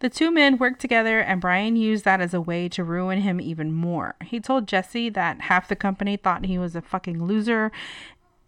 The 0.00 0.10
two 0.10 0.30
men 0.30 0.58
worked 0.58 0.80
together, 0.80 1.20
and 1.20 1.40
Brian 1.40 1.76
used 1.76 2.04
that 2.04 2.20
as 2.20 2.34
a 2.34 2.40
way 2.40 2.68
to 2.70 2.84
ruin 2.84 3.20
him 3.20 3.40
even 3.40 3.72
more. 3.72 4.16
He 4.24 4.40
told 4.40 4.66
Jesse 4.66 5.08
that 5.10 5.42
half 5.42 5.68
the 5.68 5.76
company 5.76 6.16
thought 6.16 6.44
he 6.44 6.58
was 6.58 6.74
a 6.74 6.82
fucking 6.82 7.24
loser, 7.24 7.70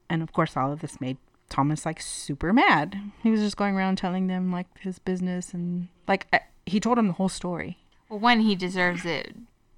and 0.09 0.23
of 0.23 0.33
course, 0.33 0.57
all 0.57 0.73
of 0.73 0.81
this 0.81 1.01
made 1.01 1.17
Thomas 1.49 1.87
like 1.87 2.01
super 2.01 2.53
mad. 2.53 2.99
He 3.23 3.31
was 3.31 3.41
just 3.41 3.57
going 3.57 3.77
around 3.77 3.97
telling 3.99 4.27
them 4.27 4.51
like 4.51 4.67
his 4.79 4.99
business 4.99 5.53
and 5.55 5.89
like 6.09 6.27
I- 6.33 6.41
he 6.67 6.81
told 6.81 6.99
him 6.99 7.07
the 7.09 7.13
whole 7.15 7.29
story. 7.29 7.79
Well, 8.09 8.19
one, 8.19 8.41
he 8.41 8.55
deserves 8.57 9.05
it. 9.05 9.35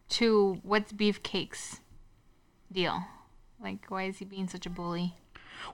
Two, 0.08 0.60
what's 0.62 0.92
Beefcake's 0.92 1.80
deal? 2.72 3.02
Like, 3.62 3.86
why 3.88 4.04
is 4.04 4.18
he 4.18 4.24
being 4.24 4.48
such 4.48 4.64
a 4.66 4.70
bully? 4.70 5.14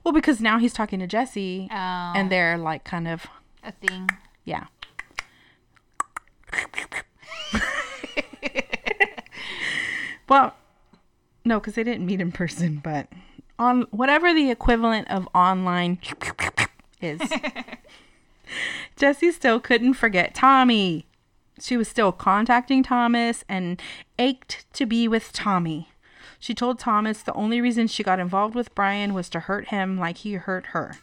Well, 0.03 0.13
because 0.13 0.41
now 0.41 0.57
he's 0.59 0.73
talking 0.73 0.99
to 0.99 1.07
Jesse, 1.07 1.67
Oh, 1.71 1.75
and 1.75 2.29
they're 2.31 2.57
like 2.57 2.83
kind 2.83 3.07
of 3.07 3.27
a 3.63 3.71
thing. 3.71 4.09
Yeah. 4.43 4.65
well, 10.29 10.55
no, 11.43 11.59
because 11.59 11.75
they 11.75 11.83
didn't 11.83 12.05
meet 12.05 12.21
in 12.21 12.31
person, 12.31 12.81
but 12.83 13.07
on 13.57 13.83
whatever 13.91 14.33
the 14.33 14.51
equivalent 14.51 15.09
of 15.09 15.27
online 15.33 15.99
is. 17.01 17.21
Jessie 18.95 19.31
still 19.31 19.59
couldn't 19.59 19.93
forget 19.93 20.33
Tommy. 20.33 21.05
She 21.59 21.77
was 21.77 21.87
still 21.87 22.11
contacting 22.11 22.83
Thomas 22.83 23.43
and 23.47 23.81
ached 24.19 24.65
to 24.73 24.85
be 24.85 25.07
with 25.07 25.31
Tommy. 25.31 25.89
She 26.39 26.53
told 26.53 26.79
Thomas 26.79 27.21
the 27.21 27.33
only 27.33 27.61
reason 27.61 27.87
she 27.87 28.03
got 28.03 28.19
involved 28.19 28.55
with 28.55 28.75
Brian 28.75 29.13
was 29.13 29.29
to 29.29 29.41
hurt 29.41 29.69
him 29.69 29.97
like 29.97 30.17
he 30.17 30.33
hurt 30.33 30.67
her. 30.67 30.97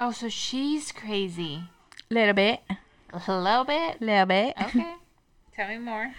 Oh, 0.00 0.12
so 0.12 0.28
she's 0.28 0.90
crazy. 0.90 1.64
Little 2.10 2.34
bit. 2.34 2.60
A 3.12 3.40
little 3.40 3.64
bit. 3.64 4.00
Little 4.00 4.26
bit. 4.26 4.54
Okay. 4.60 4.94
Tell 5.54 5.68
me 5.68 5.78
more. 5.78 6.14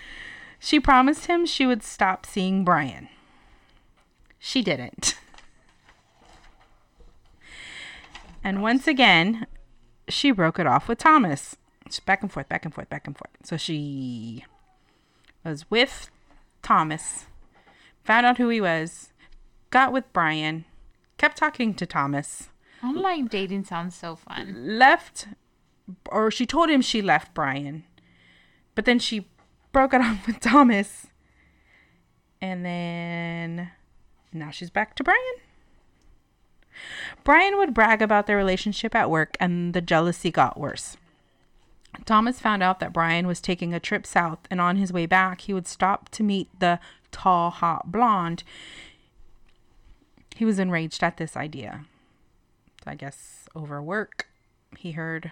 She 0.59 0.79
promised 0.79 1.25
him 1.25 1.45
she 1.45 1.65
would 1.65 1.83
stop 1.83 2.25
seeing 2.25 2.63
Brian. 2.63 3.09
She 4.45 4.61
didn't. 4.61 5.15
And 8.43 8.61
once 8.61 8.87
again, 8.87 9.47
she 10.09 10.31
broke 10.31 10.59
it 10.59 10.67
off 10.67 10.89
with 10.89 10.97
Thomas. 10.97 11.55
It's 11.85 12.01
back 12.01 12.21
and 12.21 12.29
forth, 12.29 12.49
back 12.49 12.65
and 12.65 12.73
forth, 12.73 12.89
back 12.89 13.07
and 13.07 13.17
forth. 13.17 13.31
So 13.43 13.55
she 13.55 14.43
was 15.45 15.71
with 15.71 16.09
Thomas, 16.61 17.27
found 18.03 18.25
out 18.25 18.37
who 18.37 18.49
he 18.49 18.59
was, 18.59 19.13
got 19.69 19.93
with 19.93 20.11
Brian, 20.11 20.65
kept 21.17 21.37
talking 21.37 21.73
to 21.75 21.85
Thomas, 21.85 22.49
Online 22.83 23.27
dating 23.27 23.63
sounds 23.63 23.95
so 23.95 24.17
fun. 24.17 24.77
left, 24.77 25.29
or 26.11 26.29
she 26.29 26.45
told 26.45 26.69
him 26.69 26.81
she 26.81 27.01
left 27.01 27.33
Brian, 27.33 27.85
but 28.75 28.83
then 28.83 28.99
she 28.99 29.29
broke 29.71 29.93
it 29.93 30.01
off 30.01 30.27
with 30.27 30.41
Thomas, 30.41 31.07
and 32.41 32.65
then 32.65 33.71
now 34.33 34.51
she's 34.51 34.69
back 34.69 34.95
to 34.95 35.03
Brian. 35.03 35.19
Brian 37.23 37.57
would 37.57 37.73
brag 37.73 38.01
about 38.01 38.27
their 38.27 38.37
relationship 38.37 38.95
at 38.95 39.09
work, 39.09 39.37
and 39.39 39.73
the 39.73 39.81
jealousy 39.81 40.31
got 40.31 40.59
worse. 40.59 40.97
Thomas 42.05 42.39
found 42.39 42.63
out 42.63 42.79
that 42.79 42.93
Brian 42.93 43.27
was 43.27 43.39
taking 43.39 43.73
a 43.73 43.79
trip 43.79 44.05
south, 44.05 44.39
and 44.49 44.59
on 44.59 44.77
his 44.77 44.91
way 44.91 45.05
back, 45.05 45.41
he 45.41 45.53
would 45.53 45.67
stop 45.67 46.09
to 46.09 46.23
meet 46.23 46.49
the 46.59 46.79
tall, 47.11 47.51
hot 47.51 47.91
blonde. 47.91 48.43
He 50.35 50.45
was 50.45 50.59
enraged 50.59 51.03
at 51.03 51.17
this 51.17 51.37
idea. 51.37 51.85
I 52.85 52.95
guess 52.95 53.47
over 53.55 53.81
work, 53.81 54.27
he 54.77 54.91
heard 54.91 55.31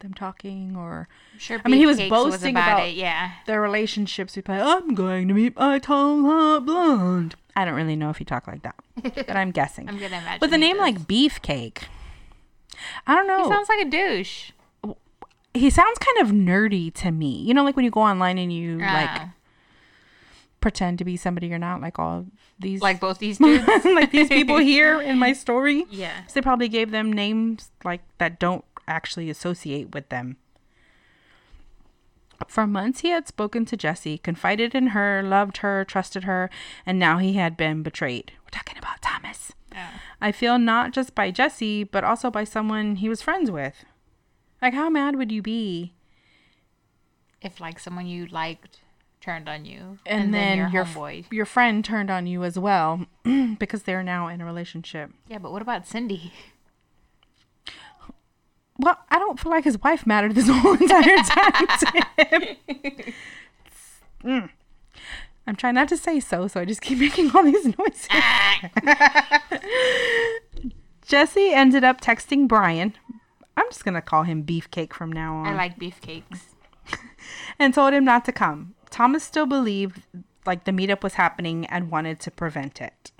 them 0.00 0.12
talking, 0.14 0.76
or 0.76 1.08
I'm 1.32 1.38
sure 1.38 1.60
I 1.64 1.68
mean, 1.68 1.80
he 1.80 1.86
was 1.86 1.98
boasting 2.00 2.54
about- 2.56 2.82
it. 2.86 2.94
Yeah. 2.94 3.32
their 3.46 3.60
relationships. 3.60 4.34
He'd 4.34 4.44
be 4.44 4.52
like, 4.52 4.62
I'm 4.62 4.94
going 4.94 5.28
to 5.28 5.34
meet 5.34 5.56
my 5.56 5.78
tall, 5.78 6.22
hot 6.22 6.66
blonde. 6.66 7.34
I 7.56 7.64
don't 7.64 7.74
really 7.74 7.94
know 7.96 8.10
if 8.10 8.16
he 8.18 8.24
talked 8.24 8.48
like 8.48 8.62
that, 8.62 8.74
but 9.02 9.30
I'm 9.36 9.50
guessing. 9.52 9.88
I'm 9.88 9.94
gonna 9.96 10.06
imagine. 10.18 10.38
With 10.40 10.52
a 10.52 10.58
name 10.58 10.76
does. 10.76 10.82
like 10.82 10.98
Beefcake, 11.02 11.84
I 13.06 13.14
don't 13.14 13.26
know. 13.28 13.44
he 13.44 13.48
sounds 13.50 13.68
like 13.68 13.86
a 13.86 13.88
douche. 13.88 14.50
he 15.54 15.70
sounds 15.70 15.98
kind 15.98 16.18
of 16.26 16.34
nerdy 16.34 16.92
to 16.94 17.12
me. 17.12 17.40
You 17.42 17.54
know, 17.54 17.62
like 17.62 17.76
when 17.76 17.84
you 17.84 17.92
go 17.92 18.00
online 18.00 18.38
and 18.38 18.52
you 18.52 18.78
like 18.78 19.08
Ah. 19.08 19.30
pretend 20.60 20.98
to 20.98 21.04
be 21.04 21.16
somebody 21.16 21.46
you're 21.46 21.58
not, 21.58 21.80
like 21.80 21.98
all 21.98 22.26
these, 22.58 22.80
like 22.82 22.98
both 22.98 23.18
these 23.18 23.38
dudes. 23.46 23.66
like 23.84 24.10
these 24.10 24.28
people 24.28 24.56
here 24.72 25.00
in 25.00 25.18
my 25.18 25.32
story. 25.32 25.86
yeah. 25.90 26.26
So 26.26 26.34
they 26.34 26.42
probably 26.42 26.68
gave 26.68 26.90
them 26.90 27.12
names 27.12 27.70
like 27.84 28.00
that 28.18 28.40
don't 28.40 28.64
actually 28.86 29.30
associate 29.30 29.94
with 29.94 30.08
them. 30.08 30.36
For 32.48 32.66
months, 32.66 33.00
he 33.00 33.08
had 33.10 33.28
spoken 33.28 33.64
to 33.66 33.76
Jessie, 33.76 34.18
confided 34.18 34.74
in 34.74 34.88
her, 34.88 35.22
loved 35.22 35.58
her, 35.58 35.84
trusted 35.84 36.24
her, 36.24 36.50
and 36.84 36.98
now 36.98 37.18
he 37.18 37.34
had 37.34 37.56
been 37.56 37.82
betrayed. 37.82 38.32
We're 38.44 38.50
talking 38.50 38.76
about 38.76 39.00
Thomas. 39.00 39.52
Yeah. 39.72 39.90
I 40.20 40.32
feel 40.32 40.58
not 40.58 40.92
just 40.92 41.14
by 41.14 41.30
Jessie, 41.30 41.84
but 41.84 42.04
also 42.04 42.30
by 42.30 42.44
someone 42.44 42.96
he 42.96 43.08
was 43.08 43.22
friends 43.22 43.50
with. 43.50 43.84
Like, 44.60 44.74
how 44.74 44.90
mad 44.90 45.16
would 45.16 45.32
you 45.32 45.42
be? 45.42 45.94
If 47.40 47.60
like 47.60 47.78
someone 47.78 48.06
you 48.06 48.26
liked 48.26 48.80
turned 49.20 49.48
on 49.48 49.64
you, 49.64 49.98
And, 50.04 50.34
then, 50.34 50.58
your, 50.58 50.68
your 50.68 50.84
homeboy. 50.84 51.32
your 51.32 51.46
friend 51.46 51.84
turned 51.84 52.10
on 52.10 52.26
you 52.26 52.44
as 52.44 52.58
well 52.58 53.06
because 53.58 53.84
they're 53.84 54.02
now 54.02 54.28
in 54.28 54.40
a 54.40 54.44
relationship. 54.44 55.10
Yeah, 55.28 55.38
but 55.38 55.52
what 55.52 55.62
about 55.62 55.86
Cindy? 55.86 56.32
Well, 58.78 58.98
I 59.08 59.18
don't 59.18 59.38
feel 59.38 59.52
like 59.52 59.64
his 59.64 59.80
wife 59.82 60.06
mattered 60.06 60.34
this 60.34 60.48
whole 60.50 60.74
entire 60.74 61.16
time 61.18 61.66
to 61.78 62.06
him. 62.18 62.56
Mm. 64.24 64.48
I'm 65.46 65.56
trying 65.56 65.74
not 65.74 65.88
to 65.88 65.96
say 65.96 66.20
so, 66.20 66.48
so 66.48 66.60
I 66.60 66.64
just 66.64 66.80
keep 66.80 66.98
making 66.98 67.30
all 67.34 67.44
these 67.44 67.66
noises. 67.78 68.08
Jesse 71.06 71.52
ended 71.52 71.84
up 71.84 72.00
texting 72.00 72.48
Brian. 72.48 72.94
I'm 73.56 73.66
just 73.68 73.84
going 73.84 73.94
to 73.94 74.02
call 74.02 74.22
him 74.22 74.42
Beefcake 74.42 74.92
from 74.92 75.12
now 75.12 75.36
on. 75.36 75.46
I 75.46 75.54
like 75.54 75.78
beefcakes. 75.78 76.40
and 77.58 77.74
told 77.74 77.92
him 77.92 78.04
not 78.04 78.24
to 78.24 78.32
come. 78.32 78.74
Thomas 78.90 79.22
still 79.22 79.46
believed 79.46 80.02
like 80.46 80.64
the 80.64 80.72
meetup 80.72 81.02
was 81.02 81.14
happening 81.14 81.66
and 81.66 81.90
wanted 81.90 82.20
to 82.20 82.30
prevent 82.30 82.80
it. 82.80 83.12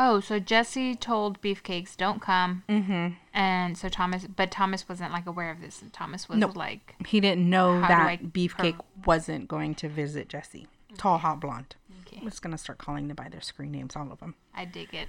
Oh, 0.00 0.20
so 0.20 0.38
Jesse 0.38 0.94
told 0.94 1.40
Beefcakes, 1.40 1.96
"Don't 1.96 2.22
come." 2.22 2.62
Mm-hmm. 2.68 3.14
And 3.34 3.76
so 3.76 3.88
Thomas, 3.88 4.26
but 4.26 4.50
Thomas 4.50 4.88
wasn't 4.88 5.12
like 5.12 5.26
aware 5.26 5.50
of 5.50 5.60
this. 5.60 5.82
And 5.82 5.92
Thomas 5.92 6.28
was 6.28 6.38
Nope. 6.38 6.56
like, 6.56 6.94
He 7.06 7.20
didn't 7.20 7.48
know 7.50 7.80
that 7.80 8.32
Beefcake 8.32 8.78
per- 8.78 8.84
wasn't 9.04 9.48
going 9.48 9.74
to 9.76 9.88
visit 9.88 10.28
Jesse. 10.28 10.66
Tall, 10.96 11.18
hot 11.18 11.40
blonde. 11.40 11.74
Okay. 12.06 12.18
I'm 12.20 12.28
just 12.28 12.42
going 12.42 12.52
to 12.52 12.58
start 12.58 12.78
calling 12.78 13.08
them 13.08 13.16
by 13.16 13.28
their 13.28 13.40
screen 13.40 13.72
names, 13.72 13.96
all 13.96 14.10
of 14.12 14.20
them. 14.20 14.34
"I 14.54 14.64
dig 14.64 14.88
it." 14.94 15.08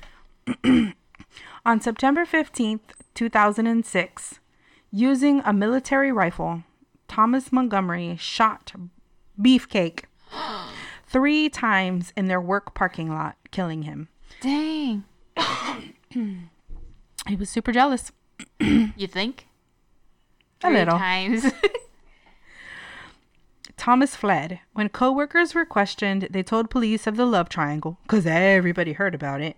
On 1.65 1.79
September 1.81 2.25
15th, 2.25 2.79
2006, 3.13 4.39
Using 4.91 5.41
a 5.45 5.53
military 5.53 6.11
rifle, 6.11 6.63
Thomas 7.07 7.51
Montgomery 7.51 8.15
shot 8.19 8.73
Beefcake 9.39 10.05
three 11.07 11.47
times 11.47 12.11
in 12.17 12.25
their 12.27 12.41
work 12.41 12.73
parking 12.73 13.09
lot, 13.09 13.35
killing 13.51 13.83
him. 13.83 14.07
Dang. 14.41 15.03
He 17.27 17.35
was 17.35 17.49
super 17.49 17.71
jealous. 17.71 18.11
You 18.59 19.05
think? 19.07 19.45
A 20.63 20.67
Three 20.67 20.73
little. 20.73 20.97
times. 20.97 21.45
Thomas 23.77 24.15
fled. 24.15 24.59
When 24.73 24.89
coworkers 24.89 25.53
were 25.53 25.65
questioned, 25.65 26.27
they 26.31 26.41
told 26.43 26.69
police 26.69 27.05
of 27.07 27.17
the 27.17 27.25
love 27.25 27.47
triangle 27.49 27.99
because 28.03 28.25
everybody 28.25 28.93
heard 28.93 29.13
about 29.13 29.41
it. 29.41 29.57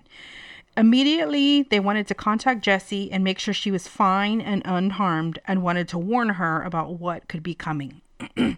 Immediately, 0.76 1.64
they 1.64 1.80
wanted 1.80 2.08
to 2.08 2.14
contact 2.16 2.62
Jessie 2.62 3.12
and 3.12 3.24
make 3.24 3.40
sure 3.40 3.54
she 3.54 3.72
was 3.72 3.88
fine 3.88 4.42
and 4.42 4.62
unharmed 4.66 5.40
and 5.46 5.64
wanted 5.64 5.88
to 5.90 5.98
warn 5.98 6.30
her 6.30 6.62
about 6.64 7.00
what 7.00 7.28
could 7.28 7.44
be 7.44 7.54
coming. 7.56 8.02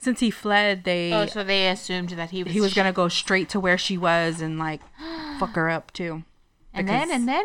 Since 0.00 0.20
he 0.20 0.30
fled, 0.30 0.84
they 0.84 1.12
oh, 1.12 1.26
so 1.26 1.42
they 1.42 1.68
assumed 1.68 2.10
that 2.10 2.30
he 2.30 2.44
was. 2.44 2.52
he 2.52 2.60
was 2.60 2.72
going 2.74 2.86
to 2.86 2.92
go 2.92 3.08
straight 3.08 3.48
to 3.50 3.60
where 3.60 3.78
she 3.78 3.98
was 3.98 4.40
and 4.40 4.58
like 4.58 4.80
fuck 5.38 5.54
her 5.54 5.68
up 5.68 5.92
too. 5.92 6.24
And 6.74 6.88
then, 6.88 7.10
and 7.10 7.26
then. 7.26 7.44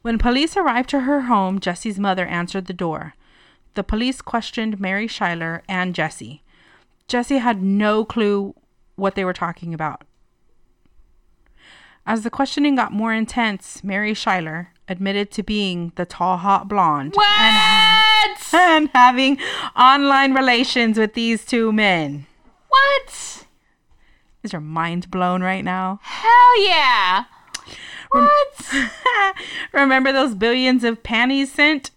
When 0.00 0.16
police 0.16 0.56
arrived 0.56 0.88
to 0.90 1.00
her 1.00 1.22
home, 1.22 1.58
Jessie's 1.60 1.98
mother 1.98 2.24
answered 2.24 2.64
the 2.66 2.72
door. 2.72 3.14
The 3.74 3.84
police 3.84 4.22
questioned 4.22 4.80
Mary 4.80 5.06
Schuyler 5.06 5.62
and 5.68 5.94
Jesse. 5.94 6.42
Jesse 7.08 7.38
had 7.38 7.62
no 7.62 8.04
clue 8.06 8.54
what 8.96 9.16
they 9.16 9.24
were 9.24 9.34
talking 9.34 9.74
about. 9.74 10.02
As 12.06 12.22
the 12.22 12.30
questioning 12.30 12.76
got 12.76 12.92
more 12.92 13.12
intense, 13.12 13.84
Mary 13.84 14.14
Schuyler 14.14 14.72
admitted 14.88 15.30
to 15.32 15.42
being 15.42 15.92
the 15.96 16.06
tall, 16.06 16.38
hot 16.38 16.68
blonde 16.68 17.12
What? 17.14 17.28
and 17.38 17.56
having 18.50 19.38
online 19.76 20.34
relations 20.34 20.98
with 20.98 21.14
these 21.14 21.44
two 21.44 21.72
men. 21.72 22.26
what? 22.68 23.44
Is 24.42 24.52
your 24.52 24.60
mind 24.60 25.10
blown 25.10 25.42
right 25.42 25.64
now? 25.64 25.98
Hell 26.02 26.62
yeah. 26.64 27.24
What? 28.10 28.74
Remember 29.72 30.12
those 30.12 30.34
billions 30.34 30.84
of 30.84 31.02
panties 31.02 31.52
sent? 31.52 31.90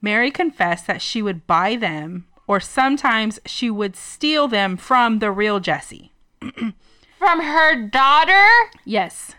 Mary 0.00 0.30
confessed 0.30 0.86
that 0.86 1.00
she 1.00 1.22
would 1.22 1.46
buy 1.46 1.76
them, 1.76 2.26
or 2.46 2.60
sometimes 2.60 3.40
she 3.46 3.70
would 3.70 3.96
steal 3.96 4.46
them 4.46 4.76
from 4.76 5.18
the 5.18 5.30
real 5.30 5.58
Jessie. 5.60 6.12
From 7.18 7.40
her 7.40 7.74
daughter? 7.88 8.46
Yes. 8.84 9.34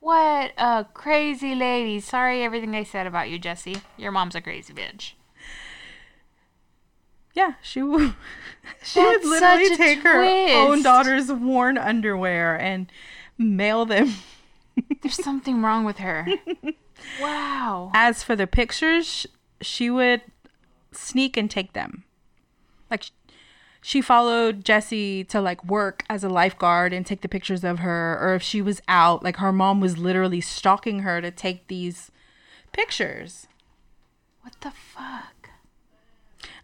What 0.00 0.52
a 0.56 0.86
crazy 0.94 1.54
lady. 1.54 2.00
Sorry 2.00 2.42
everything 2.42 2.74
I 2.74 2.84
said 2.84 3.06
about 3.06 3.28
you, 3.28 3.38
Jesse. 3.38 3.76
Your 3.96 4.10
mom's 4.10 4.34
a 4.34 4.40
crazy 4.40 4.72
bitch. 4.72 5.12
Yeah, 7.34 7.54
she 7.62 7.82
would. 7.82 8.14
she 8.82 9.00
would 9.00 9.24
literally 9.24 9.76
take 9.76 10.00
her 10.00 10.22
own 10.54 10.82
daughter's 10.82 11.30
worn 11.30 11.78
underwear 11.78 12.58
and 12.58 12.90
mail 13.38 13.84
them. 13.84 14.14
There's 15.02 15.22
something 15.22 15.62
wrong 15.62 15.84
with 15.84 15.98
her. 15.98 16.26
Wow. 17.20 17.90
As 17.94 18.22
for 18.22 18.36
the 18.36 18.46
pictures, 18.46 19.26
she 19.62 19.88
would 19.88 20.22
sneak 20.92 21.36
and 21.36 21.50
take 21.50 21.72
them. 21.72 22.04
Like 22.90 23.10
she 23.80 24.00
followed 24.00 24.64
Jessie 24.64 25.24
to 25.24 25.40
like 25.40 25.64
work 25.64 26.04
as 26.08 26.22
a 26.22 26.28
lifeguard 26.28 26.92
and 26.92 27.06
take 27.06 27.22
the 27.22 27.28
pictures 27.28 27.64
of 27.64 27.78
her 27.80 28.18
or 28.20 28.34
if 28.34 28.42
she 28.42 28.60
was 28.60 28.82
out, 28.88 29.22
like 29.22 29.36
her 29.36 29.52
mom 29.52 29.80
was 29.80 29.98
literally 29.98 30.40
stalking 30.40 31.00
her 31.00 31.20
to 31.20 31.30
take 31.30 31.66
these 31.68 32.10
pictures. 32.72 33.46
What 34.42 34.54
the 34.60 34.70
fuck? 34.70 35.50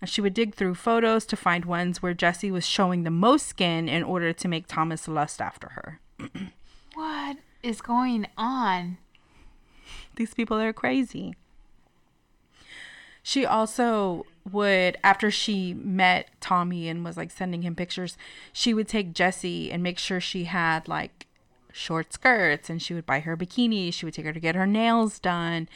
And 0.01 0.11
she 0.11 0.21
would 0.21 0.35
dig 0.35 0.55
through 0.55 0.75
photos 0.75 1.25
to 1.27 1.37
find 1.37 1.64
ones 1.64 2.03
where 2.03 2.14
Jessie 2.14 2.51
was 2.51 2.67
showing 2.67 3.05
the 3.05 3.11
most 3.11 3.47
skin 3.47 3.89
in 3.89 4.03
order 4.03 4.33
to 4.33 4.49
make 4.49 4.67
Thomas 4.67 5.09
lust 5.09 5.41
after 5.41 5.69
her. 5.71 6.01
What 6.97 7.37
is 7.62 7.83
going 7.83 8.27
on? 8.39 8.97
These 10.14 10.33
people 10.33 10.59
are 10.59 10.73
crazy. 10.73 11.35
She 13.23 13.45
also 13.45 14.25
would, 14.51 14.97
after 15.03 15.31
she 15.31 15.75
met 15.75 16.29
Tommy 16.41 16.89
and 16.89 17.05
was 17.05 17.17
like 17.17 17.31
sending 17.31 17.63
him 17.63 17.75
pictures, 17.75 18.17
she 18.53 18.73
would 18.75 18.89
take 18.89 19.13
Jessie 19.13 19.71
and 19.71 19.83
make 19.83 19.99
sure 19.99 20.21
she 20.21 20.45
had 20.45 20.89
like 20.89 21.27
short 21.73 22.13
skirts 22.13 22.71
and 22.71 22.81
she 22.81 22.95
would 22.95 23.05
buy 23.07 23.21
her 23.21 23.33
a 23.33 23.37
bikini. 23.37 23.93
She 23.93 24.07
would 24.07 24.15
take 24.15 24.25
her 24.25 24.33
to 24.33 24.41
get 24.41 24.55
her 24.55 24.67
nails 24.67 25.19
done 25.19 25.69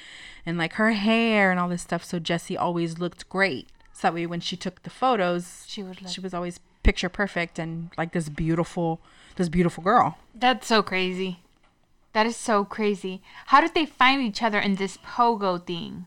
and 0.46 0.56
like 0.56 0.74
her 0.74 0.92
hair 0.92 1.50
and 1.50 1.60
all 1.60 1.68
this 1.68 1.82
stuff. 1.82 2.04
So 2.04 2.18
Jessie 2.18 2.56
always 2.56 2.98
looked 2.98 3.28
great. 3.28 3.68
So 3.92 4.02
that 4.08 4.14
way 4.14 4.26
when 4.26 4.40
she 4.40 4.56
took 4.56 4.82
the 4.82 4.90
photos, 4.90 5.64
She 5.66 5.82
would 5.82 6.00
look- 6.00 6.10
she 6.10 6.20
was 6.20 6.32
always 6.32 6.60
picture 6.82 7.10
perfect 7.10 7.58
and 7.58 7.90
like 7.98 8.12
this 8.12 8.30
beautiful, 8.30 9.00
this 9.36 9.50
beautiful 9.50 9.84
girl. 9.84 10.16
That's 10.34 10.66
so 10.66 10.82
crazy. 10.82 11.40
That 12.12 12.26
is 12.26 12.36
so 12.36 12.64
crazy. 12.64 13.20
How 13.46 13.60
did 13.60 13.74
they 13.74 13.86
find 13.86 14.22
each 14.22 14.42
other 14.42 14.58
in 14.58 14.76
this 14.76 14.96
pogo 14.96 15.64
thing? 15.64 16.06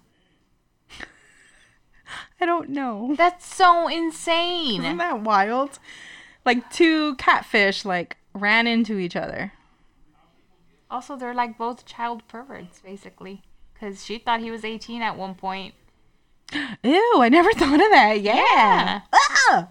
I 2.44 2.46
don't 2.46 2.72
know. 2.72 3.16
That's 3.18 3.46
so 3.46 3.88
insane. 3.88 4.82
Isn't 4.84 4.98
that 4.98 5.22
wild? 5.22 5.80
Like 6.44 6.70
two 6.70 7.16
catfish 7.16 7.86
like 7.86 8.18
ran 8.34 8.68
into 8.68 8.98
each 8.98 9.16
other. 9.16 9.54
Also, 10.92 11.16
they're 11.16 11.34
like 11.34 11.58
both 11.58 11.86
child 11.86 12.28
perverts, 12.28 12.82
basically. 12.82 13.44
Because 13.74 14.04
she 14.04 14.18
thought 14.18 14.42
he 14.42 14.52
was 14.52 14.66
18 14.66 15.02
at 15.02 15.18
one 15.18 15.36
point. 15.36 15.74
Ew, 16.84 17.14
I 17.18 17.30
never 17.30 17.54
thought 17.54 17.76
of 17.76 17.92
that. 17.92 18.20
Yeah. 18.20 19.02
Ah! 19.14 19.70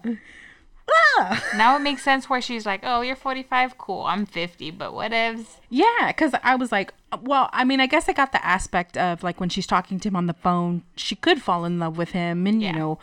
Ah! 0.89 1.43
Now 1.55 1.75
it 1.75 1.79
makes 1.79 2.03
sense 2.03 2.29
where 2.29 2.41
she's 2.41 2.65
like, 2.65 2.81
oh, 2.83 3.01
you're 3.01 3.15
45. 3.15 3.77
Cool. 3.77 4.03
I'm 4.03 4.25
50, 4.25 4.71
but 4.71 4.91
whatevs. 4.93 5.45
Yeah, 5.69 6.07
because 6.07 6.33
I 6.43 6.55
was 6.55 6.71
like, 6.71 6.93
well, 7.21 7.49
I 7.53 7.63
mean, 7.63 7.79
I 7.79 7.85
guess 7.87 8.09
I 8.09 8.13
got 8.13 8.31
the 8.31 8.45
aspect 8.45 8.97
of 8.97 9.23
like 9.23 9.39
when 9.39 9.49
she's 9.49 9.67
talking 9.67 9.99
to 10.01 10.07
him 10.09 10.15
on 10.15 10.25
the 10.27 10.33
phone, 10.33 10.83
she 10.95 11.15
could 11.15 11.41
fall 11.41 11.65
in 11.65 11.79
love 11.79 11.97
with 11.97 12.09
him, 12.09 12.45
and 12.47 12.61
Yeah. 12.61 12.73
you 12.73 12.79
know, 12.79 12.99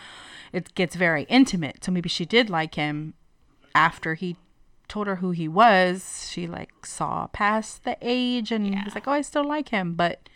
it 0.52 0.74
gets 0.74 0.94
very 0.96 1.22
intimate. 1.24 1.84
So 1.84 1.92
maybe 1.92 2.08
she 2.08 2.24
did 2.24 2.50
like 2.50 2.74
him 2.74 3.14
after 3.74 4.14
he 4.14 4.36
told 4.88 5.06
her 5.06 5.16
who 5.16 5.30
he 5.30 5.46
was. 5.48 6.28
She 6.30 6.46
like 6.48 6.84
saw 6.84 7.28
past 7.28 7.84
the 7.84 7.96
age 8.02 8.50
and 8.52 8.66
Yeah. 8.72 8.84
was 8.84 8.94
like, 8.94 9.06
oh, 9.08 9.12
I 9.12 9.22
still 9.22 9.44
like 9.44 9.68
him, 9.70 9.94
but 9.94 10.28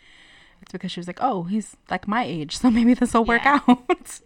it's 0.61 0.71
because 0.71 0.91
she 0.91 0.99
was 0.99 1.07
like, 1.07 1.19
oh, 1.21 1.43
he's 1.43 1.75
like 1.91 2.07
my 2.07 2.23
age, 2.23 2.57
so 2.57 2.71
maybe 2.71 2.93
this 2.93 3.13
will 3.13 3.25
work 3.25 3.45
out. 3.45 3.61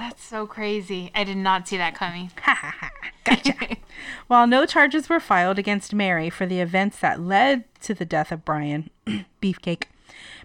That's 0.00 0.24
so 0.24 0.46
crazy. 0.46 1.10
I 1.14 1.24
did 1.24 1.36
not 1.36 1.68
see 1.68 1.76
that 1.76 1.94
coming. 1.94 2.30
gotcha. 3.24 3.54
While 4.28 4.46
no 4.46 4.64
charges 4.64 5.10
were 5.10 5.20
filed 5.20 5.58
against 5.58 5.92
Mary 5.92 6.30
for 6.30 6.46
the 6.46 6.58
events 6.58 6.98
that 7.00 7.20
led 7.20 7.64
to 7.82 7.92
the 7.92 8.06
death 8.06 8.32
of 8.32 8.42
Brian, 8.42 8.88
Beefcake, 9.42 9.84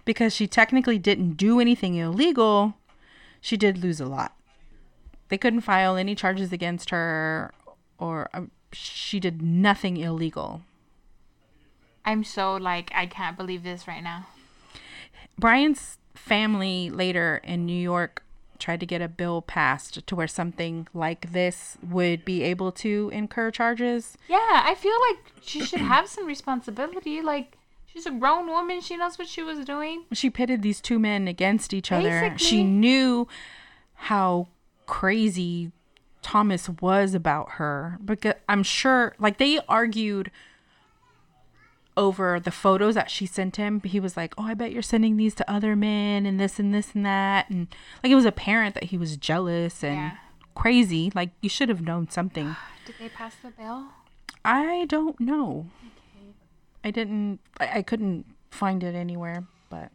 because 0.04 0.34
she 0.34 0.46
technically 0.46 0.98
didn't 0.98 1.38
do 1.38 1.58
anything 1.58 1.94
illegal, 1.94 2.74
she 3.40 3.56
did 3.56 3.78
lose 3.78 3.98
a 3.98 4.04
lot. 4.04 4.36
They 5.30 5.38
couldn't 5.38 5.62
file 5.62 5.96
any 5.96 6.14
charges 6.14 6.52
against 6.52 6.90
her, 6.90 7.54
or 7.96 8.28
um, 8.34 8.50
she 8.72 9.18
did 9.18 9.40
nothing 9.40 9.96
illegal. 9.96 10.60
I'm 12.04 12.24
so 12.24 12.56
like, 12.56 12.90
I 12.94 13.06
can't 13.06 13.38
believe 13.38 13.62
this 13.62 13.88
right 13.88 14.02
now. 14.02 14.26
Brian's 15.38 15.96
family 16.14 16.90
later 16.90 17.40
in 17.42 17.64
New 17.64 17.72
York 17.72 18.22
tried 18.58 18.80
to 18.80 18.86
get 18.86 19.00
a 19.02 19.08
bill 19.08 19.42
passed 19.42 20.06
to 20.06 20.16
where 20.16 20.28
something 20.28 20.88
like 20.94 21.32
this 21.32 21.76
would 21.88 22.24
be 22.24 22.42
able 22.42 22.72
to 22.72 23.10
incur 23.12 23.50
charges. 23.50 24.16
Yeah, 24.28 24.62
I 24.64 24.74
feel 24.74 24.96
like 25.10 25.32
she 25.42 25.64
should 25.64 25.80
have 25.94 26.08
some 26.08 26.26
responsibility. 26.26 27.20
Like, 27.22 27.56
she's 27.86 28.06
a 28.06 28.10
grown 28.10 28.46
woman. 28.48 28.80
She 28.80 28.96
knows 28.96 29.18
what 29.18 29.28
she 29.28 29.42
was 29.42 29.64
doing. 29.64 30.04
she 30.12 30.30
pitted 30.30 30.62
these 30.62 30.80
two 30.80 30.98
men 30.98 31.28
against 31.28 31.72
each 31.74 31.92
other. 31.92 32.34
She 32.36 32.62
knew 32.64 33.28
how 33.94 34.48
crazy 34.86 35.72
Thomas 36.22 36.68
was 36.68 37.14
about 37.14 37.52
her 37.52 37.98
because 38.04 38.34
I'm 38.48 38.62
sure 38.62 39.14
like 39.18 39.38
they 39.38 39.60
argued 39.68 40.30
over 41.96 42.38
the 42.38 42.50
photos 42.50 42.94
that 42.94 43.10
she 43.10 43.24
sent 43.26 43.56
him. 43.56 43.80
He 43.82 44.00
was 44.00 44.16
like, 44.16 44.34
"Oh, 44.36 44.44
I 44.44 44.54
bet 44.54 44.72
you're 44.72 44.82
sending 44.82 45.16
these 45.16 45.34
to 45.36 45.50
other 45.50 45.74
men 45.76 46.26
and 46.26 46.38
this 46.38 46.58
and 46.58 46.74
this 46.74 46.94
and 46.94 47.04
that." 47.06 47.48
And 47.50 47.68
like 48.02 48.12
it 48.12 48.16
was 48.16 48.24
apparent 48.26 48.74
that 48.74 48.84
he 48.84 48.98
was 48.98 49.16
jealous 49.16 49.82
and 49.82 49.96
Yeah. 49.96 50.16
crazy. 50.54 51.10
Like 51.14 51.30
you 51.40 51.48
should 51.48 51.68
have 51.68 51.80
known 51.82 52.08
something. 52.10 52.54
Did 52.86 52.96
they 52.98 53.08
pass 53.08 53.34
the 53.42 53.50
bill? 53.50 53.86
I 54.44 54.84
don't 54.88 55.18
know. 55.18 55.66
Okay. 55.82 56.34
I 56.84 56.90
didn't 56.90 57.40
I, 57.58 57.78
I 57.78 57.82
couldn't 57.82 58.26
find 58.50 58.82
it 58.84 58.94
anywhere, 58.94 59.44
but 59.70 59.90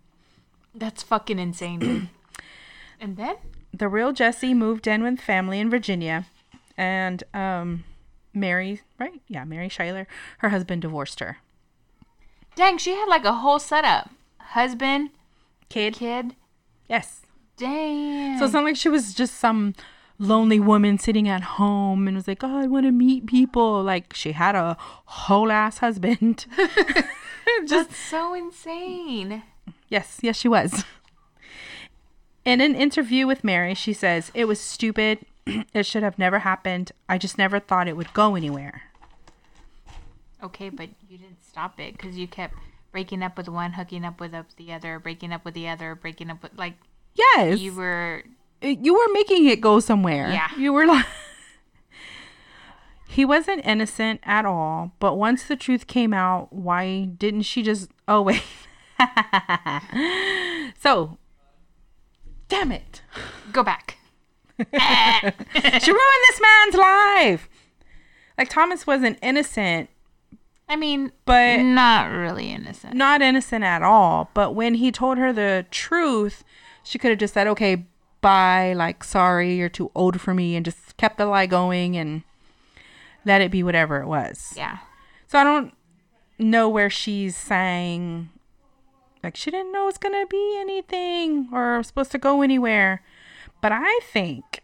That's 0.76 1.04
fucking 1.04 1.39
insane, 1.39 1.80
dude. 1.80 2.10
and 2.99 3.18
then? 3.18 3.36
the 3.74 3.88
real 3.88 4.12
Jesse 4.12 4.54
moved 4.54 4.86
in 4.88 5.02
with 5.02 5.22
family 5.22 5.58
in 5.60 5.70
Virginia, 5.70 6.26
and 6.78 7.24
um, 7.34 7.86
Mary, 8.34 8.82
right? 8.99 9.22
Yeah, 9.30 9.45
Mary 9.45 9.70
Schuyler, 9.70 10.08
her 10.39 10.49
husband 10.49 10.82
divorced 10.82 11.22
her. 11.22 11.38
Dang, 12.56 12.78
she 12.78 12.91
had 12.91 13.06
like 13.08 13.26
a 13.26 13.34
whole 13.34 13.60
setup. 13.60 14.10
Husband, 14.39 15.12
Kid, 15.70 15.93
kid. 15.93 16.36
Yes. 16.89 17.22
Dang. 17.56 18.38
So 18.38 18.45
it's 18.45 18.54
not 18.54 18.66
like 18.66 18.76
she 18.76 18.89
was 18.89 19.14
just 19.14 19.36
some 19.36 19.74
lonely 20.20 20.60
woman 20.60 20.97
sitting 20.97 21.30
at 21.30 21.41
home 21.43 22.08
and 22.08 22.16
was 22.18 22.28
like, 22.28 22.43
"Oh, 22.43 22.60
I 22.60 22.68
want 22.68 22.86
to 22.86 22.91
meet 22.91 23.26
people." 23.26 23.82
Like 23.82 24.14
she 24.14 24.34
had 24.34 24.56
a 24.56 24.76
whole 25.06 25.52
ass 25.52 25.78
husband. 25.78 26.45
just 27.66 27.89
That's 27.89 27.97
so 27.97 28.34
insane. 28.34 29.43
yes, 29.88 30.20
yes, 30.22 30.36
she 30.38 30.47
was. 30.49 30.84
In 32.43 32.60
an 32.60 32.76
interview 32.76 33.28
with 33.28 33.43
Mary, 33.43 33.74
she 33.74 33.93
says, 33.93 34.32
"It 34.34 34.45
was 34.45 34.60
stupid. 34.60 35.20
it 35.45 35.86
should 35.86 36.04
have 36.04 36.20
never 36.20 36.39
happened. 36.39 36.91
I 37.08 37.18
just 37.18 37.38
never 37.38 37.60
thought 37.60 37.88
it 37.88 37.95
would 37.95 38.14
go 38.14 38.36
anywhere." 38.36 38.91
Okay, 40.44 40.70
but 40.70 40.89
you 41.08 41.18
didn't 41.18 41.44
stop 41.44 41.80
it 41.80 41.98
because 41.98 42.18
you 42.18 42.28
kept 42.28 42.56
breaking 42.92 43.24
up 43.24 43.38
with 43.38 43.48
one, 43.48 43.74
hooking 43.74 44.04
up 44.04 44.20
with 44.20 44.34
the 44.58 44.74
other, 44.74 45.00
breaking 45.00 45.32
up 45.32 45.46
with 45.46 45.54
the 45.54 45.68
other, 45.68 45.96
breaking 45.96 46.30
up 46.30 46.42
with 46.44 46.52
like 46.58 46.76
Yes, 47.14 47.60
you 47.60 47.74
were. 47.74 48.24
Uh, 48.64 48.68
you 48.68 48.94
were 48.94 49.14
making 49.14 49.48
it 49.48 49.60
go 49.62 49.80
somewhere. 49.80 50.30
Yeah. 50.32 50.50
You 50.58 50.74
were 50.74 50.86
like 50.86 51.06
He 53.08 53.26
wasn't 53.26 53.66
innocent 53.66 54.22
at 54.24 54.46
all, 54.46 54.94
but 55.00 55.16
once 55.16 55.44
the 55.44 55.58
truth 55.58 55.86
came 55.88 56.14
out, 56.14 56.54
why 56.54 57.04
didn't 57.04 57.42
she 57.44 57.62
just 57.62 57.89
Oh 58.08 58.22
wait. 58.22 58.44
so 60.80 61.18
Damn 62.48 62.72
it. 62.72 63.02
Go 63.52 63.64
back. 63.64 63.98
She 64.60 65.92
ruined 65.92 66.24
this 66.28 66.42
man's 66.42 66.76
life. 66.76 67.50
Like 68.38 68.50
Thomas 68.50 68.86
wasn't 68.86 69.18
innocent, 69.22 69.89
I 70.72 70.78
mean, 70.78 71.11
but 71.26 71.59
not 71.59 72.09
really 72.11 72.49
innocent. 72.49 72.93
not 72.93 73.22
innocent 73.22 73.65
at 73.65 73.84
all. 73.84 74.30
But 74.34 74.55
when 74.55 74.76
he 74.76 74.89
told 74.89 75.17
her 75.17 75.34
the 75.34 75.65
truth, 75.69 76.45
she 76.82 76.97
could 76.97 77.09
have 77.09 77.19
just 77.19 77.34
said, 77.34 77.45
okay, 77.47 77.88
bye, 78.22 78.72
like, 78.72 79.03
sorry, 79.03 79.55
you're 79.55 79.67
too 79.67 79.91
old 79.93 80.22
for 80.22 80.34
me, 80.34 80.55
and 80.55 80.63
just 80.63 80.95
kept 80.95 81.17
the 81.17 81.26
lie 81.26 81.45
going 81.45 81.97
and 81.97 82.24
let 83.26 83.41
it 83.41 83.51
be 83.51 83.63
whatever 83.63 83.99
it 83.99 84.07
was. 84.07 84.53
Yeah. 84.55 84.78
So 85.28 85.38
I 85.38 85.43
don't 85.43 85.74
know 86.39 86.69
where 86.69 86.89
she's 86.89 87.36
saying, 87.36 88.30
like, 89.22 89.36
she 89.36 89.51
didn't 89.51 89.74
know 89.74 89.89
it's 89.89 89.97
going 89.97 90.17
to 90.17 90.28
be 90.28 90.57
anything 90.57 91.49
or 91.51 91.84
supposed 91.84 92.11
to 92.11 92.17
go 92.17 92.41
anywhere. 92.41 93.03
But 93.59 93.74
I 93.74 93.99
think 94.05 94.61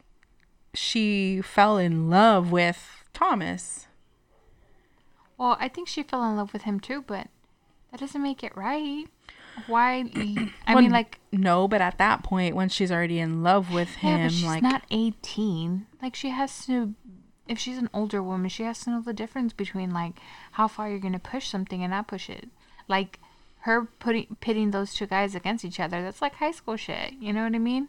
she 0.73 1.41
fell 1.41 1.77
in 1.77 2.09
love 2.09 2.49
with 2.49 3.03
Thomas. 3.13 3.86
Well, 5.37 5.57
I 5.59 5.67
think 5.67 5.87
she 5.87 6.03
fell 6.03 6.23
in 6.29 6.35
love 6.35 6.53
with 6.53 6.63
him 6.63 6.79
too, 6.79 7.03
but 7.05 7.27
that 7.91 7.99
doesn't 7.99 8.21
make 8.21 8.43
it 8.43 8.55
right. 8.55 9.05
Why? 9.67 10.03
I 10.67 10.73
Well, 10.73 10.81
mean, 10.81 10.91
like, 10.91 11.19
no, 11.31 11.67
but 11.67 11.81
at 11.81 11.97
that 11.97 12.23
point, 12.23 12.55
when 12.55 12.69
she's 12.69 12.91
already 12.91 13.19
in 13.19 13.43
love 13.43 13.71
with 13.73 13.89
yeah, 14.01 14.17
him, 14.17 14.25
but 14.25 14.31
she's 14.31 14.43
like, 14.43 14.63
not 14.63 14.83
18. 14.91 15.87
Like, 16.01 16.15
she 16.15 16.29
has 16.29 16.65
to. 16.65 16.93
If 17.47 17.57
she's 17.57 17.77
an 17.77 17.89
older 17.93 18.21
woman, 18.21 18.49
she 18.49 18.63
has 18.63 18.83
to 18.83 18.89
know 18.89 19.01
the 19.01 19.13
difference 19.13 19.53
between 19.53 19.91
like 19.91 20.19
how 20.53 20.67
far 20.67 20.89
you're 20.89 20.99
gonna 20.99 21.17
push 21.17 21.47
something 21.47 21.81
and 21.81 21.91
not 21.91 22.07
push 22.07 22.29
it. 22.29 22.49
Like 22.89 23.19
her 23.61 23.85
putting 23.85 24.35
pitting 24.41 24.71
those 24.71 24.93
two 24.93 25.07
guys 25.07 25.33
against 25.33 25.63
each 25.63 25.79
other. 25.79 26.01
That's 26.03 26.21
like 26.21 26.35
high 26.35 26.51
school 26.51 26.75
shit. 26.75 27.13
You 27.21 27.31
know 27.31 27.43
what 27.43 27.55
I 27.55 27.59
mean? 27.59 27.87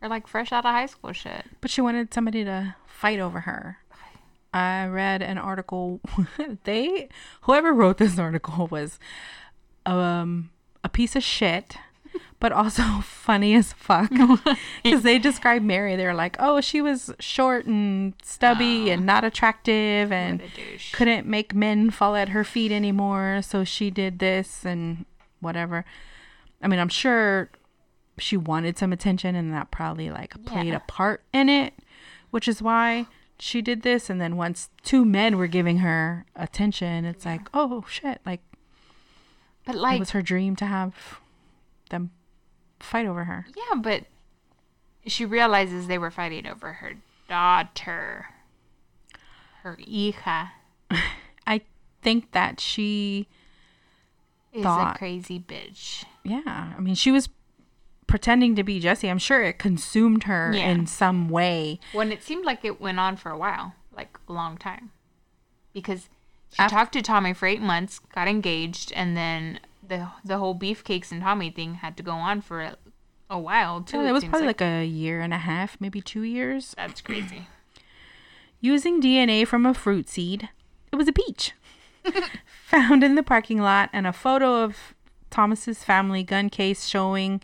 Or 0.00 0.08
like 0.08 0.26
fresh 0.26 0.52
out 0.52 0.64
of 0.64 0.70
high 0.72 0.86
school 0.86 1.12
shit. 1.12 1.44
But 1.60 1.70
she 1.70 1.82
wanted 1.82 2.14
somebody 2.14 2.44
to 2.44 2.76
fight 2.86 3.20
over 3.20 3.40
her. 3.40 3.76
I 4.52 4.86
read 4.86 5.22
an 5.22 5.38
article. 5.38 6.00
they, 6.64 7.08
whoever 7.42 7.72
wrote 7.72 7.98
this 7.98 8.18
article 8.18 8.66
was, 8.66 8.98
um, 9.86 10.50
a 10.84 10.88
piece 10.88 11.16
of 11.16 11.22
shit, 11.22 11.76
but 12.40 12.52
also 12.52 12.82
funny 13.02 13.54
as 13.54 13.72
fuck. 13.72 14.10
Because 14.82 15.02
they 15.02 15.18
described 15.18 15.64
Mary. 15.64 15.96
They're 15.96 16.14
like, 16.14 16.36
oh, 16.38 16.60
she 16.62 16.80
was 16.80 17.12
short 17.20 17.66
and 17.66 18.14
stubby 18.22 18.90
and 18.90 19.04
not 19.04 19.22
attractive 19.24 20.10
and 20.12 20.40
What 20.40 20.50
a 20.52 20.56
douche. 20.56 20.92
couldn't 20.94 21.26
make 21.26 21.54
men 21.54 21.90
fall 21.90 22.16
at 22.16 22.30
her 22.30 22.44
feet 22.44 22.72
anymore. 22.72 23.40
So 23.42 23.64
she 23.64 23.90
did 23.90 24.18
this 24.18 24.64
and 24.64 25.04
whatever. 25.40 25.84
I 26.62 26.68
mean, 26.68 26.78
I'm 26.80 26.88
sure 26.88 27.50
she 28.18 28.36
wanted 28.36 28.78
some 28.78 28.92
attention 28.92 29.34
and 29.34 29.52
that 29.52 29.70
probably 29.70 30.10
like 30.10 30.42
played 30.46 30.68
Yeah. 30.68 30.76
a 30.76 30.80
part 30.80 31.22
in 31.32 31.48
it, 31.48 31.74
which 32.30 32.48
is 32.48 32.62
why 32.62 33.06
she 33.38 33.62
did 33.62 33.82
this. 33.82 34.08
And 34.10 34.20
then 34.20 34.36
once 34.36 34.70
two 34.82 35.04
men 35.04 35.36
were 35.36 35.46
giving 35.46 35.78
her 35.78 36.26
attention, 36.36 37.04
it's 37.04 37.24
like, 37.24 37.48
oh 37.54 37.84
shit, 37.88 38.20
like 38.26 38.40
But 39.64 39.76
like, 39.76 39.96
it 39.96 40.00
was 40.00 40.10
her 40.10 40.22
dream 40.22 40.56
to 40.56 40.66
have 40.66 41.20
them 41.90 42.10
fight 42.80 43.06
over 43.06 43.24
her. 43.24 43.46
yeah, 43.56 43.78
but 43.80 44.04
she 45.06 45.24
realizes 45.24 45.86
they 45.86 45.98
were 45.98 46.10
fighting 46.10 46.46
over 46.46 46.74
her 46.74 46.94
daughter, 47.28 48.26
her 49.62 49.76
hija. 49.76 50.50
I 51.46 51.62
think 52.02 52.32
that 52.32 52.60
she, 52.60 53.26
Is 54.52 54.62
Thought. 54.62 54.96
a 54.96 54.98
crazy 54.98 55.38
bitch. 55.40 56.04
yeah, 56.24 56.74
I 56.76 56.80
mean, 56.80 56.94
she 56.94 57.10
was 57.10 57.28
pretending 58.08 58.56
to 58.56 58.64
be 58.64 58.80
Jesse. 58.80 59.08
I'm 59.08 59.18
sure 59.18 59.42
it 59.44 59.58
consumed 59.60 60.24
her 60.24 60.50
Yeah. 60.52 60.68
in 60.70 60.86
some 60.88 61.28
way. 61.28 61.78
When 61.92 62.10
it 62.10 62.24
seemed 62.24 62.44
like 62.44 62.64
it 62.64 62.80
went 62.80 62.98
on 62.98 63.16
for 63.16 63.30
a 63.30 63.38
while, 63.38 63.74
like 63.96 64.18
a 64.28 64.32
long 64.32 64.56
time, 64.58 64.90
because 65.72 66.08
she 66.52 66.62
Af- 66.64 66.70
talked 66.72 66.92
to 66.94 67.02
Tommy 67.02 67.32
for 67.34 67.46
eight 67.46 67.60
months, 67.62 68.00
got 68.00 68.26
engaged, 68.26 68.90
and 68.96 69.16
then 69.16 69.60
the 69.86 70.08
the 70.24 70.38
whole 70.38 70.54
beefcakes 70.56 71.12
and 71.12 71.22
Tommy 71.22 71.50
thing 71.50 71.74
had 71.76 71.96
to 71.98 72.02
go 72.02 72.12
on 72.12 72.40
for 72.40 72.60
a, 72.62 72.76
a 73.30 73.38
while 73.38 73.82
too. 73.82 73.98
Yeah, 74.02 74.08
it 74.08 74.12
was 74.12 74.24
probably 74.24 74.46
like 74.48 74.60
a 74.62 74.84
year 74.84 75.20
and 75.20 75.32
a 75.32 75.38
half, 75.38 75.76
maybe 75.80 76.00
two 76.00 76.22
years. 76.22 76.74
that's 76.76 77.00
crazy. 77.00 77.46
Using 78.60 79.00
DNA 79.00 79.46
from 79.46 79.64
a 79.66 79.72
fruit 79.74 80.08
seed, 80.08 80.48
it 80.90 80.96
was 80.96 81.06
a 81.06 81.12
peach 81.12 81.52
found 82.66 83.04
in 83.04 83.14
the 83.14 83.22
parking 83.22 83.60
lot, 83.60 83.88
and 83.92 84.06
a 84.06 84.12
photo 84.12 84.64
of 84.64 84.94
Thomas's 85.30 85.84
family 85.84 86.22
gun 86.22 86.48
case 86.50 86.86
showing 86.86 87.40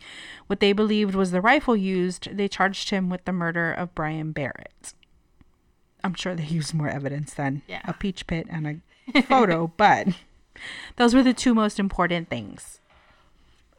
what 0.47 0.59
they 0.59 0.73
believed 0.73 1.15
was 1.15 1.31
the 1.31 1.41
rifle 1.41 1.75
used. 1.75 2.35
They 2.35 2.47
charged 2.47 2.89
him 2.89 3.09
with 3.09 3.25
the 3.25 3.31
murder 3.31 3.71
of 3.71 3.93
Brian 3.95 4.31
Barrett. 4.31 4.93
I'm 6.03 6.13
sure 6.13 6.35
they 6.35 6.43
used 6.45 6.73
more 6.73 6.89
evidence 6.89 7.33
than 7.33 7.61
Yeah. 7.67 7.81
a 7.85 7.93
peach 7.93 8.27
pit 8.27 8.47
and 8.49 8.81
a 9.15 9.21
photo, 9.23 9.67
but 9.77 10.07
those 10.97 11.13
were 11.15 11.23
the 11.23 11.33
two 11.33 11.53
most 11.53 11.79
important 11.79 12.29
things. 12.29 12.79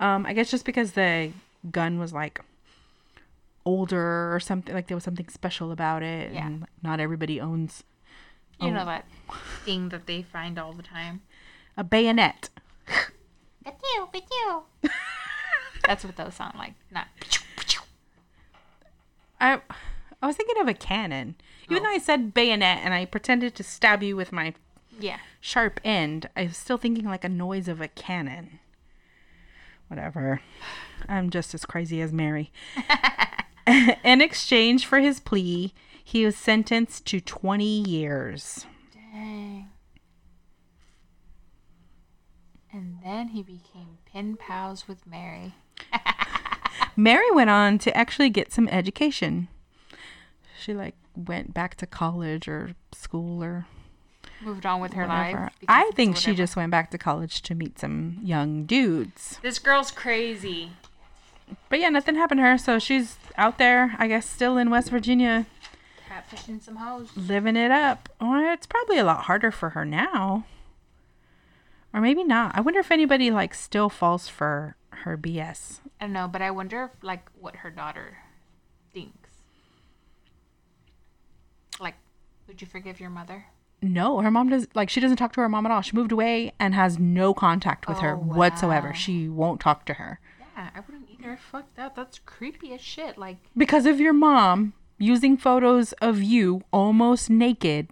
Um, 0.00 0.26
I 0.26 0.32
guess 0.32 0.50
just 0.50 0.64
because 0.64 0.92
the 0.92 1.32
gun 1.70 1.98
was 1.98 2.12
like 2.12 2.40
older 3.64 4.34
or 4.34 4.40
something, 4.40 4.74
like 4.74 4.86
there 4.88 4.96
was 4.96 5.04
something 5.04 5.28
special 5.28 5.72
about 5.72 6.02
it, 6.02 6.32
Yeah. 6.32 6.46
and 6.46 6.66
not 6.82 7.00
everybody 7.00 7.40
owns 7.40 7.82
You 8.60 8.70
know 8.70 8.84
that 8.86 9.04
thing 9.64 9.90
that 9.90 10.06
they 10.06 10.22
find 10.22 10.58
all 10.58 10.72
the 10.72 10.82
time. 10.82 11.22
a 11.76 11.84
bayonet. 11.84 12.48
That's 15.86 16.04
what 16.04 16.16
those 16.16 16.34
sound 16.34 16.56
like. 16.58 16.74
Not. 16.90 17.08
I 19.40 19.60
I 20.22 20.26
was 20.26 20.36
thinking 20.36 20.60
of 20.60 20.68
a 20.68 20.74
cannon. 20.74 21.36
Even 21.68 21.82
though 21.82 21.90
oh. 21.90 21.94
I 21.94 21.98
said 21.98 22.32
bayonet 22.32 22.80
and 22.82 22.94
I 22.94 23.04
pretended 23.04 23.54
to 23.56 23.62
stab 23.62 24.02
you 24.02 24.16
with 24.16 24.32
my 24.32 24.54
Yeah. 24.98 25.18
sharp 25.40 25.80
end, 25.84 26.28
I 26.36 26.44
was 26.44 26.56
still 26.56 26.78
thinking 26.78 27.04
like 27.04 27.24
a 27.24 27.28
noise 27.28 27.68
of 27.68 27.80
a 27.80 27.88
cannon. 27.88 28.60
Whatever. 29.88 30.40
I'm 31.08 31.30
just 31.30 31.54
as 31.54 31.64
crazy 31.64 32.00
as 32.00 32.12
Mary. 32.12 32.50
In 34.04 34.20
exchange 34.20 34.86
for 34.86 34.98
his 35.00 35.20
plea, 35.20 35.74
he 36.02 36.24
was 36.24 36.36
sentenced 36.36 37.04
to 37.06 37.20
20 37.20 37.64
years. 37.64 38.64
Dang. 38.94 39.68
And 42.76 42.98
then 43.02 43.28
he 43.28 43.42
became 43.42 43.96
pen 44.12 44.36
pals 44.36 44.86
with 44.86 45.06
Mary. 45.06 45.54
Mary 46.96 47.30
went 47.32 47.48
on 47.48 47.78
to 47.78 47.96
actually 47.96 48.28
get 48.28 48.52
some 48.52 48.68
education. 48.68 49.48
She 50.60 50.74
like 50.74 50.94
went 51.16 51.54
back 51.54 51.76
to 51.76 51.86
college 51.86 52.48
or 52.48 52.74
school 52.92 53.42
or 53.42 53.66
Moved 54.42 54.66
on 54.66 54.82
with 54.82 54.92
her 54.92 55.06
whatever. 55.06 55.40
life. 55.44 55.52
I 55.68 55.90
think 55.94 56.18
she 56.18 56.34
just 56.34 56.54
went 56.56 56.70
back 56.70 56.90
to 56.90 56.98
college 56.98 57.40
to 57.42 57.54
meet 57.54 57.78
some 57.78 58.18
young 58.22 58.64
dudes. 58.66 59.38
This 59.40 59.58
girl's 59.58 59.90
crazy. 59.90 60.72
But 61.70 61.80
yeah, 61.80 61.88
nothing 61.88 62.16
happened 62.16 62.40
to 62.40 62.42
her, 62.42 62.58
so 62.58 62.78
she's 62.78 63.16
out 63.38 63.56
there, 63.56 63.94
I 63.98 64.06
guess, 64.08 64.28
still 64.28 64.58
in 64.58 64.68
West 64.68 64.90
Virginia, 64.90 65.46
Catfishing 66.10 66.62
some 66.62 66.76
hoes. 66.76 67.08
living 67.16 67.56
it 67.56 67.70
up. 67.70 68.10
Or 68.20 68.40
it's 68.52 68.66
probably 68.66 68.98
a 68.98 69.04
lot 69.04 69.22
harder 69.24 69.50
for 69.50 69.70
her 69.70 69.86
now. 69.86 70.44
Or 71.96 72.02
maybe 72.02 72.24
not. 72.24 72.52
I 72.54 72.60
wonder 72.60 72.78
if 72.78 72.92
anybody 72.92 73.30
like 73.30 73.54
still 73.54 73.88
falls 73.88 74.28
for 74.28 74.76
her 74.90 75.16
BS. 75.16 75.80
I 75.98 76.04
don't 76.04 76.12
know, 76.12 76.28
but 76.28 76.42
I 76.42 76.50
wonder 76.50 76.84
if, 76.84 77.02
like 77.02 77.26
what 77.40 77.56
her 77.56 77.70
daughter 77.70 78.18
thinks. 78.92 79.30
Like, 81.80 81.94
would 82.46 82.60
you 82.60 82.66
forgive 82.66 83.00
your 83.00 83.08
mother? 83.08 83.46
No, 83.80 84.20
her 84.20 84.30
mom 84.30 84.50
does 84.50 84.68
like 84.74 84.90
she 84.90 85.00
doesn't 85.00 85.16
talk 85.16 85.32
to 85.32 85.40
her 85.40 85.48
mom 85.48 85.64
at 85.64 85.72
all. 85.72 85.80
She 85.80 85.96
moved 85.96 86.12
away 86.12 86.52
and 86.60 86.74
has 86.74 86.98
no 86.98 87.32
contact 87.32 87.88
with 87.88 87.98
her 87.98 88.12
Oh, 88.12 88.18
whatsoever. 88.18 88.92
She 88.92 89.26
won't 89.26 89.62
talk 89.62 89.86
to 89.86 89.94
her. 89.94 90.20
Yeah, 90.38 90.68
I 90.74 90.80
wouldn't 90.80 91.08
either. 91.10 91.38
Fuck 91.50 91.74
that. 91.76 91.96
That's 91.96 92.18
creepy 92.26 92.74
as 92.74 92.82
shit. 92.82 93.16
Like, 93.16 93.38
Because 93.56 93.86
of 93.86 94.00
your 94.00 94.12
mom 94.12 94.74
using 94.98 95.38
photos 95.38 95.92
of 95.94 96.22
you 96.22 96.62
almost 96.74 97.30
naked, 97.30 97.88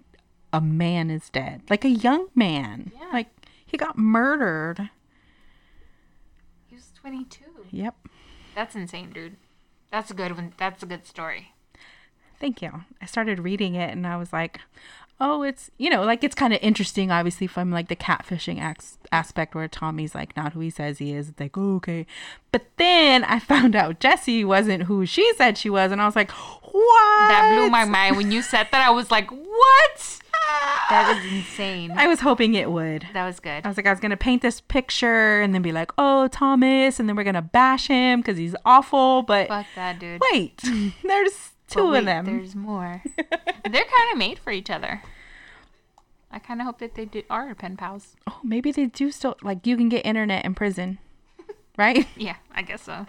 a 0.52 0.60
man 0.60 1.10
is 1.10 1.30
dead. 1.30 1.62
Like 1.70 1.84
a 1.84 1.90
young 1.90 2.28
man. 2.34 2.92
Yeah. 2.94 3.08
Like 3.12 3.33
he 3.74 3.78
got 3.78 3.98
murdered. 3.98 4.88
he 6.68 6.76
was 6.76 6.92
22. 6.94 7.42
Yep. 7.72 7.96
That's 8.54 8.76
insane, 8.76 9.10
dude. 9.10 9.34
That's 9.90 10.12
a 10.12 10.14
good 10.14 10.36
one. 10.36 10.52
That's 10.56 10.84
a 10.84 10.86
good 10.86 11.08
story. 11.08 11.52
Thank 12.38 12.62
you. 12.62 12.84
I 13.02 13.06
started 13.06 13.40
reading 13.40 13.74
it 13.74 13.90
and 13.90 14.06
I 14.06 14.16
was 14.16 14.32
like, 14.32 14.60
oh, 15.20 15.42
it's, 15.42 15.72
you 15.76 15.90
know, 15.90 16.04
like 16.04 16.22
it's 16.22 16.36
kind 16.36 16.52
of 16.52 16.60
interesting, 16.62 17.10
obviously, 17.10 17.48
from 17.48 17.72
like 17.72 17.88
the 17.88 17.96
catfishing 17.96 18.60
aspect 19.10 19.56
where 19.56 19.66
Tommy's 19.66 20.14
like 20.14 20.36
not 20.36 20.52
who 20.52 20.60
he 20.60 20.70
says 20.70 20.98
he 20.98 21.12
is. 21.12 21.30
It's 21.30 21.40
like, 21.40 21.58
oh, 21.58 21.74
okay. 21.76 22.06
But 22.52 22.66
then 22.76 23.24
I 23.24 23.40
found 23.40 23.74
out 23.74 23.98
Jesse 23.98 24.44
wasn't 24.44 24.84
who 24.84 25.04
she 25.04 25.32
said 25.34 25.58
she 25.58 25.68
was. 25.68 25.90
And 25.90 26.00
I 26.00 26.06
was 26.06 26.14
like, 26.14 26.30
what? 26.30 27.28
That 27.28 27.56
blew 27.56 27.70
my 27.70 27.84
mind. 27.84 28.16
When 28.16 28.30
you 28.30 28.40
said 28.40 28.68
that, 28.70 28.86
I 28.86 28.90
was 28.90 29.10
like, 29.10 29.30
what? 29.32 30.20
That 30.90 31.14
was 31.16 31.32
insane. 31.32 31.92
I 31.96 32.06
was 32.06 32.20
hoping 32.20 32.54
it 32.54 32.70
would. 32.70 33.06
That 33.14 33.24
was 33.24 33.40
good. 33.40 33.64
I 33.64 33.68
was 33.68 33.76
like, 33.76 33.86
I 33.86 33.90
was 33.90 34.00
gonna 34.00 34.16
paint 34.16 34.42
this 34.42 34.60
picture 34.60 35.40
and 35.40 35.54
then 35.54 35.62
be 35.62 35.72
like, 35.72 35.90
"Oh, 35.96 36.28
Thomas," 36.28 37.00
and 37.00 37.08
then 37.08 37.16
we're 37.16 37.24
gonna 37.24 37.42
bash 37.42 37.88
him 37.88 38.20
because 38.20 38.36
he's 38.36 38.54
awful. 38.64 39.22
But 39.22 39.48
Fuck 39.48 39.66
that, 39.74 39.98
dude. 39.98 40.20
wait, 40.32 40.60
there's 41.02 41.52
two 41.68 41.90
wait, 41.90 42.00
of 42.00 42.04
them. 42.04 42.24
There's 42.26 42.54
more. 42.54 43.02
They're 43.16 43.84
kind 43.84 44.12
of 44.12 44.18
made 44.18 44.38
for 44.38 44.50
each 44.50 44.70
other. 44.70 45.02
I 46.30 46.38
kind 46.38 46.60
of 46.60 46.66
hope 46.66 46.78
that 46.80 46.96
they 46.96 47.04
do, 47.04 47.22
are 47.30 47.54
pen 47.54 47.76
pals. 47.76 48.16
Oh, 48.28 48.40
maybe 48.42 48.72
they 48.72 48.86
do 48.86 49.10
still 49.10 49.36
like 49.42 49.66
you 49.66 49.76
can 49.76 49.88
get 49.88 50.04
internet 50.04 50.44
in 50.44 50.54
prison, 50.54 50.98
right? 51.78 52.06
Yeah, 52.16 52.36
I 52.54 52.62
guess 52.62 52.82
so. 52.82 53.06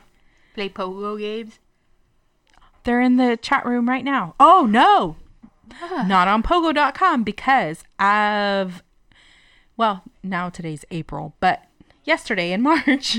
Play 0.54 0.70
pogo 0.70 1.20
games. 1.20 1.60
They're 2.84 3.02
in 3.02 3.18
the 3.18 3.36
chat 3.36 3.66
room 3.66 3.90
right 3.90 4.06
now. 4.06 4.36
Oh 4.40 4.66
no, 4.70 5.18
not 6.06 6.28
on 6.28 6.44
Pogo.com 6.44 7.24
because 7.24 7.84
of 8.00 8.84
well, 9.78 10.04
now 10.24 10.50
today's 10.50 10.86
April, 10.90 11.36
but 11.40 11.64
yesterday 12.06 12.52
in 12.52 12.62
March, 12.64 13.18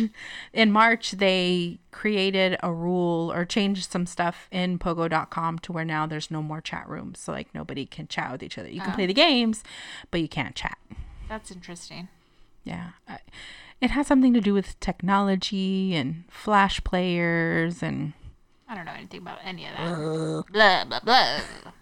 in 0.53 0.73
March 0.73 1.13
they 1.13 1.79
created 1.91 2.57
a 2.63 2.73
rule 2.73 3.33
or 3.33 3.45
changed 3.45 3.91
some 3.91 4.07
stuff 4.07 4.49
in 4.51 4.79
Pogo.com 4.79 5.59
to 5.61 5.73
where 5.73 5.85
now 5.85 6.07
there's 6.07 6.31
no 6.31 6.43
more 6.43 6.61
chat 6.61 6.89
rooms, 6.89 7.19
so 7.19 7.33
like 7.33 7.55
nobody 7.55 7.85
can 7.85 8.09
chat 8.09 8.33
with 8.33 8.43
each 8.43 8.59
other. 8.59 8.71
You 8.71 8.81
can 8.81 8.93
play 8.93 9.05
oh. 9.05 9.09
the 9.09 9.15
games, 9.15 9.63
but 10.11 10.21
you 10.21 10.29
can't 10.29 10.55
chat. 10.55 10.79
That's 11.29 11.51
interesting. 11.51 12.09
Yeah. 12.65 12.91
It 13.81 13.91
has 13.91 14.07
something 14.07 14.33
to 14.33 14.41
do 14.41 14.55
with 14.55 14.79
technology 14.81 15.95
and 15.95 16.25
flash 16.31 16.83
players 16.83 17.83
and 17.83 18.15
I 18.69 18.75
don't 18.75 18.85
know 18.85 18.93
anything 18.93 19.21
about 19.21 19.39
any 19.45 19.67
of 19.67 19.77
that. 19.77 20.53
blah 20.53 20.85
blah 20.85 21.01
blah. 21.01 21.73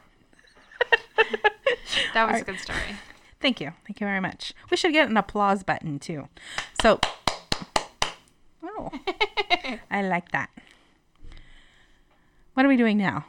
That 2.14 2.30
was 2.30 2.40
a 2.40 2.44
good 2.44 2.58
story. 2.58 2.96
Thank 3.40 3.60
you. 3.60 3.72
Thank 3.86 4.00
you 4.00 4.06
very 4.06 4.20
much. 4.20 4.54
We 4.70 4.76
should 4.76 4.92
get 4.92 5.08
an 5.08 5.16
applause 5.16 5.62
button 5.62 5.98
too. 5.98 6.28
So, 6.80 6.98
oh, 8.62 8.90
I 9.90 10.02
like 10.02 10.30
that. 10.32 10.50
What 12.54 12.64
are 12.64 12.68
we 12.68 12.76
doing 12.76 12.96
now? 12.96 13.26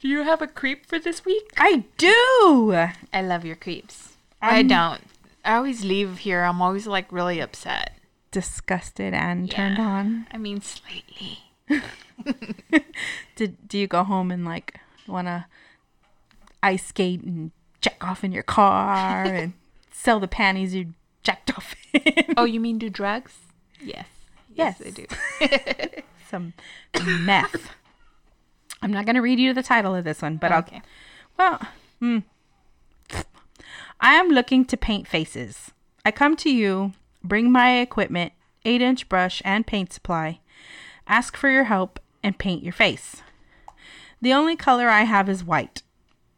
Do 0.00 0.08
you 0.08 0.22
have 0.22 0.42
a 0.42 0.46
creep 0.46 0.86
for 0.86 0.98
this 0.98 1.24
week? 1.24 1.52
I 1.56 1.84
do. 1.96 2.88
I 3.12 3.22
love 3.22 3.44
your 3.44 3.56
creeps. 3.56 4.16
I 4.40 4.62
don't. 4.62 5.00
I 5.44 5.54
always 5.54 5.84
leave 5.84 6.18
here. 6.18 6.42
I'm 6.42 6.60
always 6.60 6.86
like 6.86 7.10
really 7.12 7.40
upset. 7.40 7.96
Disgusted 8.30 9.14
and 9.14 9.50
turned 9.50 9.78
on. 9.78 10.26
I 10.32 10.38
mean, 10.38 10.60
slightly. 10.60 11.38
Did 13.36 13.68
do 13.68 13.78
you 13.78 13.86
go 13.86 14.02
home 14.02 14.30
and 14.30 14.44
like 14.44 14.80
want 15.06 15.26
to 15.28 15.46
ice 16.62 16.86
skate 16.86 17.22
and 17.22 17.50
check 17.80 18.04
off 18.04 18.24
in 18.24 18.32
your 18.32 18.42
car 18.42 19.24
and 19.26 19.52
sell 19.90 20.20
the 20.20 20.28
panties 20.28 20.74
you 20.74 20.94
jacked 21.22 21.56
off 21.56 21.74
in? 21.92 22.34
Oh, 22.36 22.44
you 22.44 22.60
mean 22.60 22.78
do 22.78 22.90
drugs? 22.90 23.38
Yes. 23.80 24.06
Yes. 24.54 24.82
I 24.84 24.90
do. 24.90 25.06
Some 26.30 26.54
meth. 27.20 27.70
I'm 28.80 28.90
not 28.90 29.04
going 29.04 29.14
to 29.14 29.22
read 29.22 29.38
you 29.38 29.54
the 29.54 29.62
title 29.62 29.94
of 29.94 30.04
this 30.04 30.22
one, 30.22 30.36
but 30.36 30.50
I'll 30.50 30.60
okay. 30.60 30.82
Well, 31.38 31.60
hmm. 32.00 32.18
I 34.00 34.14
am 34.14 34.28
looking 34.28 34.64
to 34.66 34.76
paint 34.76 35.06
faces. 35.06 35.70
I 36.04 36.10
come 36.10 36.36
to 36.36 36.50
you, 36.50 36.92
bring 37.22 37.52
my 37.52 37.78
equipment, 37.78 38.32
8 38.64 38.82
inch 38.82 39.08
brush, 39.08 39.40
and 39.44 39.66
paint 39.66 39.92
supply, 39.92 40.40
ask 41.06 41.36
for 41.36 41.48
your 41.48 41.64
help, 41.64 42.00
and 42.22 42.36
paint 42.36 42.64
your 42.64 42.72
face. 42.72 43.22
The 44.22 44.32
only 44.32 44.56
color 44.56 44.88
I 44.88 45.02
have 45.02 45.28
is 45.28 45.44
white. 45.44 45.82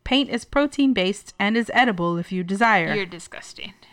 Paint 0.03 0.31
is 0.31 0.45
protein 0.45 0.93
based 0.93 1.35
and 1.39 1.57
is 1.57 1.71
edible 1.75 2.17
if 2.19 2.33
you 2.33 2.43
desire. 2.43 2.95
You're 2.95 3.07
disgusting. 3.07 3.75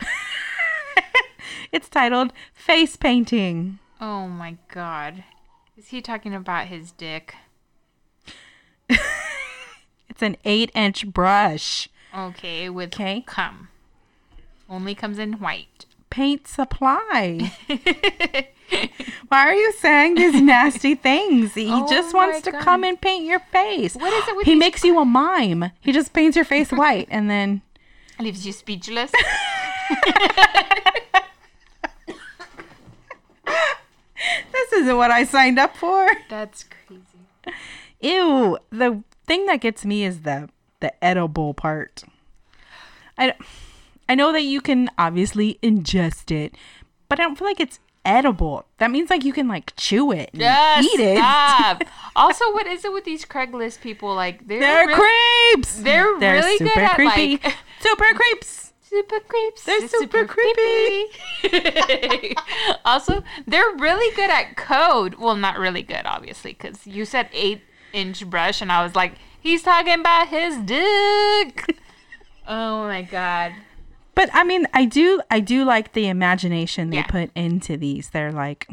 It's 1.72 1.88
titled 1.88 2.34
Face 2.54 2.98
Painting. 2.98 3.80
Oh 4.02 4.28
my 4.28 4.58
god. 4.74 5.24
Is 5.78 5.88
he 5.88 6.02
talking 6.02 6.34
about 6.36 6.68
his 6.68 6.92
dick? 6.92 7.36
It's 10.10 10.22
an 10.22 10.36
8 10.44 10.72
inch 10.76 11.08
brush. 11.08 11.88
Okay, 12.14 12.70
with 12.70 12.90
with 12.90 12.92
'Kay. 12.92 13.24
cum. 13.26 13.70
Only 14.70 14.94
comes 14.94 15.18
in 15.18 15.34
white. 15.34 15.86
Paint 16.10 16.46
supply. 16.48 17.54
Why 19.28 19.48
are 19.48 19.54
you 19.54 19.72
saying 19.74 20.16
these 20.16 20.42
nasty 20.42 20.96
things? 20.96 21.54
He 21.54 21.68
Oh 21.72 21.88
just 21.90 22.14
wants 22.14 22.42
to 22.42 22.52
God. 22.52 22.62
come 22.62 22.84
and 22.84 23.00
paint 23.00 23.26
your 23.26 23.40
face. 23.40 23.96
What 23.96 24.12
is 24.14 24.28
it 24.28 24.36
with 24.36 24.46
He 24.46 24.56
makes 24.56 24.84
you 24.84 25.00
a 25.00 25.06
mime. 25.06 25.72
He 25.82 25.92
just 25.92 26.14
paints 26.14 26.36
your 26.36 26.46
face 26.46 26.72
white 26.72 27.08
and 27.10 27.30
then 27.30 27.62
Leaves 28.20 28.46
you 28.46 28.52
speechless. 28.54 29.12
this 34.52 34.74
isn't 34.74 34.98
what 34.98 35.12
I 35.12 35.24
signed 35.24 35.60
up 35.60 35.76
for. 35.76 36.08
That's 36.30 36.66
crazy. 36.66 37.56
Ew. 38.02 38.58
The 38.70 39.04
thing 39.26 39.46
that 39.48 39.62
gets 39.62 39.86
me 39.86 40.04
is 40.04 40.22
the 40.22 40.50
the 40.80 41.04
edible 41.04 41.54
part. 41.54 42.04
I 43.18 43.34
I 44.10 44.16
know 44.16 44.32
that 44.32 44.44
you 44.44 44.62
can 44.62 44.90
obviously 44.98 45.58
ingest 45.64 46.32
it, 46.32 46.56
but 47.10 47.20
I 47.20 47.24
don't 47.24 47.38
feel 47.38 47.48
like 47.48 47.60
it's 47.60 47.80
edible. 48.06 48.66
That 48.78 48.92
means 48.92 49.10
like 49.10 49.24
you 49.24 49.34
can 49.34 49.48
like 49.48 49.74
chew 49.78 50.12
it 50.12 50.30
and 50.34 50.42
Yes, 50.42 50.86
eat 50.86 51.00
it. 51.00 51.18
stop. 51.18 51.84
also, 52.16 52.52
what 52.54 52.68
is 52.68 52.84
it 52.86 52.92
with 52.94 53.04
these 53.06 53.26
Craigslist 53.26 53.82
people? 53.82 54.14
Like 54.16 54.48
they're, 54.48 54.60
They're 54.60 54.88
creeps. 54.96 55.76
they're 55.82 56.14
really 56.16 56.58
good 56.58 56.78
at, 56.78 56.98
like- 57.00 57.56
super 57.80 58.14
creeps. 58.14 58.74
super 58.82 59.20
creeps. 59.22 59.64
They're 59.64 59.88
super 59.88 60.26
creepy. 60.26 61.06
also, 62.86 63.24
they're 63.48 63.72
really 63.78 64.14
good 64.16 64.30
at 64.30 64.56
code. 64.58 65.16
Well, 65.16 65.36
not 65.36 65.58
really 65.58 65.82
good, 65.84 66.06
obviously, 66.06 66.54
because 66.54 66.86
you 66.88 67.06
said 67.06 67.30
eight 67.34 67.62
inch 67.94 68.26
brush, 68.30 68.62
and 68.62 68.72
I 68.72 68.84
was 68.84 68.96
like, 68.96 69.14
he's 69.40 69.64
talking 69.64 70.00
about 70.00 70.28
his 70.30 70.58
dick. 70.58 71.78
oh 72.48 72.84
my 72.88 73.02
god. 73.04 73.54
But 74.22 74.30
I 74.36 74.44
mean, 74.44 74.68
I 74.72 74.86
do, 74.86 75.20
I 75.32 75.40
do 75.40 75.64
like 75.66 75.94
the 75.94 76.06
imagination 76.08 76.92
they 76.92 76.98
Yeah. 76.98 77.08
put 77.08 77.32
into 77.34 77.76
these. 77.76 78.12
They're 78.12 78.32
like, 78.32 78.68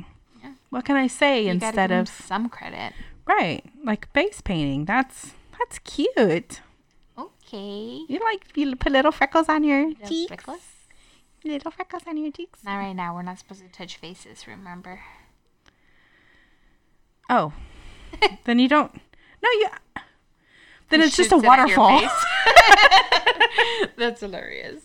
what 0.68 0.84
can 0.84 0.94
I 0.94 1.06
say 1.06 1.44
You 1.46 1.52
instead 1.52 1.90
of 1.90 2.06
some 2.06 2.50
credit. 2.50 2.92
right, 3.24 3.64
like 3.82 4.12
face 4.12 4.42
painting? 4.42 4.84
That's 4.84 5.32
that's 5.58 5.78
cute. 5.78 6.60
Okay. 7.16 8.04
You 8.06 8.20
like 8.30 8.42
you 8.56 8.76
put 8.76 8.92
little 8.92 9.10
freckles 9.10 9.48
on 9.48 9.64
your 9.64 9.86
Little 9.88 10.06
cheeks. 10.06 10.28
freckles? 10.28 10.60
Little 11.44 11.70
freckles 11.70 12.02
on 12.06 12.18
your 12.18 12.30
cheeks. 12.30 12.62
Not 12.62 12.76
right 12.76 12.92
now. 12.92 13.14
We're 13.14 13.22
not 13.22 13.38
supposed 13.38 13.62
to 13.62 13.68
touch 13.68 13.96
faces. 13.96 14.46
Remember? 14.46 15.00
Oh, 17.30 17.54
then 18.44 18.58
you 18.58 18.68
don't. 18.68 18.92
No, 19.42 19.48
you. 19.62 19.68
Then 20.90 21.00
He 21.00 21.06
it's 21.06 21.16
just 21.16 21.32
a 21.32 21.36
shoots 21.36 21.44
it 21.44 21.48
at 21.48 21.68
your 21.70 21.78
waterfall. 21.78 22.10
That's 23.96 24.20
hilarious. 24.20 24.82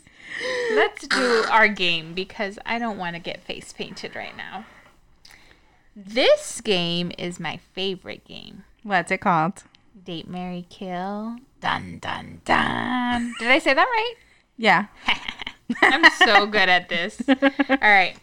Let's 0.73 1.07
do 1.07 1.45
our 1.49 1.67
game 1.67 2.13
because 2.13 2.57
I 2.65 2.79
don't 2.79 2.97
want 2.97 3.15
to 3.15 3.19
get 3.21 3.43
face 3.43 3.73
painted 3.73 4.15
right 4.15 4.35
now. 4.35 4.65
This 5.95 6.61
game 6.61 7.11
is 7.17 7.39
my 7.39 7.57
favorite 7.73 8.25
game. 8.25 8.63
What's 8.81 9.11
it 9.11 9.19
called? 9.19 9.63
Date 10.03 10.27
Marry 10.27 10.65
Kill. 10.69 11.37
Dun 11.61 11.99
dun 11.99 12.41
dun. 12.45 13.33
Did 13.39 13.49
I 13.49 13.59
say 13.59 13.73
that 13.73 13.83
right? 13.85 14.13
Yeah. 14.57 14.87
I'm 15.81 16.09
so 16.25 16.45
good 16.45 16.67
at 16.67 16.89
this. 16.89 17.21
All 17.29 17.77
right. 17.81 18.15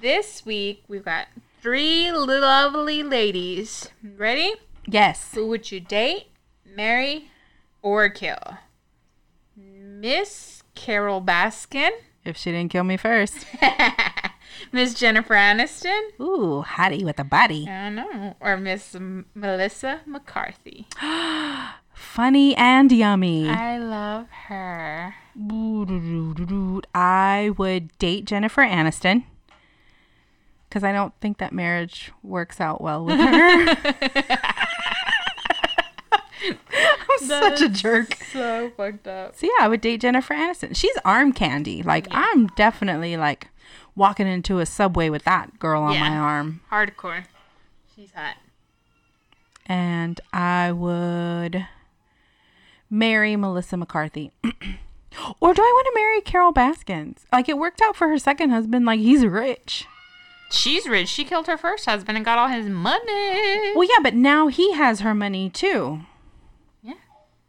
This 0.00 0.44
week 0.46 0.84
we've 0.88 1.04
got 1.04 1.28
three 1.60 2.10
lovely 2.10 3.02
ladies. 3.02 3.88
Ready? 4.16 4.54
Yes. 4.86 5.32
Who 5.34 5.46
would 5.48 5.70
you 5.70 5.80
date, 5.80 6.28
marry, 6.66 7.30
or 7.82 8.08
kill? 8.08 8.58
Miss 9.56 10.61
Carole 10.74 11.20
Baskin, 11.22 11.90
If 12.24 12.36
she 12.36 12.50
didn't 12.52 12.70
kill 12.70 12.84
me 12.84 12.96
first. 12.96 13.46
Miss 14.72 14.94
Jennifer 14.94 15.34
Aniston. 15.34 16.00
Ooh, 16.20 16.64
hottie 16.66 17.04
with 17.04 17.18
a 17.18 17.24
body. 17.24 17.68
I 17.68 17.88
know. 17.90 18.36
Or 18.40 18.56
Miss 18.56 18.94
M- 18.94 19.26
Melissa 19.34 20.00
McCarthy. 20.06 20.86
Funny 21.94 22.54
and 22.56 22.90
yummy. 22.92 23.48
I 23.48 23.78
love 23.78 24.28
her. 24.48 25.14
I 26.94 27.50
would 27.56 27.96
date 27.98 28.24
Jennifer 28.24 28.62
Aniston 28.62 29.24
because 30.68 30.84
I 30.84 30.92
don't 30.92 31.12
think 31.20 31.38
that 31.38 31.52
marriage 31.52 32.12
works 32.22 32.60
out 32.60 32.80
well 32.80 33.04
with 33.04 33.18
her. 33.18 33.76
Such 37.18 37.60
a 37.60 37.68
jerk. 37.68 38.16
So 38.32 38.70
fucked 38.76 39.06
up. 39.06 39.36
So 39.36 39.46
yeah, 39.46 39.64
I 39.64 39.68
would 39.68 39.80
date 39.80 40.00
Jennifer 40.00 40.34
Aniston. 40.34 40.74
She's 40.76 40.96
arm 41.04 41.32
candy. 41.32 41.82
Like 41.82 42.06
I'm 42.10 42.46
definitely 42.48 43.16
like 43.16 43.48
walking 43.94 44.26
into 44.26 44.58
a 44.58 44.66
subway 44.66 45.08
with 45.10 45.24
that 45.24 45.58
girl 45.58 45.82
on 45.82 45.94
Yeah. 45.94 46.08
my 46.10 46.16
arm. 46.16 46.60
Hardcore. 46.70 47.24
She's 47.94 48.12
hot. 48.12 48.36
And 49.66 50.20
I 50.32 50.72
would 50.72 51.66
marry 52.90 53.36
Melissa 53.36 53.76
McCarthy. 53.76 54.32
or 54.44 55.54
do 55.54 55.62
I 55.62 55.72
want 55.74 55.86
to 55.86 55.92
marry 55.94 56.20
Carole 56.20 56.52
Baskins? 56.52 57.26
Like 57.32 57.48
it 57.48 57.58
worked 57.58 57.80
out 57.80 57.96
for 57.96 58.08
her 58.08 58.18
second 58.18 58.50
husband. 58.50 58.84
Like 58.86 59.00
he's 59.00 59.24
rich. 59.24 59.86
She's 60.50 60.86
rich. 60.86 61.08
She 61.08 61.24
killed 61.24 61.46
her 61.46 61.56
first 61.56 61.86
husband 61.86 62.16
and 62.18 62.24
got 62.26 62.36
all 62.38 62.48
his 62.48 62.66
money. 62.66 63.72
Well, 63.74 63.84
yeah, 63.88 64.02
but 64.02 64.14
now 64.14 64.48
he 64.48 64.72
has 64.72 65.00
her 65.00 65.14
money 65.14 65.48
too. 65.48 66.00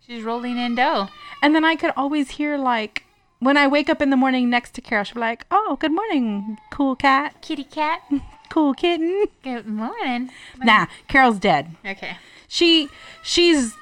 She's 0.05 0.23
rolling 0.23 0.57
in 0.57 0.75
dough. 0.75 1.09
And 1.41 1.55
then 1.55 1.63
I 1.63 1.75
could 1.75 1.91
always 1.95 2.31
hear 2.31 2.57
like 2.57 3.03
when 3.39 3.57
I 3.57 3.67
wake 3.67 3.89
up 3.89 4.01
in 4.01 4.09
the 4.09 4.17
morning 4.17 4.49
next 4.49 4.73
to 4.75 4.81
Carole, 4.81 5.03
she'll 5.03 5.15
be 5.15 5.19
like, 5.21 5.45
"Oh, 5.51 5.77
good 5.79 5.91
morning, 5.91 6.57
cool 6.71 6.95
cat, 6.95 7.41
Kitty 7.41 7.63
cat. 7.63 8.01
cool 8.49 8.73
kitten." 8.73 9.25
Good 9.43 9.65
morning. 9.67 10.29
Nah, 10.57 10.87
Carole's 11.07 11.39
dead. 11.39 11.75
Okay. 11.85 12.17
She 12.47 12.89
she's 13.21 13.75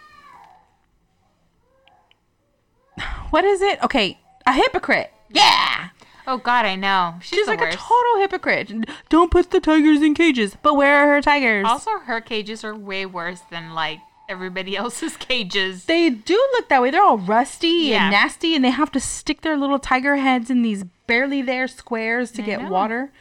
what 3.31 3.43
is 3.45 3.61
it? 3.61 3.81
Okay, 3.83 4.19
a 4.45 4.53
hypocrite. 4.53 5.11
Yeah. 5.29 5.89
Oh 6.27 6.37
God, 6.37 6.65
I 6.65 6.75
know. 6.75 7.15
She's, 7.21 7.39
She's 7.39 7.47
like 7.47 7.59
worst. 7.59 7.77
a 7.77 7.81
total 7.81 8.21
hypocrite. 8.21 8.71
Don't 9.09 9.31
put 9.31 9.49
the 9.51 9.59
tigers 9.59 10.01
in 10.01 10.13
cages. 10.13 10.55
But 10.61 10.75
where 10.75 10.95
are 10.97 11.07
her 11.15 11.21
tigers? 11.21 11.65
Also, 11.67 11.91
her 12.05 12.21
cages 12.21 12.63
are 12.63 12.75
way 12.75 13.05
worse 13.05 13.41
than 13.49 13.73
like 13.73 13.99
everybody 14.31 14.75
else's 14.75 15.15
cages. 15.29 15.85
they 15.85 16.09
do 16.09 16.33
look 16.53 16.69
that 16.69 16.81
way. 16.81 16.89
They're 16.91 17.03
all 17.03 17.17
rusty 17.17 17.67
Yeah. 17.89 18.03
and 18.05 18.11
nasty, 18.11 18.55
and 18.55 18.63
they 18.65 18.69
have 18.71 18.91
to 18.93 18.99
stick 18.99 19.41
their 19.41 19.57
little 19.57 19.77
tiger 19.79 20.15
heads 20.15 20.49
in 20.49 20.61
these 20.63 20.83
barely 21.07 21.41
there 21.41 21.67
squares 21.67 22.31
to 22.31 22.41
I 22.41 22.45
get 22.45 22.61
know. 22.61 22.69
water. 22.69 23.11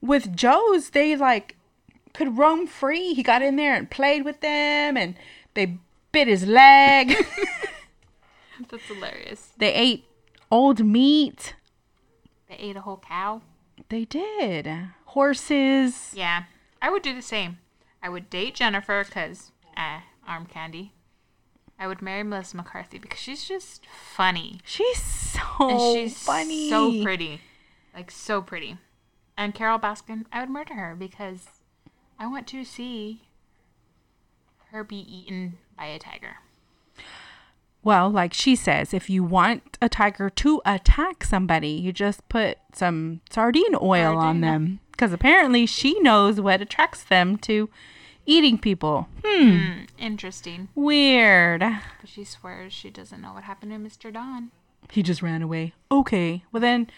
With 0.00 0.36
Joe's, 0.36 0.90
they 0.90 1.16
like 1.16 1.56
could 2.12 2.36
roam 2.36 2.66
free. 2.66 3.14
He 3.14 3.22
got 3.22 3.40
in 3.42 3.56
there 3.56 3.74
and 3.74 3.90
played 3.90 4.24
with 4.24 4.40
them, 4.40 4.96
and 4.96 5.14
they 5.54 5.78
bit 6.12 6.28
his 6.28 6.46
leg. 6.46 7.14
That's 8.68 8.84
hilarious. 8.86 9.50
they 9.58 9.72
ate 9.72 10.04
old 10.50 10.84
meat. 10.84 11.54
They 12.48 12.56
ate 12.56 12.76
a 12.76 12.80
whole 12.82 13.02
cow. 13.06 13.42
They 13.88 14.04
did. 14.04 14.68
Horses. 15.06 16.12
Yeah, 16.14 16.44
I 16.80 16.90
would 16.90 17.02
do 17.02 17.14
the 17.14 17.22
same. 17.22 17.58
I 18.02 18.08
would 18.08 18.30
date 18.30 18.54
Jennifer 18.54 19.04
because, 19.04 19.50
uh, 19.76 20.00
arm 20.26 20.46
candy. 20.46 20.92
I 21.78 21.86
would 21.86 22.00
marry 22.00 22.22
Melissa 22.22 22.56
McCarthy 22.56 22.98
because 22.98 23.18
she's 23.18 23.44
just 23.44 23.86
funny. 23.86 24.60
She's 24.64 25.02
so 25.02 25.40
and 25.60 25.80
she's 25.80 26.18
funny. 26.22 26.70
so 26.70 27.02
pretty. 27.02 27.40
Like, 27.94 28.10
so 28.10 28.40
pretty. 28.40 28.78
And 29.36 29.54
Carole 29.54 29.78
Baskin, 29.78 30.24
I 30.32 30.40
would 30.40 30.50
murder 30.50 30.74
her 30.74 30.94
because 30.94 31.46
I 32.18 32.26
want 32.26 32.46
to 32.48 32.64
see 32.64 33.22
her 34.70 34.82
be 34.82 34.96
eaten 34.96 35.58
by 35.76 35.86
a 35.86 35.98
tiger. 35.98 36.36
Well, 37.82 38.10
like 38.10 38.34
she 38.34 38.56
says, 38.56 38.92
if 38.92 39.08
you 39.08 39.22
want 39.22 39.78
a 39.80 39.88
tiger 39.88 40.28
to 40.28 40.60
attack 40.66 41.22
somebody, 41.22 41.68
you 41.68 41.92
just 41.92 42.28
put 42.28 42.58
some 42.72 43.20
sardine 43.30 43.76
oil 43.80 44.18
on 44.18 44.40
them. 44.40 44.80
Because 44.90 45.12
apparently 45.12 45.66
she 45.66 46.00
knows 46.00 46.40
what 46.40 46.60
attracts 46.60 47.04
them 47.04 47.36
to 47.38 47.68
eating 48.26 48.58
people. 48.58 49.08
Hmm. 49.24 49.58
Hmm, 49.58 49.82
interesting. 49.98 50.68
Weird. 50.74 51.60
But 51.60 52.08
she 52.08 52.24
swears 52.24 52.72
she 52.72 52.90
doesn't 52.90 53.20
know 53.20 53.32
what 53.32 53.44
happened 53.44 53.72
to 53.72 53.78
Mr. 53.78 54.12
Don. 54.12 54.50
He 54.90 55.02
just 55.02 55.22
ran 55.22 55.42
away. 55.42 55.72
Okay. 55.90 56.44
Well, 56.52 56.60
then, 56.60 56.88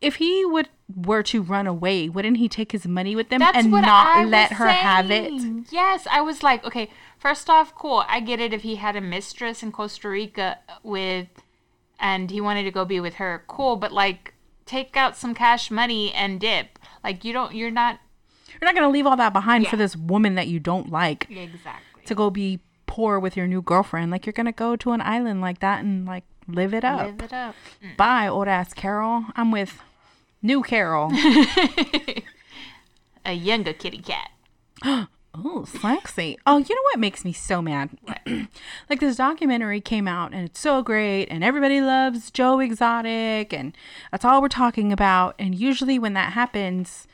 if 0.00 0.16
he 0.16 0.44
would 0.44 0.68
were 0.94 1.22
to 1.22 1.42
run 1.42 1.66
away, 1.66 2.08
wouldn't 2.08 2.38
he 2.38 2.48
take 2.48 2.72
his 2.72 2.86
money 2.86 3.14
with 3.14 3.28
them 3.28 3.38
That's 3.38 3.58
and 3.58 3.70
not 3.70 3.84
I 3.84 4.24
let 4.24 4.52
her 4.52 4.68
have 4.68 5.10
it? 5.10 5.32
Yes, 5.70 6.06
I 6.10 6.20
was 6.20 6.42
like, 6.42 6.64
okay, 6.64 6.90
first 7.18 7.48
off, 7.48 7.74
cool. 7.74 8.04
I 8.08 8.20
get 8.20 8.40
it 8.40 8.52
if 8.52 8.62
he 8.62 8.76
had 8.76 8.96
a 8.96 9.00
mistress 9.00 9.62
in 9.62 9.72
Costa 9.72 10.08
Rica 10.08 10.58
with, 10.82 11.28
and 11.98 12.30
he 12.30 12.40
wanted 12.40 12.64
to 12.64 12.70
go 12.70 12.84
be 12.84 13.00
with 13.00 13.14
her, 13.14 13.44
cool. 13.46 13.76
But 13.76 13.92
like, 13.92 14.34
take 14.66 14.96
out 14.96 15.16
some 15.16 15.34
cash 15.34 15.70
money 15.70 16.12
and 16.12 16.40
dip. 16.40 16.78
Like, 17.04 17.24
you 17.24 17.32
don't, 17.32 17.54
you're 17.54 17.70
not 17.70 18.00
You're 18.60 18.68
not 18.68 18.74
going 18.74 18.86
to 18.86 18.92
leave 18.92 19.06
all 19.06 19.16
that 19.16 19.32
behind 19.32 19.66
for 19.68 19.76
this 19.76 19.96
woman 19.96 20.34
that 20.34 20.48
you 20.48 20.60
don't 20.60 20.90
like 20.90 21.26
exactly 21.30 22.04
to 22.04 22.14
go 22.14 22.28
be 22.30 22.60
poor 22.86 23.18
with 23.18 23.36
your 23.36 23.46
new 23.46 23.62
girlfriend. 23.62 24.10
Like, 24.10 24.26
you're 24.26 24.32
going 24.32 24.46
to 24.46 24.52
go 24.52 24.76
to 24.76 24.92
an 24.92 25.00
island 25.00 25.40
like 25.40 25.60
that 25.60 25.82
and, 25.82 26.04
like, 26.06 26.24
live 26.46 26.74
it 26.74 26.84
up. 26.84 27.06
live 27.06 27.22
it 27.22 27.32
up. 27.32 27.54
Bye, 27.96 28.28
old 28.28 28.48
ass 28.48 28.74
Carol. 28.74 29.26
I'm 29.36 29.50
with 29.50 29.80
new 30.42 30.62
Carol. 30.62 31.10
A 33.24 33.32
younger 33.32 33.72
kitty 33.72 33.98
cat. 33.98 34.30
oh, 35.34 35.64
sexy. 35.66 36.38
Oh, 36.46 36.58
you 36.58 36.74
know 36.74 36.82
what 36.92 36.98
makes 36.98 37.24
me 37.24 37.32
so 37.32 37.62
mad? 37.62 37.90
like 38.88 39.00
this 39.00 39.16
documentary 39.16 39.80
came 39.80 40.08
out 40.08 40.32
and 40.32 40.46
it's 40.46 40.58
so 40.58 40.82
great 40.82 41.26
and 41.26 41.44
everybody 41.44 41.80
loves 41.80 42.30
Joe 42.30 42.60
Exotic 42.60 43.52
and 43.52 43.76
that's 44.10 44.24
all 44.24 44.40
we're 44.40 44.48
talking 44.48 44.92
about. 44.92 45.34
And 45.38 45.54
usually 45.54 45.98
when 45.98 46.14
that 46.14 46.32
happens, 46.32 47.06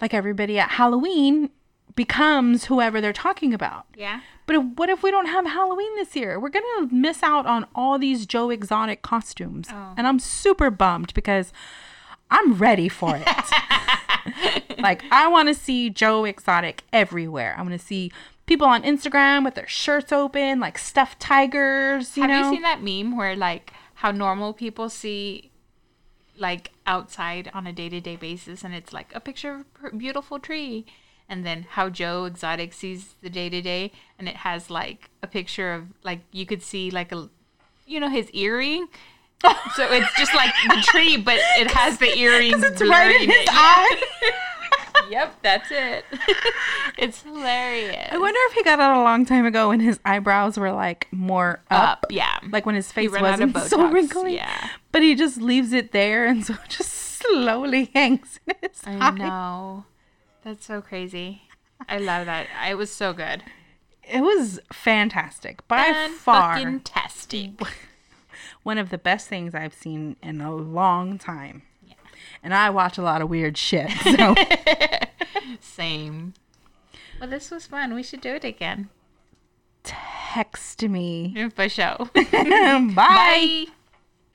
like 0.00 0.14
everybody 0.14 0.58
at 0.58 0.70
Halloween 0.72 1.50
becomes 1.94 2.66
whoever 2.66 3.00
they're 3.00 3.12
talking 3.12 3.52
about. 3.52 3.86
Yeah. 3.96 4.20
But 4.46 4.56
if, 4.56 4.62
what 4.76 4.88
if 4.88 5.02
we 5.02 5.10
don't 5.10 5.26
have 5.26 5.46
Halloween 5.46 5.94
this 5.96 6.14
year? 6.14 6.38
We're 6.38 6.48
going 6.48 6.88
to 6.88 6.94
miss 6.94 7.22
out 7.22 7.44
on 7.46 7.66
all 7.74 7.98
these 7.98 8.24
Joe 8.24 8.50
Exotic 8.50 9.02
costumes. 9.02 9.68
Oh. 9.70 9.94
And 9.96 10.06
I'm 10.06 10.18
super 10.18 10.70
bummed 10.70 11.12
because 11.12 11.52
I'm 12.30 12.54
ready 12.54 12.88
for 12.88 13.16
it. 13.16 13.26
like, 14.78 15.02
I 15.10 15.26
want 15.28 15.48
to 15.48 15.54
see 15.54 15.90
Joe 15.90 16.24
Exotic 16.24 16.84
everywhere. 16.92 17.54
I 17.58 17.62
want 17.62 17.72
to 17.72 17.84
see 17.84 18.12
people 18.46 18.66
on 18.66 18.82
Instagram 18.82 19.44
with 19.44 19.54
their 19.54 19.66
shirts 19.66 20.12
open, 20.12 20.60
like 20.60 20.78
stuffed 20.78 21.20
tigers, 21.20 22.16
you 22.16 22.22
Have 22.22 22.30
know? 22.30 22.48
you 22.48 22.54
seen 22.56 22.62
that 22.62 22.82
meme 22.82 23.16
where 23.16 23.36
like 23.36 23.72
how 23.94 24.10
normal 24.10 24.52
people 24.52 24.88
see 24.88 25.50
like 26.38 26.70
outside 26.86 27.50
on 27.52 27.66
a 27.66 27.72
day-to-day 27.72 28.16
basis 28.16 28.64
and 28.64 28.74
it's 28.74 28.92
like 28.92 29.14
a 29.14 29.20
picture 29.20 29.54
of 29.54 29.92
a 29.92 29.96
beautiful 29.96 30.38
tree. 30.38 30.86
And 31.28 31.44
then 31.44 31.66
how 31.70 31.90
Joe 31.90 32.24
Exotic 32.24 32.72
sees 32.72 33.14
the 33.20 33.28
day-to-day 33.28 33.92
and 34.18 34.28
it 34.28 34.36
has 34.36 34.70
like 34.70 35.10
a 35.22 35.26
picture 35.26 35.74
of 35.74 35.88
like 36.02 36.20
you 36.32 36.46
could 36.46 36.62
see 36.62 36.90
like 36.90 37.12
a 37.12 37.28
you 37.86 38.00
know 38.00 38.08
his 38.08 38.30
earring? 38.30 38.88
So 39.76 39.86
it's 39.92 40.12
just 40.16 40.34
like 40.34 40.52
the 40.68 40.82
tree 40.82 41.16
but 41.16 41.38
it 41.58 41.70
has 41.70 41.98
the 41.98 42.16
earring 42.18 42.52
it's 42.56 42.82
right 42.82 43.20
in 43.20 43.30
his 43.30 43.46
eye. 43.50 44.02
Yep 45.08 45.36
that's 45.42 45.68
it 45.70 46.04
it's 46.98 47.22
hilarious 47.22 48.08
I 48.10 48.18
wonder 48.18 48.38
if 48.48 48.52
he 48.54 48.62
got 48.62 48.80
out 48.80 48.98
a 48.98 49.02
long 49.02 49.24
time 49.26 49.46
ago 49.46 49.68
when 49.68 49.80
his 49.80 49.98
eyebrows 50.04 50.58
were 50.58 50.72
like 50.72 51.08
more 51.10 51.60
up. 51.70 52.00
up 52.04 52.06
yeah 52.10 52.38
Like 52.50 52.66
when 52.66 52.74
his 52.74 52.90
face 52.92 53.10
ran 53.10 53.24
out 53.24 53.40
of 53.40 53.54
wasn't 53.54 53.70
so 53.80 53.90
wrinkly. 53.90 54.34
yeah. 54.36 54.70
But 54.92 55.02
he 55.02 55.14
just 55.14 55.38
leaves 55.40 55.72
it 55.72 55.92
there 55.92 56.26
and 56.26 56.44
so 56.44 56.54
it 56.54 56.60
just 56.70 56.92
slowly 56.92 57.90
hangs 57.94 58.38
in 58.46 58.54
his 58.62 58.82
I 58.86 58.92
eye. 58.98 59.10
know. 59.10 59.84
That's 60.44 60.64
so 60.66 60.80
crazy. 60.80 61.42
I 61.88 61.98
love 61.98 62.26
that. 62.26 62.46
It 62.68 62.76
was 62.76 62.92
so 62.92 63.12
good. 63.12 63.42
It 64.02 64.22
was 64.22 64.58
fantastic. 64.72 65.66
By 65.68 66.08
far 66.18 66.56
Fantastic. 66.56 67.50
one 68.62 68.78
of 68.78 68.88
the 68.90 68.96
best 68.98 69.28
things 69.28 69.54
I've 69.54 69.74
seen 69.74 70.16
in 70.22 70.40
a 70.40 70.54
long 70.54 71.18
time. 71.18 71.62
And 72.42 72.54
I 72.54 72.70
watch 72.70 72.98
a 72.98 73.02
lot 73.02 73.20
of 73.22 73.28
weird 73.28 73.56
shit. 73.56 73.90
So 74.02 74.34
Same. 75.60 76.34
Well, 77.20 77.28
this 77.28 77.50
was 77.50 77.66
fun. 77.66 77.94
We 77.94 78.02
should 78.02 78.20
do 78.20 78.34
it 78.34 78.44
again. 78.44 78.90
text 79.82 80.82
me. 80.82 81.50
For 81.54 81.68
show. 81.68 82.08
Bye. 82.14 82.92
Bye. 82.94 83.66